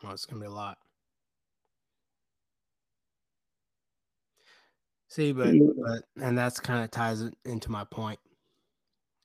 Well, 0.03 0.13
it's 0.13 0.25
gonna 0.25 0.41
be 0.41 0.47
a 0.47 0.51
lot. 0.51 0.77
See, 5.09 5.31
but 5.31 5.53
Yeah. 5.53 5.67
but 5.77 6.23
and 6.23 6.37
that's 6.37 6.59
kind 6.59 6.83
of 6.83 6.89
ties 6.91 7.21
it 7.21 7.35
into 7.45 7.69
my 7.69 7.83
point. 7.83 8.19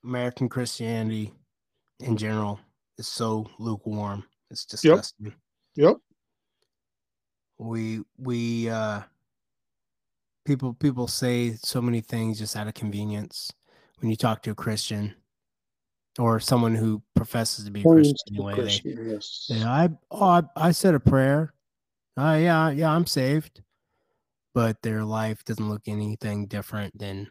American 0.03 0.49
Christianity 0.49 1.33
in 1.99 2.17
general 2.17 2.59
is 2.97 3.07
so 3.07 3.49
lukewarm. 3.57 4.23
It's 4.51 4.65
disgusting. 4.65 5.33
Yep. 5.75 5.97
We 7.57 8.03
we 8.17 8.69
uh 8.69 9.01
people 10.47 10.73
people 10.73 11.07
say 11.07 11.53
so 11.61 11.81
many 11.81 11.99
things 11.99 12.39
just 12.39 12.55
out 12.55 12.67
of 12.67 12.73
convenience 12.73 13.51
when 13.99 14.09
you 14.09 14.15
talk 14.15 14.41
to 14.41 14.51
a 14.51 14.55
Christian 14.55 15.13
or 16.17 16.39
someone 16.39 16.73
who 16.73 17.03
professes 17.15 17.65
to 17.65 17.71
be 17.71 17.81
a 17.81 17.83
Christian 17.83 18.15
anyway. 18.29 18.53
They, 18.53 18.61
Christian, 18.61 19.09
yes. 19.09 19.45
Yeah, 19.49 19.69
I 19.69 19.89
oh 20.09 20.25
I, 20.25 20.41
I 20.55 20.71
said 20.71 20.95
a 20.95 20.99
prayer. 20.99 21.53
Uh 22.17 22.39
yeah, 22.41 22.69
yeah, 22.69 22.89
I'm 22.89 23.05
saved. 23.05 23.61
But 24.55 24.81
their 24.81 25.03
life 25.03 25.43
doesn't 25.43 25.69
look 25.69 25.83
anything 25.85 26.47
different 26.47 26.97
than 26.97 27.27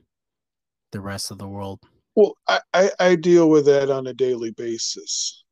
the 0.93 1.01
rest 1.01 1.33
of 1.33 1.39
the 1.39 1.49
world. 1.49 1.81
Well, 2.14 2.37
I, 2.47 2.61
I, 2.73 2.91
I 3.01 3.14
deal 3.17 3.51
with 3.51 3.67
that 3.67 3.91
on 3.91 4.07
a 4.07 4.14
daily 4.14 4.53
basis. 4.53 5.43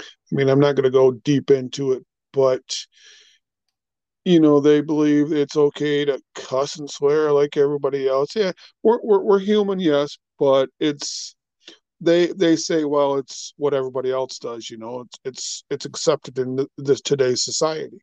I 0.00 0.04
mean, 0.32 0.48
I'm 0.48 0.58
not 0.58 0.74
going 0.74 0.84
to 0.84 0.90
go 0.90 1.12
deep 1.12 1.52
into 1.52 1.92
it, 1.92 2.04
but 2.32 2.76
you 4.24 4.40
know, 4.40 4.60
they 4.60 4.80
believe 4.80 5.32
it's 5.32 5.56
okay 5.56 6.04
to 6.04 6.20
cuss 6.34 6.78
and 6.78 6.90
swear 6.90 7.32
like 7.32 7.56
everybody 7.56 8.08
else. 8.08 8.34
Yeah, 8.34 8.52
we're 8.82 9.00
we're, 9.02 9.22
we're 9.22 9.38
human, 9.38 9.80
yes, 9.80 10.16
but 10.38 10.70
it's 10.80 11.36
they 12.00 12.28
they 12.28 12.56
say, 12.56 12.84
well, 12.84 13.16
it's 13.16 13.54
what 13.56 13.74
everybody 13.74 14.10
else 14.10 14.38
does. 14.38 14.70
You 14.70 14.78
know, 14.78 15.00
it's 15.00 15.18
it's 15.24 15.64
it's 15.70 15.84
accepted 15.84 16.38
in 16.38 16.66
this 16.78 17.00
today's 17.00 17.44
society. 17.44 17.98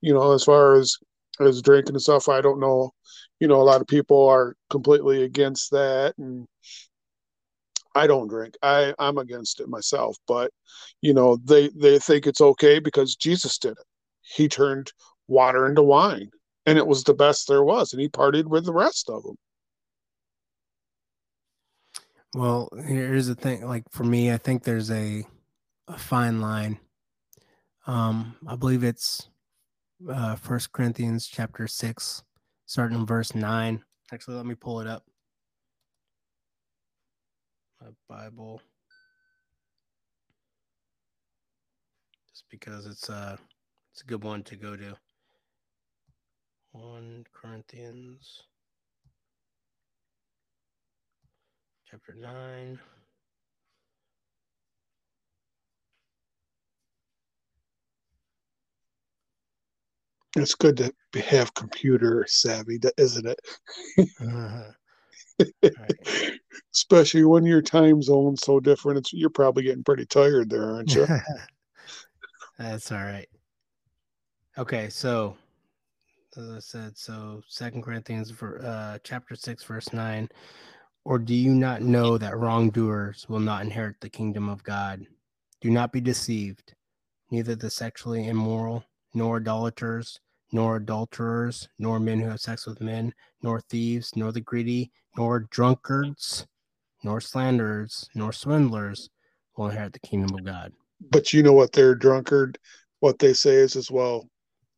You 0.00 0.14
know, 0.14 0.32
as 0.32 0.44
far 0.44 0.74
as 0.74 0.96
as 1.40 1.62
drinking 1.62 1.94
and 1.94 2.02
stuff, 2.02 2.28
I 2.28 2.40
don't 2.40 2.60
know. 2.60 2.92
You 3.40 3.48
know, 3.48 3.60
a 3.60 3.64
lot 3.64 3.80
of 3.80 3.86
people 3.86 4.28
are 4.28 4.54
completely 4.70 5.24
against 5.24 5.70
that, 5.72 6.14
and 6.18 6.46
I 7.94 8.06
don't 8.06 8.28
drink. 8.28 8.56
I 8.62 8.94
I'm 8.98 9.18
against 9.18 9.60
it 9.60 9.68
myself, 9.68 10.16
but 10.26 10.50
you 11.02 11.14
know, 11.14 11.36
they 11.44 11.70
they 11.74 11.98
think 11.98 12.26
it's 12.26 12.40
okay 12.40 12.78
because 12.78 13.16
Jesus 13.16 13.58
did 13.58 13.72
it. 13.72 13.86
He 14.22 14.48
turned 14.48 14.92
water 15.28 15.66
into 15.66 15.82
wine, 15.82 16.30
and 16.66 16.78
it 16.78 16.86
was 16.86 17.04
the 17.04 17.14
best 17.14 17.48
there 17.48 17.64
was, 17.64 17.92
and 17.92 18.00
he 18.00 18.08
partied 18.08 18.46
with 18.46 18.64
the 18.64 18.72
rest 18.72 19.08
of 19.08 19.22
them. 19.22 19.36
Well, 22.34 22.68
here's 22.86 23.28
the 23.28 23.34
thing. 23.36 23.64
Like 23.66 23.84
for 23.90 24.04
me, 24.04 24.32
I 24.32 24.38
think 24.38 24.64
there's 24.64 24.90
a 24.90 25.24
a 25.86 25.98
fine 25.98 26.40
line. 26.40 26.78
Um, 27.86 28.34
I 28.46 28.56
believe 28.56 28.82
it's 28.82 29.28
uh 30.10 30.34
First 30.36 30.72
Corinthians 30.72 31.26
chapter 31.28 31.68
six, 31.68 32.24
starting 32.66 32.98
in 32.98 33.06
verse 33.06 33.34
nine. 33.34 33.84
Actually, 34.12 34.36
let 34.36 34.46
me 34.46 34.54
pull 34.54 34.80
it 34.80 34.86
up. 34.86 35.04
My 37.80 37.88
Bible. 38.08 38.60
Just 42.30 42.44
because 42.50 42.86
it's 42.86 43.08
uh 43.08 43.36
it's 43.92 44.02
a 44.02 44.06
good 44.06 44.24
one 44.24 44.42
to 44.42 44.56
go 44.56 44.74
to. 44.76 44.96
One 46.74 47.24
Corinthians 47.32 48.42
chapter 51.88 52.14
nine. 52.16 52.80
It's 60.34 60.56
good 60.56 60.76
to 60.78 60.92
be- 61.12 61.20
have 61.20 61.54
computer 61.54 62.26
savvy, 62.26 62.80
isn't 62.98 63.26
it? 63.28 63.40
Uh-huh. 64.20 64.72
Especially 66.74 67.22
when 67.22 67.46
your 67.46 67.62
time 67.62 68.02
zone's 68.02 68.42
so 68.42 68.58
different. 68.58 68.98
It's 68.98 69.12
you're 69.12 69.30
probably 69.30 69.62
getting 69.62 69.84
pretty 69.84 70.06
tired 70.06 70.50
there, 70.50 70.74
aren't 70.74 70.92
you? 70.92 71.06
That's 72.58 72.90
all 72.90 72.98
right. 72.98 73.28
Okay, 74.58 74.88
so 74.88 75.36
as 76.36 76.50
I 76.50 76.58
said, 76.58 76.96
so 76.96 77.42
Second 77.48 77.82
Corinthians 77.82 78.30
for 78.30 78.64
uh, 78.64 78.98
chapter 79.02 79.34
six, 79.34 79.64
verse 79.64 79.92
nine. 79.92 80.28
Or 81.04 81.18
do 81.18 81.34
you 81.34 81.54
not 81.54 81.82
know 81.82 82.16
that 82.16 82.36
wrongdoers 82.36 83.26
will 83.28 83.40
not 83.40 83.62
inherit 83.62 83.96
the 84.00 84.08
kingdom 84.08 84.48
of 84.48 84.64
God? 84.64 85.06
Do 85.60 85.70
not 85.70 85.92
be 85.92 86.00
deceived. 86.00 86.74
Neither 87.30 87.54
the 87.54 87.70
sexually 87.70 88.28
immoral, 88.28 88.84
nor 89.12 89.36
idolaters, 89.36 90.20
nor 90.52 90.76
adulterers, 90.76 91.68
nor 91.78 92.00
men 92.00 92.20
who 92.20 92.28
have 92.28 92.40
sex 92.40 92.66
with 92.66 92.80
men, 92.80 93.12
nor 93.42 93.60
thieves, 93.60 94.12
nor 94.16 94.32
the 94.32 94.40
greedy, 94.40 94.92
nor 95.16 95.40
drunkards, 95.50 96.46
nor 97.02 97.20
slanderers, 97.20 98.08
nor 98.14 98.32
swindlers 98.32 99.10
will 99.56 99.68
inherit 99.68 99.92
the 99.92 99.98
kingdom 99.98 100.34
of 100.36 100.44
God. 100.44 100.72
But 101.10 101.32
you 101.32 101.42
know 101.42 101.52
what 101.52 101.72
they're 101.72 101.94
drunkard, 101.94 102.58
what 103.00 103.18
they 103.18 103.34
say 103.34 103.56
is 103.56 103.76
as 103.76 103.90
well. 103.90 104.28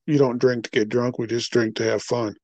You 0.07 0.18
don't 0.18 0.38
drink 0.38 0.64
to 0.64 0.70
get 0.70 0.88
drunk. 0.88 1.18
We 1.18 1.26
just 1.26 1.50
drink 1.50 1.76
to 1.76 1.84
have 1.84 2.02
fun. 2.02 2.36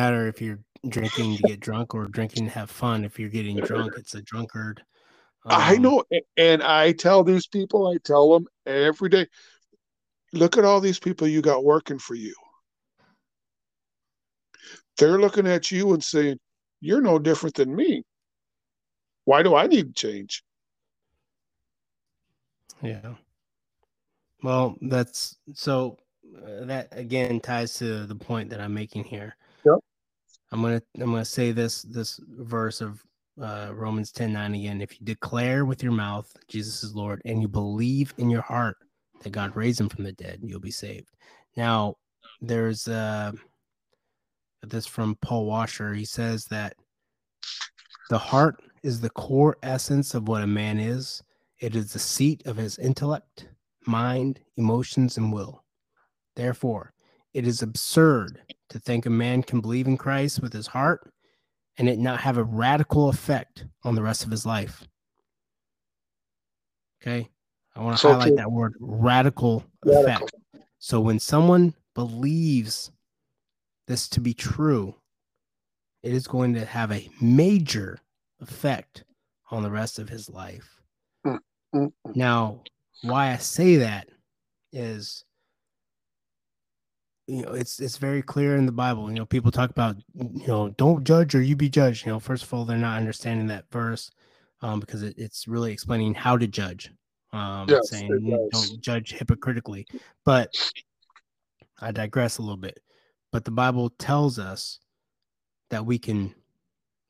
matter 0.00 0.26
if 0.26 0.40
you're 0.40 0.60
drinking 0.88 1.36
to 1.36 1.42
get 1.42 1.60
drunk 1.60 1.94
or 1.94 2.06
drinking 2.06 2.46
to 2.46 2.50
have 2.52 2.70
fun. 2.70 3.04
If 3.04 3.18
you're 3.18 3.28
getting 3.28 3.60
drunk, 3.60 3.92
it's 3.98 4.14
a 4.14 4.22
drunkard. 4.22 4.82
I 5.44 5.76
Um, 5.76 5.82
know, 5.82 6.04
and 6.38 6.62
I 6.62 6.92
tell 6.92 7.22
these 7.22 7.46
people, 7.46 7.86
I 7.86 7.98
tell 8.02 8.32
them 8.32 8.46
every 8.64 9.10
day, 9.10 9.26
look 10.32 10.56
at 10.56 10.64
all 10.64 10.80
these 10.80 10.98
people 10.98 11.28
you 11.28 11.42
got 11.42 11.64
working 11.64 11.98
for 11.98 12.14
you. 12.14 12.34
They're 14.96 15.18
looking 15.18 15.46
at 15.46 15.70
you 15.70 15.92
and 15.92 16.02
saying, 16.02 16.38
you're 16.80 17.02
no 17.02 17.18
different 17.18 17.56
than 17.56 17.74
me. 17.76 18.02
Why 19.26 19.42
do 19.42 19.54
I 19.54 19.66
need 19.66 19.94
to 19.94 20.08
change? 20.08 20.42
Yeah. 22.82 23.16
Well, 24.42 24.76
that's 24.82 25.36
so 25.54 25.98
uh, 26.36 26.64
that 26.64 26.88
again 26.92 27.40
ties 27.40 27.74
to 27.74 28.06
the 28.06 28.14
point 28.14 28.50
that 28.50 28.60
I'm 28.60 28.74
making 28.74 29.04
here. 29.04 29.36
Yep. 29.64 29.78
I'm 30.52 30.62
gonna 30.62 30.82
I'm 30.98 31.10
gonna 31.10 31.24
say 31.24 31.52
this 31.52 31.82
this 31.82 32.20
verse 32.28 32.80
of 32.80 33.02
uh, 33.40 33.70
Romans 33.74 34.12
10 34.12 34.32
9 34.32 34.54
again. 34.54 34.80
If 34.80 35.00
you 35.00 35.06
declare 35.06 35.64
with 35.64 35.82
your 35.82 35.92
mouth 35.92 36.30
Jesus 36.48 36.82
is 36.82 36.94
Lord 36.94 37.22
and 37.24 37.40
you 37.40 37.48
believe 37.48 38.14
in 38.18 38.30
your 38.30 38.42
heart 38.42 38.76
that 39.22 39.30
God 39.30 39.54
raised 39.56 39.80
him 39.80 39.88
from 39.88 40.04
the 40.04 40.12
dead, 40.12 40.40
you'll 40.42 40.60
be 40.60 40.70
saved. 40.70 41.08
Now, 41.56 41.96
there's 42.40 42.88
uh, 42.88 43.32
this 44.62 44.86
from 44.86 45.16
Paul 45.16 45.46
Washer. 45.46 45.94
He 45.94 46.04
says 46.04 46.46
that 46.46 46.74
the 48.08 48.18
heart 48.18 48.56
is 48.82 49.00
the 49.00 49.10
core 49.10 49.56
essence 49.62 50.14
of 50.14 50.28
what 50.28 50.42
a 50.42 50.46
man 50.46 50.78
is, 50.78 51.22
it 51.58 51.76
is 51.76 51.92
the 51.92 51.98
seat 51.98 52.46
of 52.46 52.56
his 52.56 52.78
intellect, 52.78 53.48
mind, 53.86 54.40
emotions, 54.56 55.16
and 55.16 55.32
will. 55.32 55.64
Therefore, 56.36 56.92
it 57.34 57.46
is 57.46 57.62
absurd 57.62 58.40
to 58.70 58.78
think 58.78 59.06
a 59.06 59.10
man 59.10 59.42
can 59.42 59.60
believe 59.60 59.86
in 59.86 59.96
Christ 59.96 60.40
with 60.40 60.52
his 60.52 60.66
heart 60.66 61.12
and 61.78 61.88
it 61.88 61.98
not 61.98 62.20
have 62.20 62.36
a 62.36 62.44
radical 62.44 63.08
effect 63.08 63.64
on 63.84 63.94
the 63.94 64.02
rest 64.02 64.24
of 64.24 64.30
his 64.30 64.44
life. 64.44 64.86
Okay. 67.02 67.28
I 67.74 67.80
want 67.80 67.96
to 67.96 68.00
so 68.00 68.12
highlight 68.12 68.36
that 68.36 68.50
word 68.50 68.74
radical, 68.80 69.64
radical 69.84 70.02
effect. 70.02 70.34
So 70.78 71.00
when 71.00 71.18
someone 71.18 71.74
believes 71.94 72.90
this 73.86 74.08
to 74.10 74.20
be 74.20 74.34
true, 74.34 74.94
it 76.02 76.12
is 76.12 76.26
going 76.26 76.54
to 76.54 76.64
have 76.64 76.90
a 76.92 77.08
major 77.20 77.98
effect 78.40 79.04
on 79.50 79.62
the 79.62 79.70
rest 79.70 79.98
of 79.98 80.08
his 80.08 80.28
life. 80.28 80.80
Mm-hmm. 81.26 81.86
Now, 82.14 82.62
why 83.02 83.32
I 83.32 83.36
say 83.36 83.76
that 83.76 84.08
is 84.72 85.24
you 87.26 87.42
know 87.42 87.52
it's 87.52 87.80
it's 87.80 87.96
very 87.96 88.22
clear 88.22 88.56
in 88.56 88.66
the 88.66 88.72
bible. 88.72 89.08
You 89.08 89.16
know 89.16 89.26
people 89.26 89.50
talk 89.50 89.70
about 89.70 89.96
you 90.14 90.46
know 90.46 90.70
don't 90.70 91.04
judge 91.04 91.34
or 91.34 91.42
you 91.42 91.56
be 91.56 91.68
judged. 91.68 92.06
You 92.06 92.12
know 92.12 92.20
first 92.20 92.42
of 92.44 92.52
all 92.52 92.64
they're 92.64 92.76
not 92.76 92.98
understanding 92.98 93.46
that 93.48 93.70
verse 93.70 94.10
um, 94.62 94.80
because 94.80 95.02
it, 95.02 95.14
it's 95.16 95.48
really 95.48 95.72
explaining 95.72 96.14
how 96.14 96.36
to 96.36 96.46
judge 96.46 96.92
um 97.32 97.66
yes, 97.68 97.90
saying 97.90 98.48
don't 98.52 98.80
judge 98.80 99.12
hypocritically. 99.12 99.86
But 100.24 100.52
i 101.80 101.92
digress 101.92 102.38
a 102.38 102.42
little 102.42 102.56
bit. 102.56 102.80
But 103.32 103.44
the 103.44 103.52
bible 103.52 103.90
tells 103.90 104.38
us 104.38 104.80
that 105.70 105.86
we 105.86 105.98
can 105.98 106.34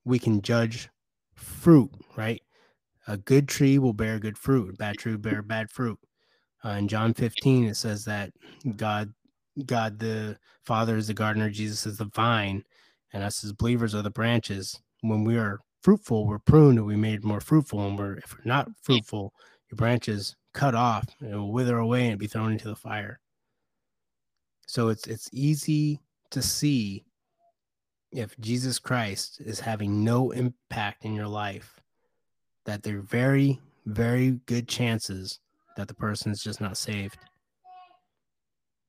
we 0.04 0.18
can 0.18 0.42
judge 0.42 0.88
fruit 1.34 1.90
right 2.16 2.42
a 3.10 3.16
good 3.16 3.48
tree 3.48 3.78
will 3.78 3.92
bear 3.92 4.18
good 4.18 4.38
fruit 4.38 4.76
bad 4.78 4.96
tree 4.98 5.12
will 5.12 5.18
bear 5.30 5.42
bad 5.42 5.70
fruit 5.70 5.98
uh, 6.64 6.70
in 6.70 6.88
john 6.88 7.14
15 7.14 7.64
it 7.64 7.76
says 7.76 8.04
that 8.04 8.32
god 8.76 9.12
God 9.66 9.98
the 9.98 10.38
Father 10.64 10.96
is 10.96 11.06
the 11.06 11.14
gardener, 11.14 11.50
Jesus 11.50 11.86
is 11.86 11.98
the 11.98 12.06
vine, 12.06 12.64
and 13.12 13.22
us 13.22 13.44
as 13.44 13.52
believers 13.52 13.94
are 13.94 14.02
the 14.02 14.10
branches. 14.10 14.80
When 15.00 15.24
we 15.24 15.36
are 15.36 15.60
fruitful, 15.82 16.26
we're 16.26 16.38
pruned 16.38 16.78
and 16.78 16.86
we 16.86 16.96
made 16.96 17.24
more 17.24 17.40
fruitful. 17.40 17.86
And 17.86 17.98
we're 17.98 18.14
if 18.18 18.34
we're 18.34 18.44
not 18.44 18.68
fruitful, 18.82 19.32
your 19.70 19.76
branches 19.76 20.36
cut 20.52 20.74
off 20.74 21.06
and 21.20 21.34
will 21.34 21.52
wither 21.52 21.78
away 21.78 22.08
and 22.08 22.18
be 22.18 22.26
thrown 22.26 22.52
into 22.52 22.68
the 22.68 22.76
fire. 22.76 23.20
So 24.66 24.88
it's 24.88 25.06
it's 25.06 25.28
easy 25.32 26.00
to 26.30 26.42
see 26.42 27.04
if 28.12 28.38
Jesus 28.38 28.78
Christ 28.78 29.40
is 29.44 29.60
having 29.60 30.04
no 30.04 30.32
impact 30.32 31.04
in 31.04 31.14
your 31.14 31.28
life, 31.28 31.79
that 32.70 32.84
there 32.84 32.98
are 32.98 33.02
very, 33.02 33.60
very 33.84 34.38
good 34.46 34.68
chances 34.68 35.40
that 35.76 35.88
the 35.88 35.94
person 35.94 36.30
is 36.30 36.40
just 36.40 36.60
not 36.60 36.76
saved. 36.76 37.18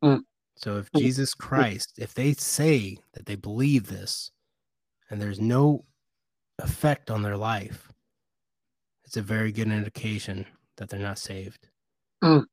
Mm. 0.04 0.20
So 0.56 0.78
if 0.78 0.92
mm. 0.92 1.00
Jesus 1.00 1.34
Christ, 1.34 1.94
if 1.98 2.14
they 2.14 2.34
say 2.34 2.98
that 3.16 3.26
they 3.26 3.36
believe 3.36 3.88
this 3.88 4.30
and 5.10 5.20
there's 5.20 5.42
no 5.42 5.84
effect 6.60 7.10
on 7.10 7.24
their 7.24 7.38
life, 7.38 7.92
it's 9.04 9.18
a 9.18 9.24
very 9.24 9.52
good 9.52 9.68
indication 9.68 10.46
that 10.78 10.90
they're 10.90 11.00
not 11.00 11.18
saved. 11.18 11.68
Mm. 12.24 12.46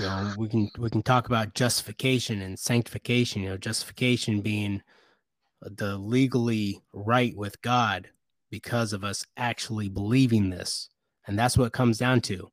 You 0.00 0.06
know, 0.06 0.32
we 0.38 0.48
can 0.48 0.70
we 0.78 0.88
can 0.88 1.02
talk 1.02 1.26
about 1.26 1.52
justification 1.52 2.40
and 2.40 2.58
sanctification, 2.58 3.42
you 3.42 3.50
know, 3.50 3.58
justification 3.58 4.40
being 4.40 4.80
the 5.62 5.96
legally 5.96 6.82
right 6.92 7.36
with 7.36 7.60
God 7.62 8.08
because 8.50 8.92
of 8.92 9.04
us 9.04 9.24
actually 9.36 9.88
believing 9.88 10.50
this. 10.50 10.88
And 11.26 11.38
that's 11.38 11.56
what 11.56 11.72
comes 11.72 11.98
down 11.98 12.20
to. 12.22 12.50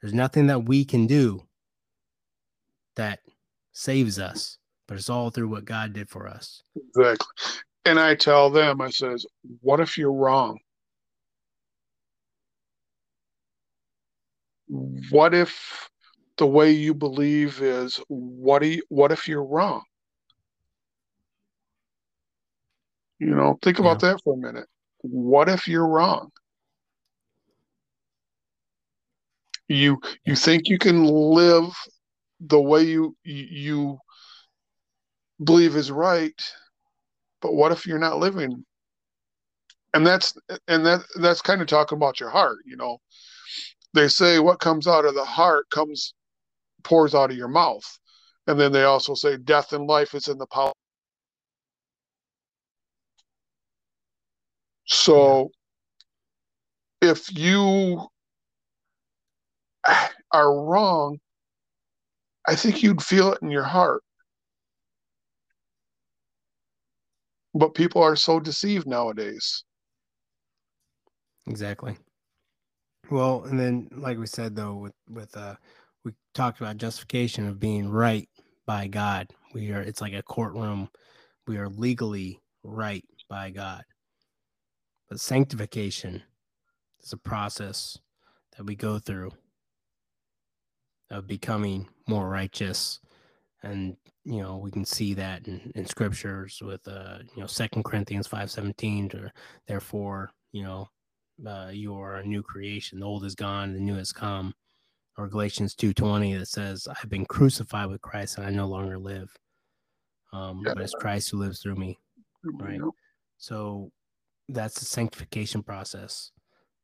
There's 0.00 0.14
nothing 0.14 0.46
that 0.46 0.64
we 0.64 0.84
can 0.84 1.06
do 1.06 1.42
that 2.96 3.20
saves 3.72 4.18
us, 4.18 4.58
but 4.86 4.96
it's 4.96 5.10
all 5.10 5.30
through 5.30 5.48
what 5.48 5.64
God 5.64 5.92
did 5.92 6.08
for 6.08 6.28
us. 6.28 6.62
Exactly. 6.76 7.26
And 7.84 7.98
I 7.98 8.14
tell 8.14 8.48
them, 8.48 8.80
I 8.80 8.90
says, 8.90 9.26
what 9.60 9.80
if 9.80 9.98
you're 9.98 10.12
wrong? 10.12 10.58
What 15.10 15.34
if 15.34 15.90
the 16.38 16.46
way 16.46 16.70
you 16.70 16.94
believe 16.94 17.60
is 17.60 18.00
what 18.08 18.62
do 18.62 18.68
you, 18.68 18.82
what 18.88 19.12
if 19.12 19.28
you're 19.28 19.44
wrong? 19.44 19.82
You 23.22 23.36
know, 23.36 23.56
think 23.62 23.78
about 23.78 24.02
yeah. 24.02 24.10
that 24.14 24.22
for 24.24 24.34
a 24.34 24.36
minute. 24.36 24.66
What 25.02 25.48
if 25.48 25.68
you're 25.68 25.86
wrong? 25.86 26.32
You 29.68 30.00
you 30.26 30.34
think 30.34 30.68
you 30.68 30.76
can 30.76 31.04
live 31.04 31.72
the 32.40 32.60
way 32.60 32.82
you 32.82 33.16
you 33.22 33.96
believe 35.42 35.76
is 35.76 35.92
right 35.92 36.34
but 37.40 37.54
what 37.54 37.70
if 37.70 37.86
you're 37.86 37.98
not 37.98 38.18
living 38.18 38.64
and 39.94 40.06
that's 40.06 40.34
and 40.68 40.84
that 40.84 41.00
that's 41.20 41.40
kind 41.40 41.60
of 41.62 41.68
talking 41.68 41.96
about 41.96 42.20
your 42.20 42.28
heart 42.28 42.58
you 42.66 42.76
know 42.76 42.98
they 43.94 44.08
say 44.08 44.40
what 44.40 44.60
comes 44.60 44.86
out 44.86 45.04
of 45.04 45.14
the 45.14 45.24
heart 45.24 45.70
comes 45.70 46.14
pours 46.82 47.14
out 47.14 47.30
of 47.30 47.36
your 47.36 47.48
mouth 47.48 47.98
and 48.46 48.58
then 48.58 48.72
they 48.72 48.84
also 48.84 49.14
say 49.14 49.36
death 49.36 49.72
and 49.72 49.86
life 49.86 50.14
is 50.14 50.28
in 50.28 50.38
the 50.38 50.46
power 50.46 50.72
so 54.86 55.50
if 57.00 57.36
you 57.36 58.06
are 60.32 60.62
wrong 60.64 61.18
I 62.46 62.56
think 62.56 62.82
you'd 62.82 63.02
feel 63.02 63.32
it 63.32 63.42
in 63.42 63.50
your 63.50 63.62
heart. 63.62 64.02
But 67.54 67.74
people 67.74 68.02
are 68.02 68.16
so 68.16 68.40
deceived 68.40 68.86
nowadays. 68.86 69.64
Exactly. 71.46 71.96
Well, 73.10 73.44
and 73.44 73.58
then 73.58 73.88
like 73.92 74.18
we 74.18 74.26
said 74.26 74.56
though, 74.56 74.74
with 74.74 74.94
with 75.08 75.36
uh 75.36 75.56
we 76.04 76.12
talked 76.34 76.60
about 76.60 76.78
justification 76.78 77.46
of 77.46 77.60
being 77.60 77.88
right 77.90 78.28
by 78.66 78.86
God. 78.88 79.28
We 79.52 79.70
are 79.72 79.82
it's 79.82 80.00
like 80.00 80.14
a 80.14 80.22
courtroom. 80.22 80.88
We 81.46 81.58
are 81.58 81.68
legally 81.68 82.40
right 82.64 83.04
by 83.28 83.50
God. 83.50 83.82
But 85.12 85.20
sanctification. 85.20 86.22
Is 87.02 87.12
a 87.12 87.18
process 87.18 87.98
that 88.56 88.64
we 88.64 88.74
go 88.74 88.98
through 88.98 89.32
of 91.10 91.26
becoming 91.26 91.86
more 92.08 92.30
righteous. 92.30 92.98
And 93.62 93.98
you 94.24 94.40
know 94.40 94.56
we 94.56 94.70
can 94.70 94.86
see 94.86 95.12
that 95.12 95.46
in, 95.48 95.70
in 95.74 95.84
scriptures 95.84 96.62
with 96.64 96.88
uh 96.88 97.18
you 97.34 97.42
know 97.42 97.46
second 97.46 97.84
corinthians 97.84 98.26
5 98.26 98.50
17 98.50 99.10
or 99.12 99.32
therefore 99.66 100.30
you 100.52 100.62
know 100.62 100.88
uh, 101.46 101.68
you 101.70 101.94
are 101.94 102.14
a 102.14 102.24
new 102.24 102.42
creation. 102.42 103.00
The 103.00 103.04
old 103.04 103.26
is 103.26 103.34
gone 103.34 103.74
the 103.74 103.80
new 103.80 103.96
has 103.96 104.12
come. 104.12 104.54
Or 105.18 105.28
galatians 105.28 105.74
2.20 105.74 106.38
that 106.38 106.48
says 106.48 106.88
i've 106.88 107.10
been 107.10 107.26
crucified 107.26 107.90
with 107.90 108.00
christ 108.00 108.38
and 108.38 108.46
i 108.46 108.50
no 108.50 108.66
longer 108.66 108.98
live 108.98 109.30
um 110.32 110.62
yeah. 110.64 110.72
but 110.72 110.82
it's 110.82 110.94
christ 110.94 111.28
who 111.28 111.36
lives 111.36 111.60
through 111.60 111.76
me. 111.76 111.98
Right. 112.58 112.80
so 113.36 113.92
that's 114.54 114.78
the 114.78 114.84
sanctification 114.84 115.62
process 115.62 116.30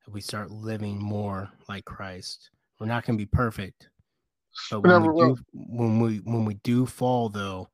If 0.07 0.12
we 0.12 0.21
start 0.21 0.51
living 0.51 0.99
more 0.99 1.51
like 1.69 1.85
christ 1.85 2.51
we're 2.79 2.87
not 2.87 3.05
going 3.05 3.19
to 3.19 3.23
be 3.23 3.31
perfect 3.31 3.89
but 4.71 4.81
when 4.83 5.03
we, 5.03 5.25
do, 5.25 5.37
when 5.53 6.01
we 6.01 6.16
when 6.19 6.45
we 6.45 6.55
do 6.55 6.87
fall, 6.87 7.29
though, 7.29 7.69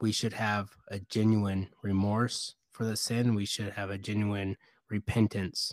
we 0.00 0.12
should 0.12 0.32
have 0.32 0.70
a 0.88 1.00
genuine 1.00 1.68
remorse 1.82 2.54
for 2.72 2.84
the 2.84 2.96
sin. 2.96 3.34
We 3.34 3.44
should 3.44 3.72
have 3.72 3.90
a 3.90 3.98
genuine 3.98 4.56
repentance 4.88 5.72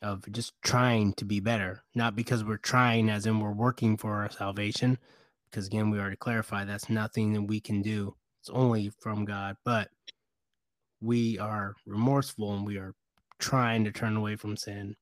of 0.00 0.24
just 0.32 0.52
trying 0.62 1.12
to 1.14 1.24
be 1.24 1.40
better, 1.40 1.82
not 1.94 2.16
because 2.16 2.44
we're 2.44 2.56
trying, 2.56 3.08
as 3.08 3.26
in 3.26 3.40
we're 3.40 3.52
working 3.52 3.96
for 3.96 4.14
our 4.14 4.30
salvation. 4.30 4.98
Because 5.50 5.66
again, 5.66 5.90
we 5.90 5.98
already 5.98 6.16
clarified 6.16 6.68
that's 6.68 6.88
nothing 6.88 7.32
that 7.34 7.42
we 7.42 7.60
can 7.60 7.82
do. 7.82 8.16
It's 8.40 8.50
only 8.50 8.90
from 9.00 9.24
God. 9.24 9.56
But 9.64 9.88
we 11.02 11.38
are 11.38 11.74
remorseful 11.86 12.54
and 12.54 12.66
we 12.66 12.78
are 12.78 12.94
trying 13.38 13.84
to 13.84 13.92
turn 13.92 14.16
away 14.16 14.36
from 14.36 14.56
sin. 14.56 14.94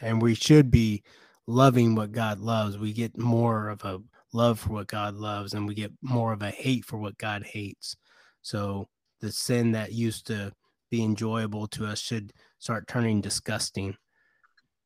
And 0.00 0.20
we 0.20 0.34
should 0.34 0.70
be 0.70 1.02
loving 1.46 1.94
what 1.94 2.12
God 2.12 2.38
loves, 2.38 2.78
we 2.78 2.92
get 2.92 3.18
more 3.18 3.68
of 3.68 3.84
a 3.84 4.00
love 4.32 4.60
for 4.60 4.70
what 4.70 4.86
God 4.86 5.14
loves 5.14 5.54
and 5.54 5.66
we 5.66 5.74
get 5.74 5.92
more 6.02 6.32
of 6.32 6.42
a 6.42 6.50
hate 6.50 6.84
for 6.84 6.98
what 6.98 7.18
God 7.18 7.44
hates. 7.44 7.96
So 8.42 8.88
the 9.20 9.32
sin 9.32 9.72
that 9.72 9.92
used 9.92 10.26
to 10.28 10.52
be 10.90 11.02
enjoyable 11.02 11.66
to 11.68 11.86
us 11.86 12.00
should 12.00 12.32
start 12.58 12.86
turning 12.88 13.20
disgusting. 13.20 13.96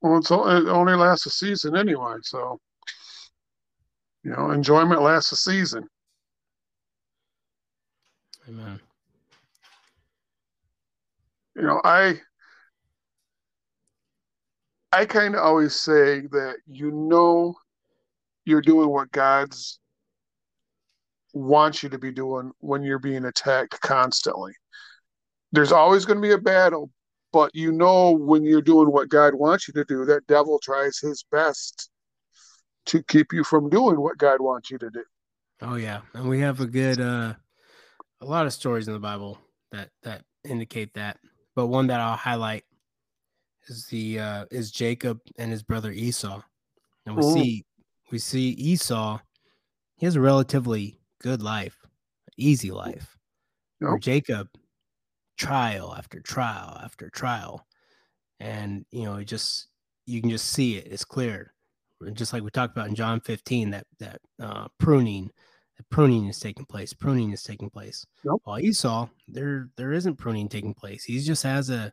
Well, 0.00 0.18
it's 0.18 0.30
it 0.30 0.36
only 0.36 0.94
lasts 0.94 1.26
a 1.26 1.30
season 1.30 1.76
anyway, 1.76 2.16
so 2.22 2.60
you 4.22 4.30
know, 4.30 4.50
enjoyment 4.50 5.02
lasts 5.02 5.32
a 5.32 5.36
season. 5.36 5.86
Amen. 8.48 8.80
You 11.56 11.62
know, 11.62 11.80
I 11.84 12.20
I 14.92 15.06
kind 15.06 15.34
of 15.34 15.42
always 15.42 15.74
say 15.74 16.20
that 16.20 16.56
you 16.66 16.90
know 16.90 17.54
you're 18.44 18.60
doing 18.60 18.88
what 18.88 19.10
God's 19.12 19.78
wants 21.32 21.82
you 21.82 21.88
to 21.88 21.98
be 21.98 22.12
doing 22.12 22.52
when 22.60 22.82
you're 22.82 22.98
being 22.98 23.24
attacked 23.24 23.80
constantly. 23.80 24.52
There's 25.52 25.72
always 25.72 26.04
going 26.04 26.18
to 26.18 26.22
be 26.22 26.32
a 26.32 26.38
battle, 26.38 26.90
but 27.32 27.50
you 27.54 27.72
know 27.72 28.12
when 28.12 28.44
you're 28.44 28.62
doing 28.62 28.90
what 28.90 29.08
God 29.08 29.34
wants 29.34 29.66
you 29.66 29.74
to 29.74 29.84
do, 29.84 30.04
that 30.04 30.26
devil 30.26 30.60
tries 30.62 30.98
his 30.98 31.24
best 31.30 31.90
to 32.86 33.02
keep 33.02 33.32
you 33.32 33.42
from 33.42 33.68
doing 33.68 34.00
what 34.00 34.18
God 34.18 34.40
wants 34.40 34.70
you 34.70 34.78
to 34.78 34.90
do. 34.90 35.04
Oh 35.60 35.76
yeah, 35.76 36.02
and 36.12 36.28
we 36.28 36.40
have 36.40 36.60
a 36.60 36.66
good 36.66 37.00
uh 37.00 37.34
a 38.20 38.24
lot 38.24 38.46
of 38.46 38.52
stories 38.52 38.86
in 38.86 38.94
the 38.94 39.00
Bible 39.00 39.38
that 39.72 39.90
that 40.02 40.22
indicate 40.44 40.94
that. 40.94 41.18
But 41.54 41.66
one 41.68 41.86
that 41.88 42.00
I'll 42.00 42.16
highlight 42.16 42.64
is 43.68 43.86
the 43.86 44.18
uh 44.18 44.44
is 44.50 44.70
Jacob 44.70 45.20
and 45.38 45.50
his 45.50 45.62
brother 45.62 45.90
Esau. 45.90 46.42
And 47.06 47.16
we 47.16 47.24
Ooh. 47.24 47.32
see 47.32 47.64
we 48.10 48.18
see 48.18 48.50
Esau 48.50 49.18
he 49.96 50.06
has 50.06 50.16
a 50.16 50.20
relatively 50.20 50.98
good 51.20 51.42
life, 51.42 51.86
easy 52.36 52.70
life. 52.70 53.16
Yep. 53.80 54.00
Jacob 54.00 54.48
trial 55.36 55.94
after 55.96 56.20
trial 56.20 56.78
after 56.82 57.10
trial. 57.10 57.66
And 58.40 58.84
you 58.90 59.04
know, 59.04 59.16
it 59.16 59.26
just 59.26 59.68
you 60.06 60.20
can 60.20 60.30
just 60.30 60.52
see 60.52 60.76
it. 60.76 60.88
It's 60.90 61.04
clear. 61.04 61.52
Just 62.12 62.32
like 62.32 62.42
we 62.42 62.50
talked 62.50 62.76
about 62.76 62.88
in 62.88 62.94
John 62.94 63.20
15, 63.20 63.70
that 63.70 63.86
that 63.98 64.20
uh, 64.40 64.66
pruning, 64.78 65.30
pruning 65.90 66.26
is 66.26 66.38
taking 66.38 66.64
place. 66.64 66.92
Pruning 66.92 67.32
is 67.32 67.42
taking 67.42 67.70
place. 67.70 68.06
Yep. 68.24 68.34
While 68.44 68.60
Esau, 68.60 69.08
there 69.28 69.68
there 69.76 69.92
isn't 69.92 70.16
pruning 70.16 70.48
taking 70.48 70.74
place. 70.74 71.04
He 71.04 71.18
just 71.20 71.42
has 71.42 71.70
a 71.70 71.92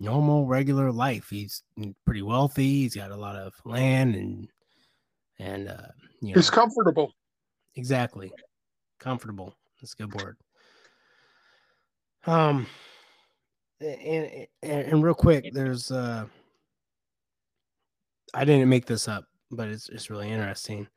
normal, 0.00 0.46
regular 0.46 0.92
life. 0.92 1.28
He's 1.30 1.62
pretty 2.04 2.22
wealthy. 2.22 2.82
He's 2.82 2.94
got 2.94 3.10
a 3.10 3.16
lot 3.16 3.36
of 3.36 3.54
land 3.64 4.14
and 4.14 4.48
and 5.38 5.68
uh, 5.68 5.88
you 6.20 6.28
know, 6.28 6.34
He's 6.34 6.50
comfortable. 6.50 7.12
Exactly. 7.76 8.32
Comfortable. 8.98 9.54
That's 9.80 9.94
a 9.94 9.96
good 9.96 10.14
word. 10.14 10.36
Um 12.26 12.66
and, 13.80 14.46
and 14.62 14.82
and 14.86 15.04
real 15.04 15.14
quick, 15.14 15.52
there's 15.52 15.90
uh 15.90 16.26
I 18.34 18.44
didn't 18.44 18.68
make 18.68 18.86
this 18.86 19.08
up, 19.08 19.24
but 19.50 19.68
it's 19.68 19.88
it's 19.88 20.10
really 20.10 20.30
interesting. 20.30 20.88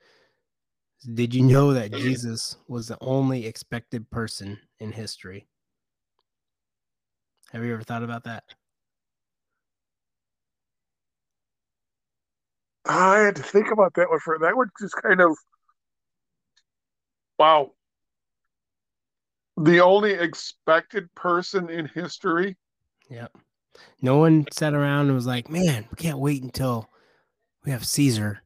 Did 1.01 1.33
you 1.33 1.43
know 1.43 1.73
that 1.73 1.91
Jesus 1.91 2.57
was 2.67 2.87
the 2.87 2.97
only 3.01 3.47
expected 3.47 4.09
person 4.11 4.59
in 4.79 4.91
history? 4.91 5.47
Have 7.51 7.63
you 7.63 7.73
ever 7.73 7.81
thought 7.81 8.03
about 8.03 8.25
that? 8.25 8.43
I 12.85 13.19
had 13.19 13.35
to 13.37 13.43
think 13.43 13.71
about 13.71 13.93
that 13.95 14.09
one 14.09 14.19
for 14.19 14.37
that 14.39 14.55
one 14.55 14.69
just 14.79 14.95
kind 15.01 15.21
of 15.21 15.35
wow. 17.39 17.71
The 19.57 19.79
only 19.79 20.11
expected 20.11 21.13
person 21.15 21.69
in 21.69 21.87
history. 21.87 22.57
Yep. 23.09 23.35
No 24.01 24.17
one 24.17 24.45
sat 24.51 24.73
around 24.73 25.07
and 25.07 25.15
was 25.15 25.27
like, 25.27 25.49
"Man, 25.49 25.85
we 25.89 25.95
can't 25.95 26.19
wait 26.19 26.43
until 26.43 26.89
we 27.65 27.71
have 27.71 27.85
Caesar," 27.85 28.41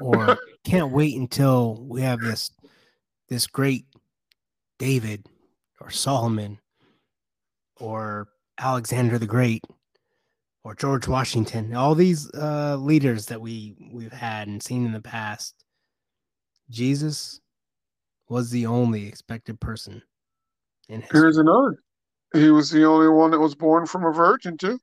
or 0.00 0.38
"Can't 0.64 0.92
wait 0.92 1.16
until 1.16 1.84
we 1.86 2.02
have 2.02 2.20
this 2.20 2.50
this 3.28 3.46
great 3.46 3.86
David 4.78 5.26
or 5.80 5.90
Solomon 5.90 6.58
or 7.76 8.28
Alexander 8.58 9.18
the 9.18 9.26
Great 9.26 9.64
or 10.62 10.74
George 10.74 11.06
Washington." 11.06 11.74
All 11.74 11.94
these 11.94 12.30
uh, 12.34 12.76
leaders 12.76 13.26
that 13.26 13.40
we 13.40 13.76
we've 13.92 14.12
had 14.12 14.48
and 14.48 14.62
seen 14.62 14.86
in 14.86 14.92
the 14.92 15.00
past, 15.00 15.64
Jesus 16.70 17.40
was 18.28 18.50
the 18.50 18.66
only 18.66 19.06
expected 19.06 19.60
person 19.60 20.02
in 20.88 21.00
history. 21.00 21.20
Here's 21.20 21.38
another. 21.38 21.78
He 22.32 22.50
was 22.50 22.70
the 22.70 22.84
only 22.84 23.08
one 23.08 23.30
that 23.30 23.38
was 23.38 23.54
born 23.54 23.86
from 23.86 24.04
a 24.04 24.12
virgin 24.12 24.58
too. 24.58 24.78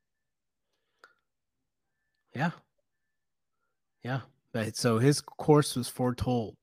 Yeah. 2.34 2.52
Yeah. 4.02 4.20
But 4.52 4.76
so 4.76 4.98
his 4.98 5.20
course 5.20 5.76
was 5.76 5.88
foretold 5.88 6.56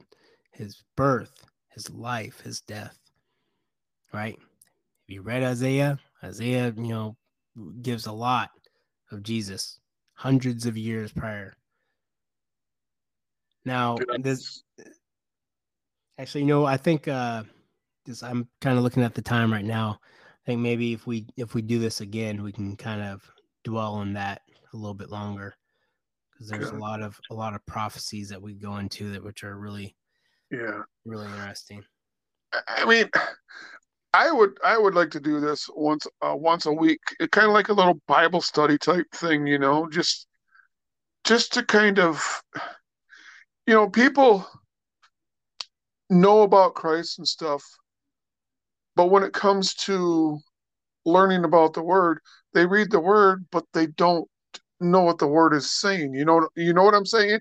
his 0.52 0.84
birth, 0.96 1.46
his 1.70 1.90
life, 1.90 2.42
his 2.42 2.62
death. 2.62 2.98
Right? 4.14 4.38
If 5.08 5.16
you 5.16 5.22
read 5.22 5.44
Isaiah, 5.44 6.00
Isaiah, 6.24 6.74
you 6.76 6.90
know, 6.90 7.18
gives 7.82 8.06
a 8.06 8.12
lot 8.12 8.50
of 9.12 9.24
Jesus 9.24 9.80
hundreds 10.14 10.66
of 10.66 10.78
years 10.78 11.12
prior. 11.12 11.56
Now, 13.66 13.98
this 14.20 14.64
actually, 16.18 16.42
you 16.42 16.48
know, 16.48 16.66
I 16.66 16.78
think 16.78 17.08
uh 17.08 17.44
this 18.06 18.22
I'm 18.24 18.48
kind 18.62 18.78
of 18.78 18.84
looking 18.84 19.04
at 19.04 19.16
the 19.16 19.22
time 19.22 19.52
right 19.52 19.66
now. 19.66 20.00
I 20.04 20.46
think 20.46 20.62
maybe 20.62 20.94
if 20.94 21.08
we 21.08 21.26
if 21.38 21.54
we 21.56 21.62
do 21.62 21.80
this 21.80 22.02
again, 22.02 22.44
we 22.44 22.52
can 22.52 22.76
kind 22.76 23.02
of 23.02 23.22
dwell 23.64 23.94
on 23.96 24.14
that 24.14 24.42
a 24.74 24.78
little 24.78 24.94
bit 24.94 25.10
longer 25.10 25.56
because 26.40 26.50
there's 26.52 26.72
a 26.72 26.76
lot 26.76 27.02
of 27.02 27.20
a 27.30 27.34
lot 27.34 27.54
of 27.54 27.66
prophecies 27.66 28.30
that 28.30 28.42
we 28.42 28.54
go 28.54 28.78
into 28.78 29.12
that 29.12 29.24
which 29.24 29.44
are 29.44 29.58
really 29.58 29.96
Yeah. 30.50 30.84
really 31.06 31.28
interesting. 31.28 31.84
I- 32.68 32.86
mean, 32.86 33.10
I 34.14 34.32
would 34.32 34.58
I 34.64 34.78
would 34.78 34.96
like 34.96 35.12
to 35.12 35.20
do 35.20 35.40
this 35.40 35.70
once 35.76 36.08
uh, 36.22 36.36
once 36.36 36.66
a 36.66 36.74
week, 36.74 37.02
kind 37.32 37.48
of 37.48 37.54
like 37.54 37.70
a 37.70 37.74
little 37.74 38.00
Bible 38.08 38.42
study 38.42 38.78
type 38.78 39.06
thing, 39.14 39.46
you 39.46 39.60
know, 39.60 39.88
just 39.90 40.28
just 41.26 41.54
to 41.54 41.64
kind 41.64 42.00
of, 42.00 42.42
you 43.68 43.74
know, 43.74 43.90
people 43.90 44.48
know 46.10 46.42
about 46.42 46.74
Christ 46.74 47.20
and 47.20 47.28
stuff, 47.28 47.64
but 48.96 49.08
when 49.08 49.24
it 49.24 49.34
comes 49.34 49.76
to 49.76 50.40
learning 51.06 51.44
about 51.44 51.74
the 51.74 51.84
Word, 51.84 52.20
they 52.54 52.66
read 52.66 52.90
the 52.90 53.00
Word, 53.00 53.46
but 53.52 53.66
they 53.74 53.88
don't 53.88 54.28
know 54.80 55.02
what 55.02 55.18
the 55.18 55.28
Word 55.28 55.54
is 55.54 55.72
saying. 55.72 56.14
You 56.14 56.26
know, 56.26 56.48
you 56.56 56.74
know 56.74 56.84
what 56.84 56.94
I'm 56.96 57.06
saying? 57.06 57.40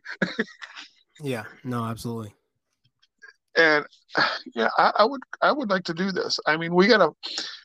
Yeah, 1.23 1.45
no, 1.65 1.85
absolutely. 1.85 2.33
and 3.57 3.85
yeah 4.55 4.69
I, 4.79 4.93
I 5.01 5.05
would 5.05 5.21
i 5.43 5.51
would 5.53 5.69
like 5.69 5.83
to 5.85 5.95
do 5.95 6.13
this 6.13 6.39
i 6.47 6.57
mean 6.57 6.73
we 6.75 6.87
got 6.87 6.99
to 6.99 7.13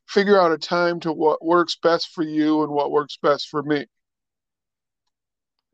figure 0.08 0.40
out 0.42 0.52
a 0.52 0.58
time 0.58 1.00
to 1.02 1.14
what 1.14 1.46
works 1.46 1.78
best 1.82 2.10
for 2.14 2.24
you 2.24 2.64
and 2.64 2.72
what 2.72 2.92
works 2.92 3.18
best 3.22 3.48
for 3.50 3.62
me 3.64 3.86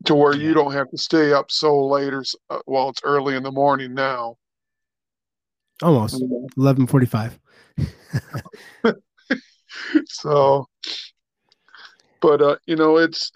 to 0.04 0.14
where 0.14 0.34
you 0.36 0.52
don't 0.54 0.72
have 0.72 0.90
to 0.90 0.98
stay 0.98 1.32
up 1.32 1.50
so 1.50 1.86
late 1.86 2.12
or 2.12 2.24
uh, 2.50 2.58
well 2.66 2.90
it's 2.90 3.00
early 3.02 3.34
in 3.34 3.42
the 3.42 3.50
morning 3.50 3.94
now 3.94 4.36
Almost 5.82 6.22
eleven 6.58 6.86
forty 6.86 7.06
five. 7.06 7.38
so 10.04 10.66
but 12.20 12.42
uh 12.42 12.56
you 12.66 12.76
know 12.76 12.98
it's 12.98 13.32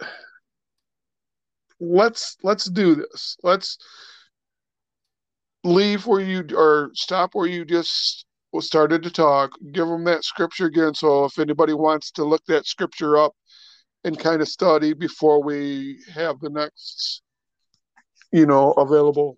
let's 1.85 2.37
let's 2.43 2.65
do 2.67 2.95
this 2.95 3.37
let's 3.43 3.79
leave 5.65 6.07
where 6.07 6.21
you 6.21 6.45
or 6.57 6.91
stop 6.95 7.31
where 7.35 7.47
you 7.47 7.65
just 7.65 8.27
started 8.61 9.03
to 9.03 9.11
talk 9.11 9.51
give 9.73 9.89
them 9.89 10.05
that 10.05 10.23
scripture 10.25 10.67
again 10.67 10.95
so 10.95 11.25
if 11.25 11.39
anybody 11.39 11.73
wants 11.73 12.11
to 12.13 12.23
look 12.25 12.43
that 12.47 12.67
scripture 12.67 13.17
up 13.17 13.33
and 14.05 14.19
kind 14.19 14.41
of 14.41 14.49
study 14.49 14.93
before 14.93 15.43
we 15.43 15.99
have 16.13 16.39
the 16.41 16.51
next 16.51 17.23
you 18.33 18.47
know 18.47 18.73
available 18.73 19.37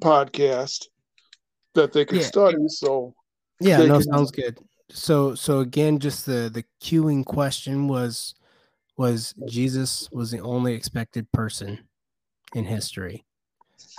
podcast 0.00 0.86
that 1.74 1.92
they 1.92 2.04
can 2.04 2.18
Yeah. 2.18 2.24
study 2.26 2.68
so 2.68 3.14
Yeah, 3.60 3.78
no, 3.84 3.98
can- 4.00 4.12
sounds 4.12 4.30
good. 4.30 4.58
So 4.90 5.34
so 5.34 5.60
again, 5.60 5.98
just 5.98 6.26
the 6.26 6.50
the 6.52 6.64
queuing 6.80 7.24
question 7.24 7.88
was 7.88 8.34
was 8.96 9.34
Jesus 9.46 10.08
was 10.12 10.30
the 10.30 10.40
only 10.40 10.74
expected 10.74 11.30
person 11.32 11.86
in 12.54 12.64
history, 12.64 13.24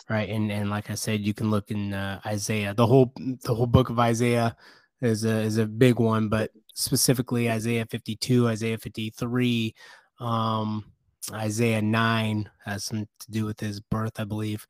right? 0.10 0.30
And 0.30 0.52
and 0.52 0.70
like 0.70 0.89
I 0.89 0.95
said, 0.95 1.22
you 1.22 1.34
can 1.34 1.52
look 1.52 1.72
in 1.72 1.93
uh, 1.93 2.20
Isaiah. 2.26 2.74
The 2.74 2.88
whole 2.88 3.14
the 3.16 3.54
whole 3.54 3.68
book 3.68 3.89
of 3.89 4.00
Isaiah 4.00 4.56
is 5.02 5.26
a 5.26 5.41
is 5.41 5.58
a 5.58 5.66
big 5.66 6.00
one, 6.00 6.30
but 6.30 6.52
specifically 6.74 7.50
Isaiah 7.50 7.86
fifty 7.86 8.16
two, 8.16 8.48
Isaiah 8.48 8.78
fifty 8.78 9.12
three, 9.12 9.76
um, 10.20 10.86
Isaiah 11.34 11.82
nine 11.82 12.50
has 12.66 12.86
some 12.86 13.08
to 13.20 13.32
do 13.32 13.45
with 13.45 13.60
his 13.60 13.80
birth, 13.80 14.20
I 14.20 14.24
believe. 14.24 14.66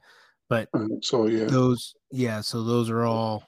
But 0.50 0.70
so 1.02 1.28
yeah 1.28 1.46
those 1.46 1.94
yeah 2.12 2.42
so 2.42 2.64
those 2.64 2.90
are 2.90 3.04
all 3.04 3.44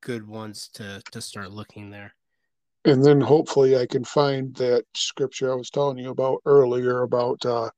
good 0.00 0.26
ones 0.26 0.68
to 0.74 1.02
to 1.12 1.20
start 1.20 1.50
looking 1.52 1.90
there. 1.90 2.14
And 2.84 3.04
then 3.04 3.20
hopefully 3.20 3.76
I 3.76 3.86
can 3.86 4.04
find 4.04 4.54
that 4.56 4.84
scripture 4.94 5.52
I 5.52 5.56
was 5.56 5.70
telling 5.70 5.98
you 5.98 6.10
about 6.10 6.40
earlier 6.46 7.02
about 7.02 7.44
uh, 7.44 7.70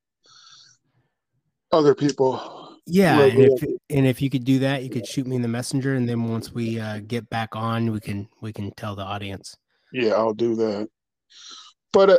other 1.73 1.95
people. 1.95 2.79
Yeah, 2.87 3.21
and 3.21 3.43
if, 3.45 3.63
and 3.91 4.07
if 4.07 4.21
you 4.21 4.31
could 4.31 4.45
do 4.45 4.59
that, 4.61 4.83
you 4.83 4.91
could 4.91 5.07
shoot 5.07 5.27
me 5.27 5.37
in 5.37 5.43
the 5.43 5.49
messenger, 5.49 5.95
and 5.95 6.09
then 6.09 6.29
once 6.29 6.53
we 6.53 6.81
uh, 6.81 7.01
get 7.07 7.29
back 7.31 7.55
on, 7.55 7.93
we 7.93 8.01
can 8.01 8.29
we 8.41 8.53
can 8.53 8.73
tell 8.73 8.97
the 8.97 9.05
audience. 9.05 9.57
Yeah, 9.93 10.15
I'll 10.15 10.35
do 10.35 10.57
that. 10.57 10.89
But 11.93 12.11
uh, 12.11 12.19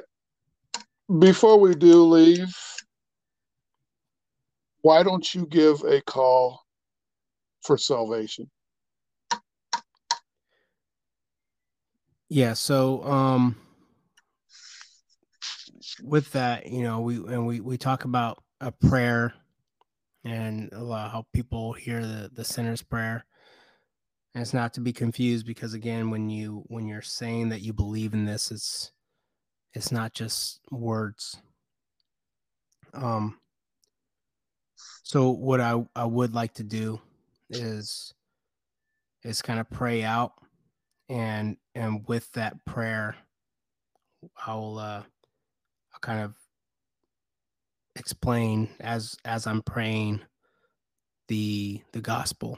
before 1.19 1.59
we 1.59 1.75
do 1.75 2.03
leave, 2.03 2.55
why 4.81 5.03
don't 5.03 5.33
you 5.33 5.45
give 5.45 5.81
a 5.83 6.01
call 6.01 6.61
for 7.63 7.77
salvation? 7.77 8.49
Yeah, 12.33 12.53
so 12.53 13.03
um 13.03 13.57
with 16.01 16.31
that, 16.31 16.65
you 16.67 16.81
know, 16.81 17.01
we 17.01 17.15
and 17.17 17.45
we 17.45 17.59
we 17.59 17.77
talk 17.77 18.05
about 18.05 18.41
a 18.61 18.71
prayer 18.71 19.33
and 20.23 20.69
how 20.71 21.25
people 21.33 21.73
hear 21.73 21.99
the 21.99 22.31
the 22.33 22.45
sinner's 22.45 22.81
prayer. 22.81 23.25
And 24.33 24.41
it's 24.41 24.53
not 24.53 24.73
to 24.75 24.79
be 24.79 24.93
confused 24.93 25.45
because 25.45 25.73
again, 25.73 26.09
when 26.09 26.29
you 26.29 26.63
when 26.67 26.87
you're 26.87 27.01
saying 27.01 27.49
that 27.49 27.63
you 27.63 27.73
believe 27.73 28.13
in 28.13 28.23
this, 28.23 28.49
it's 28.49 28.93
it's 29.73 29.91
not 29.91 30.13
just 30.13 30.61
words. 30.71 31.35
Um 32.93 33.39
so 35.03 35.31
what 35.31 35.59
I, 35.59 35.85
I 35.97 36.05
would 36.05 36.33
like 36.33 36.53
to 36.53 36.63
do 36.63 37.01
is 37.49 38.13
is 39.21 39.41
kind 39.41 39.59
of 39.59 39.69
pray 39.69 40.01
out 40.01 40.31
and 41.11 41.57
and 41.75 42.07
with 42.07 42.31
that 42.31 42.63
prayer 42.65 43.15
I'll 44.47 44.77
uh 44.77 45.03
I'll 45.93 45.99
kind 46.01 46.21
of 46.21 46.35
explain 47.97 48.69
as 48.79 49.17
as 49.25 49.45
I'm 49.45 49.61
praying 49.61 50.21
the 51.27 51.81
the 51.91 52.01
gospel. 52.01 52.57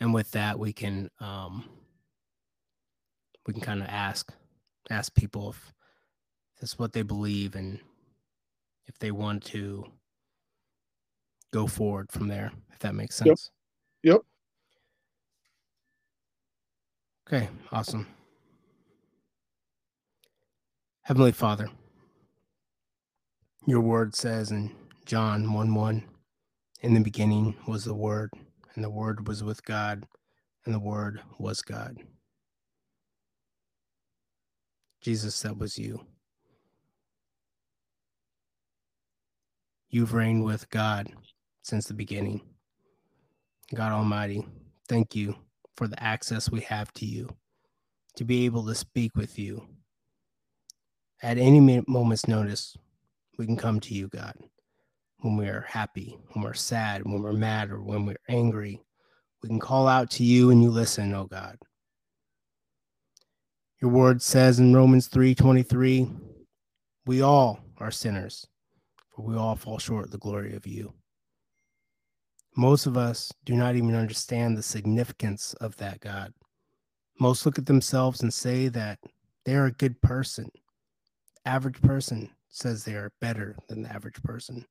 And 0.00 0.12
with 0.12 0.32
that 0.32 0.58
we 0.58 0.72
can 0.72 1.08
um 1.20 1.64
we 3.46 3.52
can 3.52 3.62
kind 3.62 3.80
of 3.80 3.88
ask 3.88 4.32
ask 4.90 5.14
people 5.14 5.50
if 5.50 5.72
that's 6.60 6.78
what 6.78 6.92
they 6.92 7.02
believe 7.02 7.54
and 7.54 7.78
if 8.86 8.98
they 8.98 9.12
want 9.12 9.44
to 9.44 9.84
go 11.52 11.66
forward 11.68 12.10
from 12.10 12.26
there, 12.26 12.50
if 12.72 12.80
that 12.80 12.94
makes 12.94 13.14
sense. 13.14 13.50
Yep. 14.02 14.14
yep. 14.14 14.22
Okay, 17.28 17.48
awesome. 17.72 18.06
Heavenly 21.02 21.32
Father, 21.32 21.68
your 23.66 23.80
word 23.80 24.14
says 24.14 24.50
in 24.50 24.74
John 25.06 25.52
1 25.52 25.74
1, 25.74 26.04
in 26.82 26.94
the 26.94 27.00
beginning 27.00 27.56
was 27.66 27.84
the 27.84 27.94
Word, 27.94 28.30
and 28.74 28.84
the 28.84 28.90
Word 28.90 29.26
was 29.28 29.42
with 29.42 29.64
God, 29.64 30.04
and 30.66 30.74
the 30.74 30.80
Word 30.80 31.20
was 31.38 31.62
God. 31.62 31.96
Jesus, 35.02 35.40
that 35.42 35.58
was 35.58 35.78
you. 35.78 36.06
You've 39.88 40.14
reigned 40.14 40.44
with 40.44 40.70
God 40.70 41.08
since 41.62 41.86
the 41.86 41.94
beginning. 41.94 42.42
God 43.74 43.92
Almighty, 43.92 44.46
thank 44.88 45.14
you 45.14 45.36
for 45.76 45.88
the 45.88 46.02
access 46.02 46.50
we 46.50 46.60
have 46.62 46.92
to 46.94 47.06
you, 47.06 47.28
to 48.16 48.24
be 48.24 48.44
able 48.44 48.64
to 48.66 48.74
speak 48.74 49.16
with 49.16 49.38
you. 49.38 49.66
At 51.22 51.38
any 51.38 51.82
moment's 51.86 52.28
notice, 52.28 52.76
we 53.38 53.46
can 53.46 53.56
come 53.56 53.80
to 53.80 53.94
you, 53.94 54.08
God, 54.08 54.34
when 55.18 55.36
we 55.36 55.48
are 55.48 55.66
happy, 55.68 56.18
when 56.32 56.44
we're 56.44 56.54
sad, 56.54 57.04
when 57.04 57.22
we're 57.22 57.32
mad, 57.32 57.70
or 57.70 57.82
when 57.82 58.06
we're 58.06 58.16
angry. 58.28 58.80
We 59.42 59.48
can 59.48 59.60
call 59.60 59.88
out 59.88 60.10
to 60.12 60.24
you 60.24 60.50
and 60.50 60.62
you 60.62 60.70
listen, 60.70 61.14
oh 61.14 61.24
God. 61.24 61.56
Your 63.82 63.90
word 63.90 64.22
says 64.22 64.60
in 64.60 64.74
Romans 64.74 65.08
3:23, 65.08 66.10
we 67.06 67.20
all 67.20 67.60
are 67.78 67.90
sinners, 67.90 68.46
for 69.14 69.22
we 69.26 69.36
all 69.36 69.56
fall 69.56 69.78
short 69.78 70.06
of 70.06 70.10
the 70.10 70.18
glory 70.18 70.54
of 70.54 70.66
you. 70.66 70.94
Most 72.56 72.86
of 72.86 72.96
us 72.96 73.32
do 73.44 73.54
not 73.54 73.74
even 73.74 73.96
understand 73.96 74.56
the 74.56 74.62
significance 74.62 75.54
of 75.54 75.76
that 75.78 76.00
God. 76.00 76.32
Most 77.18 77.44
look 77.44 77.58
at 77.58 77.66
themselves 77.66 78.22
and 78.22 78.32
say 78.32 78.68
that 78.68 79.00
they 79.44 79.56
are 79.56 79.66
a 79.66 79.72
good 79.72 80.00
person. 80.00 80.50
average 81.44 81.80
person 81.82 82.30
says 82.48 82.84
they 82.84 82.94
are 82.94 83.12
better 83.20 83.56
than 83.68 83.82
the 83.82 83.92
average 83.92 84.22
person. 84.22 84.64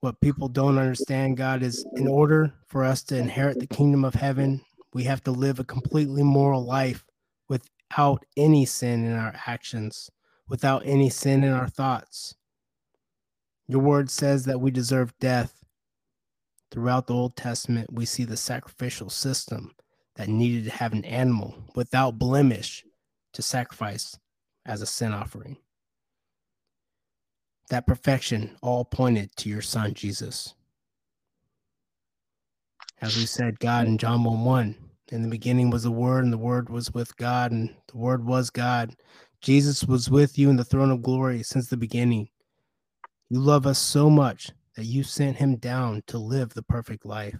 What 0.00 0.20
people 0.20 0.48
don't 0.48 0.78
understand, 0.78 1.36
God, 1.36 1.62
is 1.62 1.86
in 1.94 2.08
order 2.08 2.52
for 2.66 2.82
us 2.84 3.04
to 3.04 3.16
inherit 3.16 3.60
the 3.60 3.66
kingdom 3.68 4.04
of 4.04 4.14
heaven, 4.14 4.60
we 4.92 5.04
have 5.04 5.22
to 5.24 5.30
live 5.30 5.60
a 5.60 5.64
completely 5.64 6.24
moral 6.24 6.64
life 6.64 7.04
without 7.48 8.24
any 8.36 8.66
sin 8.66 9.04
in 9.04 9.12
our 9.12 9.34
actions, 9.46 10.10
without 10.48 10.82
any 10.84 11.08
sin 11.08 11.44
in 11.44 11.52
our 11.52 11.68
thoughts. 11.68 12.34
Your 13.68 13.80
word 13.80 14.10
says 14.10 14.44
that 14.46 14.60
we 14.60 14.72
deserve 14.72 15.16
death 15.20 15.61
Throughout 16.72 17.06
the 17.06 17.12
Old 17.12 17.36
Testament, 17.36 17.92
we 17.92 18.06
see 18.06 18.24
the 18.24 18.36
sacrificial 18.36 19.10
system 19.10 19.74
that 20.16 20.28
needed 20.28 20.64
to 20.64 20.70
have 20.70 20.94
an 20.94 21.04
animal 21.04 21.54
without 21.74 22.18
blemish 22.18 22.82
to 23.34 23.42
sacrifice 23.42 24.18
as 24.64 24.80
a 24.80 24.86
sin 24.86 25.12
offering. 25.12 25.58
That 27.68 27.86
perfection 27.86 28.56
all 28.62 28.86
pointed 28.86 29.36
to 29.36 29.50
your 29.50 29.60
son, 29.60 29.92
Jesus. 29.92 30.54
As 33.02 33.18
we 33.18 33.26
said, 33.26 33.60
God 33.60 33.86
in 33.86 33.98
John 33.98 34.24
1 34.24 34.42
1, 34.42 34.74
in 35.08 35.22
the 35.22 35.28
beginning 35.28 35.68
was 35.68 35.82
the 35.82 35.90
Word, 35.90 36.24
and 36.24 36.32
the 36.32 36.38
Word 36.38 36.70
was 36.70 36.90
with 36.94 37.14
God, 37.18 37.52
and 37.52 37.68
the 37.88 37.98
Word 37.98 38.24
was 38.24 38.48
God. 38.48 38.96
Jesus 39.42 39.84
was 39.84 40.08
with 40.08 40.38
you 40.38 40.48
in 40.48 40.56
the 40.56 40.64
throne 40.64 40.90
of 40.90 41.02
glory 41.02 41.42
since 41.42 41.66
the 41.68 41.76
beginning. 41.76 42.30
You 43.28 43.40
love 43.40 43.66
us 43.66 43.78
so 43.78 44.08
much 44.08 44.52
that 44.76 44.84
you 44.84 45.02
sent 45.02 45.36
him 45.36 45.56
down 45.56 46.02
to 46.06 46.18
live 46.18 46.54
the 46.54 46.62
perfect 46.62 47.04
life. 47.04 47.38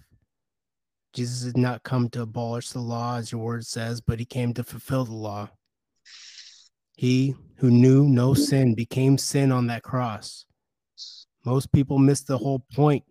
Jesus 1.13 1.43
did 1.43 1.57
not 1.57 1.83
come 1.83 2.09
to 2.11 2.23
abolish 2.23 2.71
the 2.71 2.81
law, 2.81 3.17
as 3.17 3.33
your 3.33 3.43
word 3.43 3.67
says, 3.67 4.01
but 4.01 4.19
he 4.19 4.25
came 4.25 4.55
to 4.55 4.65
fulfill 4.65 5.05
the 5.05 5.13
law. 5.13 5.51
He 6.97 7.35
who 7.57 7.71
knew 7.71 8.05
no 8.05 8.35
sin 8.35 8.75
became 8.75 9.19
sin 9.19 9.53
on 9.53 9.67
that 9.67 9.83
cross. 9.83 10.47
Most 11.45 11.73
people 11.73 11.99
miss 11.99 12.23
the 12.23 12.39
whole 12.39 12.65
point 12.75 13.05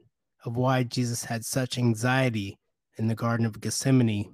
of 0.45 0.55
why 0.55 0.83
Jesus 0.83 1.25
had 1.25 1.45
such 1.45 1.77
anxiety 1.77 2.57
in 2.97 3.07
the 3.07 3.15
Garden 3.15 3.45
of 3.45 3.59
Gethsemane. 3.59 4.33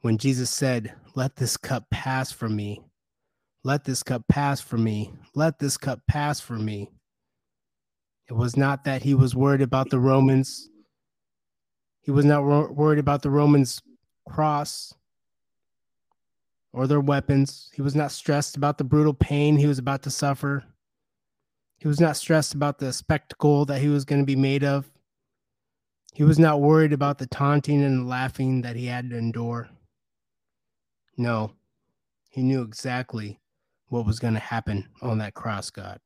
When 0.00 0.18
Jesus 0.18 0.50
said, 0.50 0.94
Let 1.14 1.36
this 1.36 1.56
cup 1.56 1.84
pass 1.90 2.32
from 2.32 2.56
me, 2.56 2.82
let 3.64 3.84
this 3.84 4.02
cup 4.02 4.22
pass 4.28 4.60
from 4.60 4.84
me, 4.84 5.12
let 5.34 5.58
this 5.58 5.76
cup 5.76 6.00
pass 6.08 6.40
from 6.40 6.64
me. 6.64 6.90
It 8.28 8.34
was 8.34 8.56
not 8.56 8.84
that 8.84 9.02
he 9.02 9.14
was 9.14 9.36
worried 9.36 9.62
about 9.62 9.90
the 9.90 10.00
Romans. 10.00 10.68
He 12.02 12.10
was 12.10 12.24
not 12.24 12.44
wor- 12.44 12.72
worried 12.72 12.98
about 12.98 13.22
the 13.22 13.30
Romans' 13.30 13.80
cross 14.28 14.94
or 16.72 16.86
their 16.86 17.00
weapons. 17.00 17.70
He 17.74 17.82
was 17.82 17.94
not 17.94 18.12
stressed 18.12 18.56
about 18.56 18.78
the 18.78 18.84
brutal 18.84 19.14
pain 19.14 19.56
he 19.56 19.66
was 19.66 19.78
about 19.78 20.02
to 20.02 20.10
suffer. 20.10 20.64
He 21.78 21.88
was 21.88 22.00
not 22.00 22.16
stressed 22.16 22.54
about 22.54 22.78
the 22.78 22.92
spectacle 22.92 23.64
that 23.66 23.80
he 23.80 23.88
was 23.88 24.04
going 24.04 24.22
to 24.22 24.26
be 24.26 24.36
made 24.36 24.64
of. 24.64 24.90
He 26.14 26.24
was 26.24 26.38
not 26.38 26.60
worried 26.60 26.92
about 26.92 27.18
the 27.18 27.26
taunting 27.26 27.84
and 27.84 28.08
laughing 28.08 28.62
that 28.62 28.76
he 28.76 28.86
had 28.86 29.10
to 29.10 29.18
endure. 29.18 29.68
No, 31.16 31.52
he 32.30 32.42
knew 32.42 32.62
exactly 32.62 33.38
what 33.88 34.06
was 34.06 34.18
going 34.18 34.34
to 34.34 34.40
happen 34.40 34.88
on 35.02 35.18
that 35.18 35.34
cross, 35.34 35.70
God. 35.70 36.00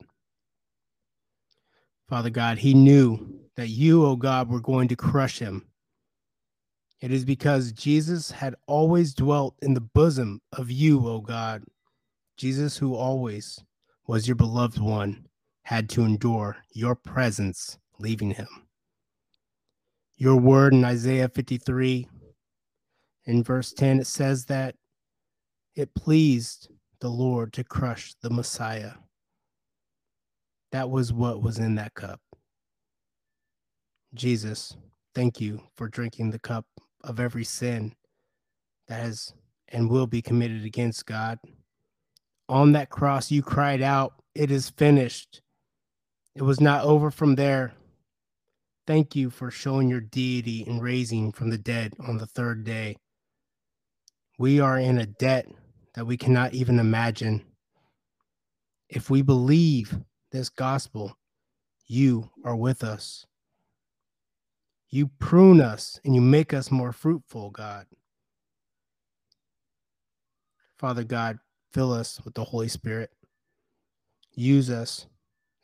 Father 2.10 2.28
God, 2.28 2.58
he 2.58 2.74
knew 2.74 3.24
that 3.54 3.68
you, 3.68 4.04
O 4.04 4.08
oh 4.08 4.16
God, 4.16 4.50
were 4.50 4.60
going 4.60 4.88
to 4.88 4.96
crush 4.96 5.38
him. 5.38 5.64
It 7.00 7.12
is 7.12 7.24
because 7.24 7.70
Jesus 7.70 8.32
had 8.32 8.56
always 8.66 9.14
dwelt 9.14 9.54
in 9.62 9.74
the 9.74 9.80
bosom 9.80 10.40
of 10.52 10.72
you, 10.72 11.06
O 11.06 11.12
oh 11.12 11.20
God. 11.20 11.62
Jesus, 12.36 12.76
who 12.76 12.96
always 12.96 13.62
was 14.08 14.26
your 14.26 14.34
beloved 14.34 14.80
one, 14.80 15.24
had 15.62 15.88
to 15.90 16.02
endure 16.02 16.56
your 16.72 16.96
presence 16.96 17.78
leaving 18.00 18.32
him. 18.32 18.48
Your 20.16 20.34
word 20.34 20.72
in 20.72 20.84
Isaiah 20.84 21.28
53, 21.28 22.08
in 23.26 23.44
verse 23.44 23.72
10, 23.72 24.00
it 24.00 24.08
says 24.08 24.46
that 24.46 24.74
it 25.76 25.94
pleased 25.94 26.70
the 26.98 27.08
Lord 27.08 27.52
to 27.52 27.62
crush 27.62 28.14
the 28.20 28.30
Messiah. 28.30 28.94
That 30.72 30.90
was 30.90 31.12
what 31.12 31.42
was 31.42 31.58
in 31.58 31.74
that 31.76 31.94
cup. 31.94 32.20
Jesus, 34.14 34.76
thank 35.14 35.40
you 35.40 35.62
for 35.76 35.88
drinking 35.88 36.30
the 36.30 36.38
cup 36.38 36.66
of 37.02 37.20
every 37.20 37.44
sin 37.44 37.94
that 38.88 39.00
has 39.00 39.32
and 39.68 39.88
will 39.88 40.06
be 40.06 40.22
committed 40.22 40.64
against 40.64 41.06
God. 41.06 41.38
On 42.48 42.72
that 42.72 42.90
cross, 42.90 43.30
you 43.30 43.42
cried 43.42 43.82
out, 43.82 44.14
It 44.34 44.50
is 44.50 44.70
finished. 44.70 45.42
It 46.34 46.42
was 46.42 46.60
not 46.60 46.84
over 46.84 47.10
from 47.10 47.36
there. 47.36 47.72
Thank 48.86 49.14
you 49.14 49.30
for 49.30 49.50
showing 49.50 49.88
your 49.88 50.00
deity 50.00 50.64
and 50.66 50.82
raising 50.82 51.32
from 51.32 51.50
the 51.50 51.58
dead 51.58 51.94
on 52.00 52.18
the 52.18 52.26
third 52.26 52.64
day. 52.64 52.96
We 54.38 54.58
are 54.58 54.78
in 54.78 54.98
a 54.98 55.06
debt 55.06 55.46
that 55.94 56.06
we 56.06 56.16
cannot 56.16 56.54
even 56.54 56.78
imagine. 56.78 57.42
If 58.88 59.10
we 59.10 59.22
believe 59.22 59.96
this 60.30 60.48
gospel, 60.48 61.16
you 61.86 62.30
are 62.44 62.56
with 62.56 62.84
us. 62.84 63.26
You 64.88 65.08
prune 65.18 65.60
us 65.60 66.00
and 66.04 66.14
you 66.14 66.20
make 66.20 66.52
us 66.52 66.70
more 66.70 66.92
fruitful, 66.92 67.50
God. 67.50 67.86
Father 70.78 71.04
God, 71.04 71.38
fill 71.72 71.92
us 71.92 72.20
with 72.24 72.34
the 72.34 72.44
Holy 72.44 72.68
Spirit. 72.68 73.10
Use 74.34 74.70
us 74.70 75.06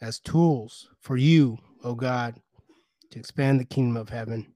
as 0.01 0.21
tools 0.21 0.89
for 1.01 1.17
you, 1.17 1.59
O 1.83 1.91
oh 1.91 1.95
God, 1.95 2.41
to 3.11 3.19
expand 3.19 3.59
the 3.59 3.65
kingdom 3.65 3.97
of 3.97 4.11
heaven. 4.11 4.53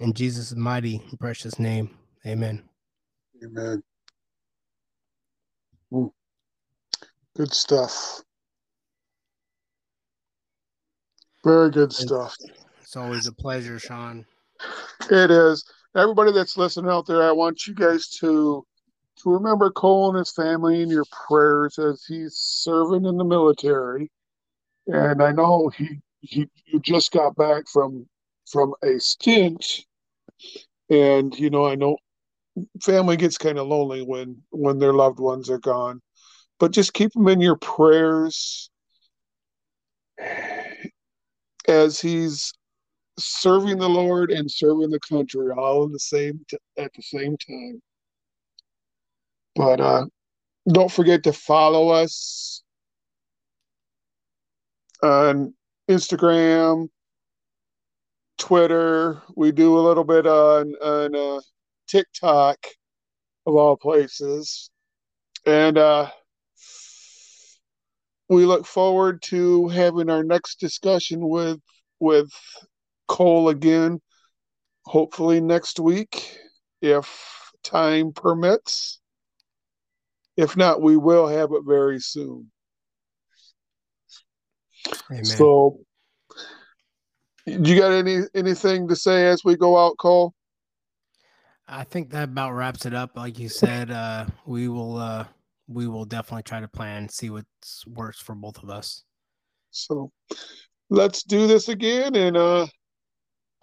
In 0.00 0.12
Jesus' 0.12 0.54
mighty 0.54 1.02
and 1.10 1.20
precious 1.20 1.58
name, 1.58 1.90
amen. 2.26 2.62
Amen. 3.44 3.82
Hmm. 5.90 6.06
Good 7.36 7.52
stuff. 7.52 8.22
Very 11.44 11.70
good 11.70 11.92
stuff. 11.92 12.36
It's 12.80 12.96
always 12.96 13.26
a 13.26 13.32
pleasure, 13.32 13.78
Sean. 13.78 14.24
It 15.10 15.30
is. 15.30 15.64
Everybody 15.96 16.32
that's 16.32 16.56
listening 16.56 16.90
out 16.90 17.06
there, 17.06 17.22
I 17.22 17.32
want 17.32 17.66
you 17.66 17.74
guys 17.74 18.08
to 18.20 18.64
to 19.16 19.30
remember 19.30 19.70
Cole 19.70 20.10
and 20.10 20.18
his 20.18 20.32
family 20.32 20.82
in 20.82 20.88
your 20.88 21.04
prayers 21.10 21.78
as 21.78 22.04
he's 22.04 22.34
serving 22.34 23.04
in 23.04 23.16
the 23.16 23.24
military. 23.24 24.10
And 24.86 25.22
I 25.22 25.32
know 25.32 25.70
he 25.76 26.00
he 26.20 26.48
you 26.66 26.80
just 26.80 27.12
got 27.12 27.34
back 27.36 27.64
from 27.68 28.06
from 28.50 28.74
a 28.82 28.98
stint, 29.00 29.84
and 30.90 31.36
you 31.38 31.50
know 31.50 31.66
I 31.66 31.74
know 31.74 31.96
family 32.82 33.16
gets 33.16 33.38
kind 33.38 33.58
of 33.58 33.66
lonely 33.66 34.02
when 34.02 34.42
when 34.50 34.78
their 34.78 34.92
loved 34.92 35.18
ones 35.18 35.50
are 35.50 35.58
gone, 35.58 36.00
but 36.60 36.70
just 36.70 36.94
keep 36.94 37.12
them 37.12 37.28
in 37.28 37.40
your 37.40 37.56
prayers 37.56 38.70
as 41.68 42.00
he's 42.00 42.52
serving 43.18 43.78
the 43.78 43.88
Lord 43.88 44.30
and 44.30 44.50
serving 44.50 44.90
the 44.90 45.00
country 45.00 45.50
all 45.56 45.84
in 45.84 45.92
the 45.92 45.98
same 45.98 46.44
t- 46.48 46.58
at 46.78 46.92
the 46.94 47.02
same 47.02 47.36
time. 47.36 47.82
But 49.54 49.80
uh, 49.80 50.06
don't 50.70 50.90
forget 50.90 51.22
to 51.24 51.32
follow 51.32 51.88
us 51.88 52.62
on 55.02 55.54
Instagram, 55.90 56.88
Twitter. 58.38 59.20
We 59.36 59.52
do 59.52 59.78
a 59.78 59.80
little 59.80 60.04
bit 60.04 60.26
on 60.26 60.74
on 60.82 61.14
uh, 61.14 61.40
TikTok, 61.88 62.56
of 63.46 63.54
all 63.54 63.76
places, 63.76 64.70
and 65.44 65.76
uh, 65.76 66.10
we 68.32 68.46
look 68.46 68.66
forward 68.66 69.20
to 69.22 69.68
having 69.68 70.08
our 70.08 70.24
next 70.24 70.58
discussion 70.58 71.28
with 71.28 71.60
with 72.00 72.30
Cole 73.06 73.50
again, 73.50 74.00
hopefully 74.86 75.40
next 75.40 75.78
week, 75.78 76.38
if 76.80 77.52
time 77.62 78.12
permits. 78.12 79.00
If 80.36 80.56
not, 80.56 80.80
we 80.80 80.96
will 80.96 81.26
have 81.28 81.52
it 81.52 81.62
very 81.66 82.00
soon. 82.00 82.50
Amen. 85.10 85.24
So, 85.24 85.80
do 87.46 87.70
you 87.70 87.78
got 87.78 87.92
any 87.92 88.22
anything 88.34 88.88
to 88.88 88.96
say 88.96 89.26
as 89.26 89.44
we 89.44 89.56
go 89.56 89.76
out, 89.76 89.98
Cole? 89.98 90.32
I 91.68 91.84
think 91.84 92.10
that 92.10 92.24
about 92.24 92.54
wraps 92.54 92.86
it 92.86 92.94
up. 92.94 93.14
Like 93.14 93.38
you 93.38 93.50
said, 93.50 93.90
uh, 93.90 94.26
we 94.46 94.68
will 94.68 94.96
uh, 94.96 95.26
we 95.72 95.88
will 95.88 96.04
definitely 96.04 96.42
try 96.44 96.60
to 96.60 96.68
plan, 96.68 97.08
see 97.08 97.30
what 97.30 97.44
works 97.86 98.20
for 98.20 98.34
both 98.34 98.62
of 98.62 98.70
us. 98.70 99.04
So, 99.70 100.10
let's 100.90 101.22
do 101.22 101.46
this 101.46 101.68
again, 101.68 102.14
and 102.14 102.36
uh, 102.36 102.66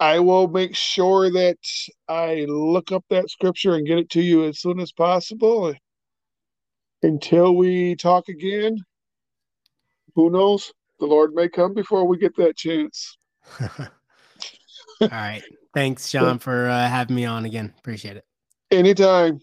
I 0.00 0.18
will 0.18 0.48
make 0.48 0.74
sure 0.74 1.30
that 1.30 1.58
I 2.08 2.46
look 2.48 2.92
up 2.92 3.04
that 3.10 3.30
scripture 3.30 3.74
and 3.74 3.86
get 3.86 3.98
it 3.98 4.10
to 4.10 4.22
you 4.22 4.44
as 4.46 4.60
soon 4.60 4.80
as 4.80 4.92
possible 4.92 5.74
until 7.02 7.56
we 7.56 7.96
talk 7.96 8.28
again, 8.28 8.78
who 10.14 10.30
knows? 10.30 10.72
The 10.98 11.06
Lord 11.06 11.34
may 11.34 11.48
come 11.48 11.74
before 11.74 12.06
we 12.06 12.18
get 12.18 12.36
that 12.36 12.56
chance. 12.56 13.16
All 13.60 15.08
right. 15.10 15.42
Thanks, 15.72 16.08
Sean, 16.08 16.38
for 16.40 16.68
uh, 16.68 16.88
having 16.88 17.16
me 17.16 17.24
on 17.24 17.44
again. 17.44 17.72
Appreciate 17.78 18.16
it. 18.16 18.24
Anytime. 18.70 19.40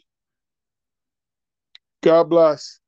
God 2.01 2.29
bless. 2.29 2.79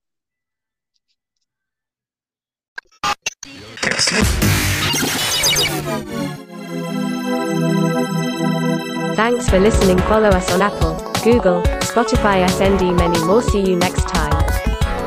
Thanks 9.15 9.49
for 9.49 9.59
listening. 9.59 9.97
Follow 9.99 10.29
us 10.29 10.51
on 10.51 10.61
Apple, 10.61 10.95
Google, 11.23 11.61
Spotify, 11.81 12.47
SND, 12.47 12.95
many 12.97 13.23
more. 13.25 13.41
See 13.41 13.61
you 13.61 13.75
next 13.75 14.07
time. 14.07 14.29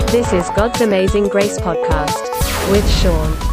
This 0.08 0.32
is 0.32 0.48
God's 0.50 0.80
Amazing 0.80 1.28
Grace 1.28 1.58
Podcast 1.58 2.70
with 2.70 2.88
Sean. 2.90 3.51